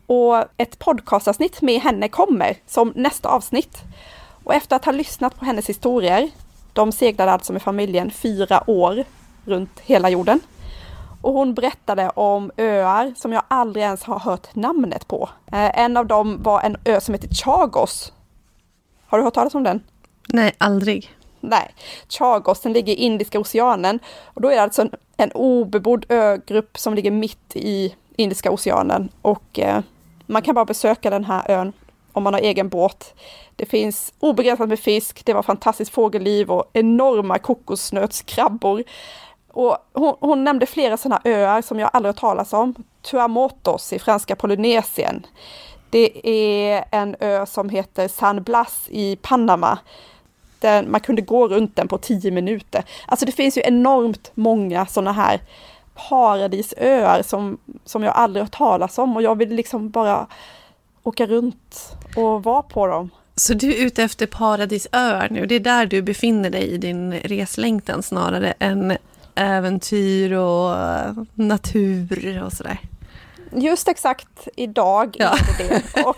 Och 0.06 0.44
ett 0.56 0.78
podcastavsnitt 0.78 1.62
med 1.62 1.80
henne 1.80 2.08
kommer 2.08 2.56
som 2.66 2.92
nästa 2.96 3.28
avsnitt. 3.28 3.78
Och 4.44 4.54
efter 4.54 4.76
att 4.76 4.84
ha 4.84 4.92
lyssnat 4.92 5.38
på 5.38 5.44
hennes 5.44 5.68
historier, 5.68 6.30
de 6.72 6.92
seglade 6.92 7.32
alltså 7.32 7.52
med 7.52 7.62
familjen 7.62 8.10
fyra 8.10 8.70
år 8.70 9.04
runt 9.44 9.80
hela 9.80 10.10
jorden. 10.10 10.40
Och 11.20 11.32
hon 11.32 11.54
berättade 11.54 12.08
om 12.08 12.50
öar 12.56 13.14
som 13.16 13.32
jag 13.32 13.42
aldrig 13.48 13.84
ens 13.84 14.02
har 14.02 14.18
hört 14.18 14.54
namnet 14.54 15.08
på. 15.08 15.28
Eh, 15.52 15.78
en 15.78 15.96
av 15.96 16.06
dem 16.06 16.42
var 16.42 16.60
en 16.60 16.76
ö 16.84 17.00
som 17.00 17.14
heter 17.14 17.34
Chagos. 17.34 18.12
Har 19.06 19.18
du 19.18 19.24
hört 19.24 19.34
talas 19.34 19.54
om 19.54 19.62
den? 19.62 19.80
Nej, 20.28 20.54
aldrig. 20.58 21.10
Nej, 21.42 21.74
Chagos, 22.08 22.60
den 22.60 22.72
ligger 22.72 22.92
i 22.92 22.96
Indiska 22.96 23.40
oceanen. 23.40 23.98
Och 24.24 24.40
då 24.40 24.48
är 24.48 24.56
det 24.56 24.62
alltså 24.62 24.82
en, 24.82 24.90
en 25.16 25.32
obebodd 25.32 26.06
ögrupp 26.08 26.78
som 26.78 26.94
ligger 26.94 27.10
mitt 27.10 27.56
i 27.56 27.94
Indiska 28.16 28.50
oceanen. 28.50 29.08
Och 29.22 29.58
eh, 29.58 29.80
man 30.26 30.42
kan 30.42 30.54
bara 30.54 30.64
besöka 30.64 31.10
den 31.10 31.24
här 31.24 31.50
ön 31.50 31.72
om 32.12 32.22
man 32.22 32.34
har 32.34 32.40
egen 32.40 32.68
båt. 32.68 33.14
Det 33.56 33.66
finns 33.66 34.12
obegränsat 34.20 34.68
med 34.68 34.80
fisk, 34.80 35.24
det 35.24 35.32
var 35.32 35.42
fantastiskt 35.42 35.92
fågelliv 35.92 36.50
och 36.50 36.70
enorma 36.72 37.38
kokosnötskrabbor. 37.38 38.84
Och 39.52 39.76
hon, 39.92 40.14
hon 40.20 40.44
nämnde 40.44 40.66
flera 40.66 40.96
sådana 40.96 41.20
öar 41.24 41.62
som 41.62 41.78
jag 41.78 41.90
aldrig 41.92 42.14
hört 42.14 42.20
talas 42.20 42.52
om. 42.52 42.74
Tuamotos 43.02 43.92
i 43.92 43.98
franska 43.98 44.36
Polynesien. 44.36 45.26
Det 45.90 46.28
är 46.28 46.84
en 46.90 47.16
ö 47.20 47.46
som 47.46 47.68
heter 47.68 48.08
San 48.08 48.42
Blas 48.42 48.88
i 48.88 49.16
Panama 49.16 49.78
den, 50.62 50.90
man 50.90 51.00
kunde 51.00 51.22
gå 51.22 51.48
runt 51.48 51.76
den 51.76 51.88
på 51.88 51.98
tio 51.98 52.30
minuter. 52.30 52.84
Alltså 53.06 53.26
det 53.26 53.32
finns 53.32 53.58
ju 53.58 53.62
enormt 53.64 54.30
många 54.34 54.86
sådana 54.86 55.12
här 55.12 55.40
paradisöar 56.08 57.22
som, 57.22 57.58
som 57.84 58.02
jag 58.02 58.14
aldrig 58.14 58.44
hört 58.44 58.52
talas 58.52 58.98
om 58.98 59.16
och 59.16 59.22
jag 59.22 59.38
vill 59.38 59.54
liksom 59.54 59.90
bara 59.90 60.26
åka 61.02 61.26
runt 61.26 61.96
och 62.16 62.42
vara 62.42 62.62
på 62.62 62.86
dem. 62.86 63.10
Så 63.36 63.54
du 63.54 63.74
är 63.74 63.86
ute 63.86 64.02
efter 64.02 64.26
paradisöar 64.26 65.28
nu? 65.30 65.46
Det 65.46 65.54
är 65.54 65.60
där 65.60 65.86
du 65.86 66.02
befinner 66.02 66.50
dig 66.50 66.68
i 66.68 66.78
din 66.78 67.12
reslängtan 67.12 68.02
snarare 68.02 68.54
än 68.58 68.96
äventyr 69.34 70.32
och 70.32 70.78
eh, 70.78 71.12
natur 71.34 72.42
och 72.42 72.52
sådär? 72.52 72.78
Just 73.54 73.88
exakt 73.88 74.48
idag 74.56 75.16
ja. 75.18 75.26
är 75.26 75.58
det 75.58 75.82
det. 75.94 76.02
Och 76.06 76.16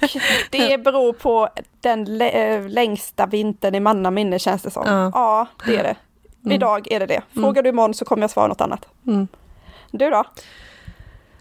det 0.51 0.85
beror 0.85 1.13
på 1.13 1.49
den 1.81 2.21
eh, 2.21 2.69
längsta 2.69 3.27
vintern 3.27 3.75
i 3.75 3.81
mannaminne 3.81 4.39
känns 4.39 4.63
det 4.63 4.71
som. 4.71 4.83
Ja, 4.87 5.11
ja 5.15 5.47
det 5.67 5.77
är 5.77 5.83
det. 5.83 5.97
Mm. 6.45 6.55
Idag 6.55 6.93
är 6.93 7.01
det 7.01 7.07
det. 7.07 7.23
Mm. 7.33 7.45
Frågar 7.45 7.63
du 7.63 7.69
imorgon 7.69 7.95
så 7.95 8.05
kommer 8.05 8.23
jag 8.23 8.31
svara 8.31 8.47
något 8.47 8.61
annat. 8.61 8.87
Mm. 9.07 9.29
Du 9.91 10.11
då? 10.11 10.25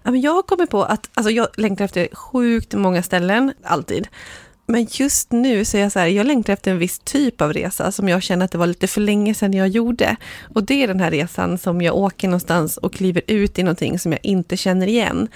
jag 0.03 0.33
har 0.33 0.41
kommit 0.41 0.69
på 0.69 0.83
att 0.83 1.09
alltså 1.13 1.31
jag 1.31 1.47
längtar 1.57 1.85
efter 1.85 2.15
sjukt 2.15 2.73
många 2.73 3.03
ställen, 3.03 3.53
alltid. 3.63 4.07
Men 4.65 4.87
just 4.91 5.31
nu 5.31 5.65
så 5.65 5.77
är 5.77 5.81
jag 5.81 5.91
så 5.91 5.99
här, 5.99 6.07
jag 6.07 6.25
längtar 6.25 6.53
efter 6.53 6.71
en 6.71 6.77
viss 6.77 6.99
typ 6.99 7.41
av 7.41 7.53
resa 7.53 7.91
som 7.91 8.09
jag 8.09 8.23
känner 8.23 8.45
att 8.45 8.51
det 8.51 8.57
var 8.57 8.67
lite 8.67 8.87
för 8.87 9.01
länge 9.01 9.33
sedan 9.33 9.53
jag 9.53 9.67
gjorde. 9.67 10.15
Och 10.55 10.63
det 10.63 10.83
är 10.83 10.87
den 10.87 10.99
här 10.99 11.11
resan 11.11 11.57
som 11.57 11.81
jag 11.81 11.95
åker 11.95 12.27
någonstans 12.27 12.77
och 12.77 12.93
kliver 12.93 13.21
ut 13.27 13.59
i 13.59 13.63
någonting 13.63 13.99
som 13.99 14.11
jag 14.11 14.25
inte 14.25 14.57
känner 14.57 14.87
igen 14.87 15.27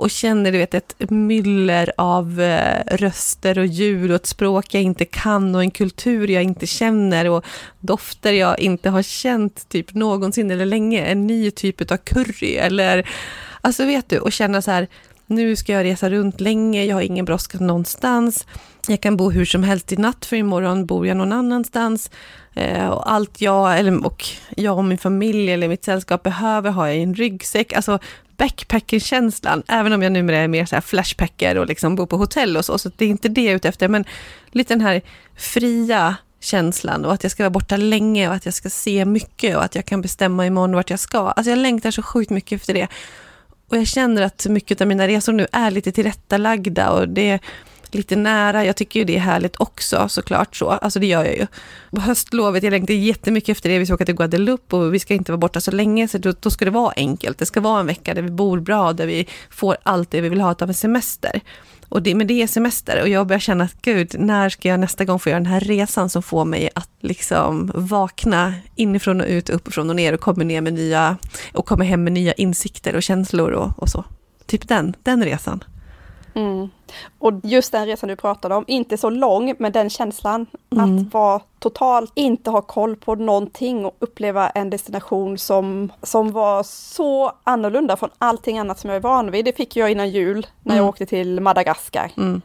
och 0.00 0.10
känner 0.10 0.52
du 0.52 0.58
vet, 0.58 0.74
ett 0.74 1.10
myller 1.10 1.92
av 1.96 2.40
eh, 2.40 2.96
röster 2.96 3.58
och 3.58 3.66
ljud 3.66 4.10
och 4.10 4.16
ett 4.16 4.26
språk 4.26 4.74
jag 4.74 4.82
inte 4.82 5.04
kan 5.04 5.54
och 5.54 5.60
en 5.60 5.70
kultur 5.70 6.28
jag 6.28 6.42
inte 6.42 6.66
känner 6.66 7.28
och 7.28 7.44
dofter 7.80 8.32
jag 8.32 8.60
inte 8.60 8.90
har 8.90 9.02
känt 9.02 9.68
typ 9.68 9.94
någonsin 9.94 10.50
eller 10.50 10.66
länge. 10.66 11.04
En 11.04 11.26
ny 11.26 11.50
typ 11.50 11.90
av 11.90 11.96
curry 11.96 12.54
eller 12.54 13.08
alltså 13.60 13.84
vet 13.84 14.08
du 14.08 14.18
och 14.18 14.32
känna 14.32 14.62
så 14.62 14.70
här 14.70 14.88
nu 15.26 15.56
ska 15.56 15.72
jag 15.72 15.84
resa 15.84 16.10
runt 16.10 16.40
länge, 16.40 16.84
jag 16.84 16.96
har 16.96 17.02
ingen 17.02 17.24
brådska 17.24 17.58
någonstans. 17.58 18.46
Jag 18.88 19.00
kan 19.00 19.16
bo 19.16 19.30
hur 19.30 19.44
som 19.44 19.62
helst 19.62 19.92
i 19.92 19.96
natt, 19.96 20.26
för 20.26 20.36
imorgon 20.36 20.86
bor 20.86 21.06
jag 21.06 21.16
någon 21.16 21.32
annanstans. 21.32 22.10
Eh, 22.54 22.88
och 22.88 23.12
allt 23.12 23.40
jag, 23.40 23.78
eller, 23.78 24.06
och 24.06 24.24
jag 24.56 24.78
och 24.78 24.84
min 24.84 24.98
familj 24.98 25.52
eller 25.52 25.68
mitt 25.68 25.84
sällskap 25.84 26.22
behöver 26.22 26.70
har 26.70 26.86
jag 26.86 26.96
i 26.96 27.02
en 27.02 27.14
ryggsäck. 27.14 27.72
Alltså 27.72 27.98
backpacking-känslan, 28.40 29.62
även 29.68 29.92
om 29.92 30.02
jag 30.02 30.12
numera 30.12 30.36
är 30.38 30.48
mer 30.48 30.64
så 30.64 30.76
här 30.76 30.80
flashpacker 30.80 31.58
och 31.58 31.66
liksom 31.66 31.96
bor 31.96 32.06
på 32.06 32.16
hotell 32.16 32.56
och 32.56 32.64
så, 32.64 32.78
så 32.78 32.90
det 32.96 33.04
är 33.04 33.08
inte 33.08 33.28
det 33.28 33.42
jag 33.42 33.52
är 33.52 33.56
ute 33.56 33.68
efter, 33.68 33.88
men 33.88 34.04
lite 34.50 34.74
den 34.74 34.80
här 34.80 35.02
fria 35.36 36.16
känslan 36.40 37.04
och 37.04 37.12
att 37.12 37.22
jag 37.22 37.32
ska 37.32 37.42
vara 37.42 37.50
borta 37.50 37.76
länge 37.76 38.28
och 38.28 38.34
att 38.34 38.44
jag 38.44 38.54
ska 38.54 38.70
se 38.70 39.04
mycket 39.04 39.56
och 39.56 39.64
att 39.64 39.74
jag 39.74 39.86
kan 39.86 40.02
bestämma 40.02 40.46
imorgon 40.46 40.74
vart 40.74 40.90
jag 40.90 41.00
ska. 41.00 41.18
Alltså 41.18 41.50
jag 41.50 41.58
längtar 41.58 41.90
så 41.90 42.02
sjukt 42.02 42.30
mycket 42.30 42.60
efter 42.60 42.74
det. 42.74 42.88
Och 43.68 43.76
jag 43.76 43.86
känner 43.86 44.22
att 44.22 44.46
mycket 44.46 44.80
av 44.80 44.86
mina 44.86 45.08
resor 45.08 45.32
nu 45.32 45.46
är 45.52 45.70
lite 45.70 45.92
tillrättalagda 45.92 46.90
och 46.90 47.08
det 47.08 47.30
är 47.30 47.40
lite 47.94 48.16
nära. 48.16 48.64
Jag 48.64 48.76
tycker 48.76 49.00
ju 49.00 49.04
det 49.04 49.16
är 49.16 49.20
härligt 49.20 49.60
också 49.60 50.08
såklart 50.08 50.56
så. 50.56 50.70
Alltså 50.70 50.98
det 50.98 51.06
gör 51.06 51.24
jag 51.24 51.36
ju. 51.36 51.46
På 51.90 52.00
höstlovet, 52.00 52.62
jag 52.62 52.70
längtar 52.70 52.94
jättemycket 52.94 53.48
efter 53.48 53.68
det. 53.68 53.78
Vi 53.78 53.86
ska 53.86 53.94
åka 53.94 54.04
till 54.04 54.16
Guadeloupe 54.16 54.76
och 54.76 54.94
vi 54.94 54.98
ska 54.98 55.14
inte 55.14 55.32
vara 55.32 55.38
borta 55.38 55.60
så 55.60 55.70
länge. 55.70 56.08
Så 56.08 56.18
då, 56.18 56.32
då 56.40 56.50
ska 56.50 56.64
det 56.64 56.70
vara 56.70 56.92
enkelt. 56.96 57.38
Det 57.38 57.46
ska 57.46 57.60
vara 57.60 57.80
en 57.80 57.86
vecka 57.86 58.14
där 58.14 58.22
vi 58.22 58.30
bor 58.30 58.60
bra, 58.60 58.92
där 58.92 59.06
vi 59.06 59.26
får 59.50 59.76
allt 59.82 60.10
det 60.10 60.20
vi 60.20 60.28
vill 60.28 60.40
ha 60.40 60.54
av 60.60 60.68
en 60.68 60.74
semester. 60.74 61.40
Och 61.90 62.02
det, 62.02 62.14
men 62.14 62.26
det 62.26 62.42
är 62.42 62.46
semester 62.46 63.02
och 63.02 63.08
jag 63.08 63.26
börjar 63.26 63.40
känna 63.40 63.64
att 63.64 63.82
gud, 63.82 64.14
när 64.18 64.48
ska 64.48 64.68
jag 64.68 64.80
nästa 64.80 65.04
gång 65.04 65.18
få 65.18 65.28
göra 65.28 65.40
den 65.40 65.52
här 65.52 65.60
resan 65.60 66.10
som 66.10 66.22
får 66.22 66.44
mig 66.44 66.70
att 66.74 66.90
liksom 67.00 67.70
vakna 67.74 68.54
inifrån 68.76 69.20
och 69.20 69.26
ut, 69.26 69.50
uppifrån 69.50 69.90
och 69.90 69.96
ner 69.96 70.12
och 70.12 70.20
komma 70.20 70.44
ner 70.44 70.60
med 70.60 70.72
nya, 70.72 71.16
och 71.52 71.66
komma 71.66 71.84
hem 71.84 72.04
med 72.04 72.12
nya 72.12 72.32
insikter 72.32 72.96
och 72.96 73.02
känslor 73.02 73.50
och, 73.50 73.78
och 73.78 73.88
så. 73.88 74.04
Typ 74.46 74.68
den, 74.68 74.94
den 75.02 75.24
resan. 75.24 75.64
Mm. 76.34 76.70
Och 77.18 77.32
just 77.42 77.72
den 77.72 77.86
resan 77.86 78.08
du 78.08 78.16
pratade 78.16 78.54
om, 78.54 78.64
inte 78.66 78.96
så 78.96 79.10
lång, 79.10 79.54
men 79.58 79.72
den 79.72 79.90
känslan 79.90 80.46
mm. 80.70 80.98
att 80.98 81.14
vara 81.14 81.40
totalt 81.58 82.12
inte 82.14 82.50
ha 82.50 82.62
koll 82.62 82.96
på 82.96 83.14
någonting 83.14 83.84
och 83.84 83.96
uppleva 83.98 84.50
en 84.50 84.70
destination 84.70 85.38
som, 85.38 85.92
som 86.02 86.32
var 86.32 86.62
så 86.62 87.32
annorlunda 87.44 87.96
från 87.96 88.10
allting 88.18 88.58
annat 88.58 88.78
som 88.78 88.90
jag 88.90 88.96
är 88.96 89.00
van 89.00 89.30
vid. 89.30 89.44
Det 89.44 89.56
fick 89.56 89.76
jag 89.76 89.90
innan 89.90 90.10
jul 90.10 90.46
när 90.62 90.72
mm. 90.72 90.84
jag 90.84 90.88
åkte 90.88 91.06
till 91.06 91.40
Madagaskar. 91.40 92.12
Mm. 92.16 92.42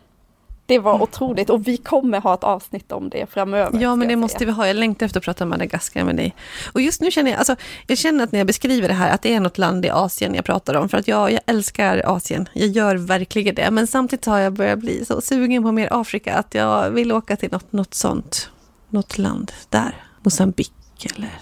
Det 0.68 0.80
var 0.80 1.02
otroligt 1.02 1.50
och 1.50 1.68
vi 1.68 1.78
kommer 1.78 2.22
ha 2.22 2.34
ett 2.34 2.44
avsnitt 2.44 2.92
om 2.92 3.10
det 3.10 3.30
framöver. 3.30 3.80
Ja, 3.82 3.96
men 3.96 4.08
det 4.08 4.16
måste 4.16 4.46
vi 4.46 4.52
ha. 4.52 4.68
Jag 4.68 4.76
längtar 4.76 5.06
efter 5.06 5.20
att 5.20 5.24
prata 5.24 5.44
om 5.44 5.50
Madagaskar 5.50 6.04
med 6.04 6.16
dig. 6.16 6.36
Och 6.74 6.82
just 6.82 7.02
nu 7.02 7.12
känner 7.12 7.32
jag, 7.32 7.38
alltså, 7.38 7.56
jag 7.88 7.98
känner 7.98 8.24
att 8.24 8.32
när 8.32 8.40
jag 8.40 8.48
beskriver 8.48 8.88
det 8.88 8.94
här, 8.94 9.14
att 9.14 9.22
det 9.22 9.34
är 9.34 9.40
något 9.40 9.58
land 9.58 9.86
i 9.86 9.90
Asien 9.90 10.36
jag 10.36 10.46
pratar 10.46 10.76
om. 10.76 10.90
För 10.90 10.98
att 10.98 11.08
jag, 11.08 11.32
jag 11.32 11.42
älskar 11.46 12.02
Asien. 12.06 12.50
Jag 12.54 12.68
gör 12.68 12.96
verkligen 12.96 13.56
det. 13.56 13.72
Men 13.72 13.88
samtidigt 13.88 14.26
har 14.26 14.40
jag 14.40 14.54
börjat 14.54 14.80
bli 14.80 15.06
så 15.06 15.22
sugen 15.22 15.64
på 15.64 15.72
mer 15.72 15.88
Afrika, 15.92 16.36
att 16.36 16.54
jag 16.54 16.90
vill 16.90 17.12
åka 17.12 17.36
till 17.36 17.52
något, 17.52 17.72
något 17.72 17.94
sånt. 17.94 18.50
Något 18.90 19.18
land 19.18 19.52
där. 19.70 20.04
Mosambik 20.22 20.72
eller... 21.16 21.40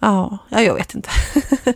Ja, 0.00 0.38
jag 0.48 0.74
vet 0.74 0.94
inte. 0.94 1.10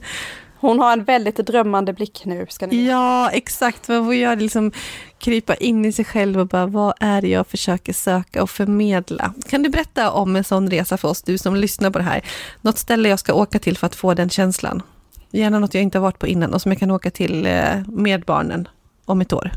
Hon 0.60 0.78
har 0.78 0.92
en 0.92 1.04
väldigt 1.04 1.36
drömmande 1.36 1.92
blick 1.92 2.22
nu. 2.24 2.46
Ska 2.48 2.66
ni 2.66 2.88
ja, 2.88 3.30
exakt. 3.30 3.88
Man 3.88 4.04
får 4.04 4.14
göra 4.14 4.34
liksom, 4.34 4.72
krypa 5.18 5.54
in 5.54 5.84
i 5.84 5.92
sig 5.92 6.04
själv 6.04 6.40
och 6.40 6.46
bara, 6.46 6.66
vad 6.66 6.94
är 7.00 7.22
det 7.22 7.28
jag 7.28 7.46
försöker 7.46 7.92
söka 7.92 8.42
och 8.42 8.50
förmedla? 8.50 9.34
Kan 9.48 9.62
du 9.62 9.68
berätta 9.68 10.10
om 10.10 10.36
en 10.36 10.44
sån 10.44 10.70
resa 10.70 10.96
för 10.96 11.08
oss, 11.08 11.22
du 11.22 11.38
som 11.38 11.56
lyssnar 11.56 11.90
på 11.90 11.98
det 11.98 12.04
här? 12.04 12.22
Något 12.60 12.78
ställe 12.78 13.08
jag 13.08 13.18
ska 13.18 13.34
åka 13.34 13.58
till 13.58 13.76
för 13.76 13.86
att 13.86 13.94
få 13.94 14.14
den 14.14 14.30
känslan? 14.30 14.82
Gärna 15.30 15.58
något 15.58 15.74
jag 15.74 15.82
inte 15.82 15.98
har 15.98 16.02
varit 16.02 16.18
på 16.18 16.26
innan 16.26 16.54
och 16.54 16.62
som 16.62 16.72
jag 16.72 16.78
kan 16.78 16.90
åka 16.90 17.10
till 17.10 17.46
eh, 17.46 17.78
med 17.86 18.24
barnen 18.24 18.68
om 19.04 19.20
ett 19.20 19.32
år. 19.32 19.50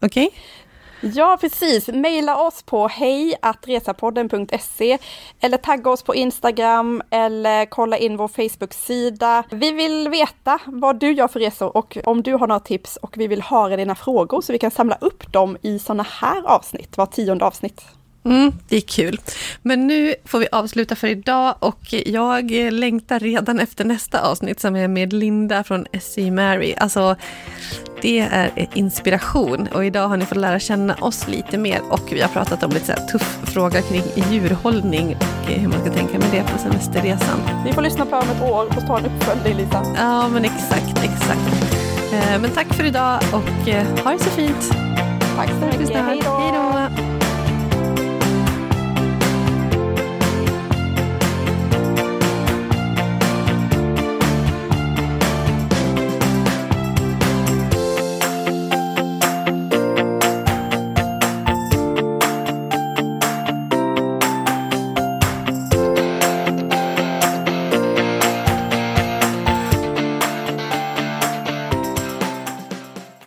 Okej? 0.00 0.26
Okay? 0.26 0.40
Ja, 1.12 1.38
precis. 1.40 1.88
Maila 1.88 2.46
oss 2.46 2.62
på 2.62 2.88
hejatresapodden.se 2.88 4.98
eller 5.40 5.58
tagga 5.58 5.90
oss 5.90 6.02
på 6.02 6.14
Instagram 6.14 7.02
eller 7.10 7.66
kolla 7.66 7.98
in 7.98 8.16
vår 8.16 8.28
Facebook-sida. 8.28 9.44
Vi 9.50 9.72
vill 9.72 10.08
veta 10.08 10.58
vad 10.66 11.00
du 11.00 11.12
gör 11.12 11.28
för 11.28 11.40
resor 11.40 11.76
och 11.76 11.98
om 12.04 12.22
du 12.22 12.34
har 12.34 12.46
några 12.46 12.60
tips 12.60 12.96
och 12.96 13.16
vi 13.16 13.26
vill 13.26 13.42
höra 13.42 13.76
dina 13.76 13.94
frågor 13.94 14.40
så 14.40 14.52
vi 14.52 14.58
kan 14.58 14.70
samla 14.70 14.98
upp 15.00 15.32
dem 15.32 15.56
i 15.62 15.78
sådana 15.78 16.02
här 16.02 16.42
avsnitt, 16.46 16.96
var 16.96 17.06
tionde 17.06 17.44
avsnitt. 17.44 17.84
Mm, 18.24 18.52
det 18.68 18.76
är 18.76 18.80
kul. 18.80 19.20
Men 19.62 19.86
nu 19.86 20.14
får 20.24 20.38
vi 20.38 20.46
avsluta 20.52 20.96
för 20.96 21.08
idag 21.08 21.54
och 21.58 21.94
jag 22.06 22.50
längtar 22.50 23.20
redan 23.20 23.60
efter 23.60 23.84
nästa 23.84 24.20
avsnitt 24.20 24.60
som 24.60 24.76
är 24.76 24.88
med 24.88 25.12
Linda 25.12 25.64
från 25.64 25.86
SC 26.00 26.16
Mary. 26.16 26.74
Alltså, 26.78 27.16
det 28.02 28.18
är 28.18 28.68
inspiration 28.74 29.68
och 29.74 29.84
idag 29.84 30.08
har 30.08 30.16
ni 30.16 30.26
fått 30.26 30.38
lära 30.38 30.58
känna 30.58 30.94
oss 30.94 31.28
lite 31.28 31.58
mer 31.58 31.80
och 31.90 32.12
vi 32.12 32.20
har 32.20 32.28
pratat 32.28 32.62
om 32.62 32.70
lite 32.70 32.86
så 32.86 33.08
tuff 33.12 33.38
fråga 33.44 33.82
kring 33.82 34.02
djurhållning 34.30 35.16
och 35.16 35.50
hur 35.50 35.68
man 35.68 35.80
ska 35.80 35.92
tänka 35.92 36.18
med 36.18 36.28
det 36.32 36.42
på 36.52 36.58
semesterresan. 36.58 37.40
Vi 37.66 37.72
får 37.72 37.82
lyssna 37.82 38.06
på 38.06 38.16
om 38.16 38.28
ett 38.28 38.42
år 38.42 38.66
och 38.66 38.86
ta 38.86 38.98
en 38.98 39.06
uppföljning 39.06 39.56
Lisa. 39.56 39.82
Ja, 39.96 40.28
men 40.28 40.44
exakt, 40.44 41.04
exakt. 41.04 41.74
Eh, 42.12 42.40
men 42.40 42.50
tack 42.50 42.74
för 42.74 42.84
idag 42.84 43.20
och 43.32 43.68
eh, 43.68 43.86
ha 44.04 44.12
det 44.12 44.18
så 44.18 44.30
fint. 44.30 44.70
Tack 45.36 45.48
så 45.48 45.66
mycket. 45.66 45.96
Hej 45.96 46.20
då. 46.24 47.13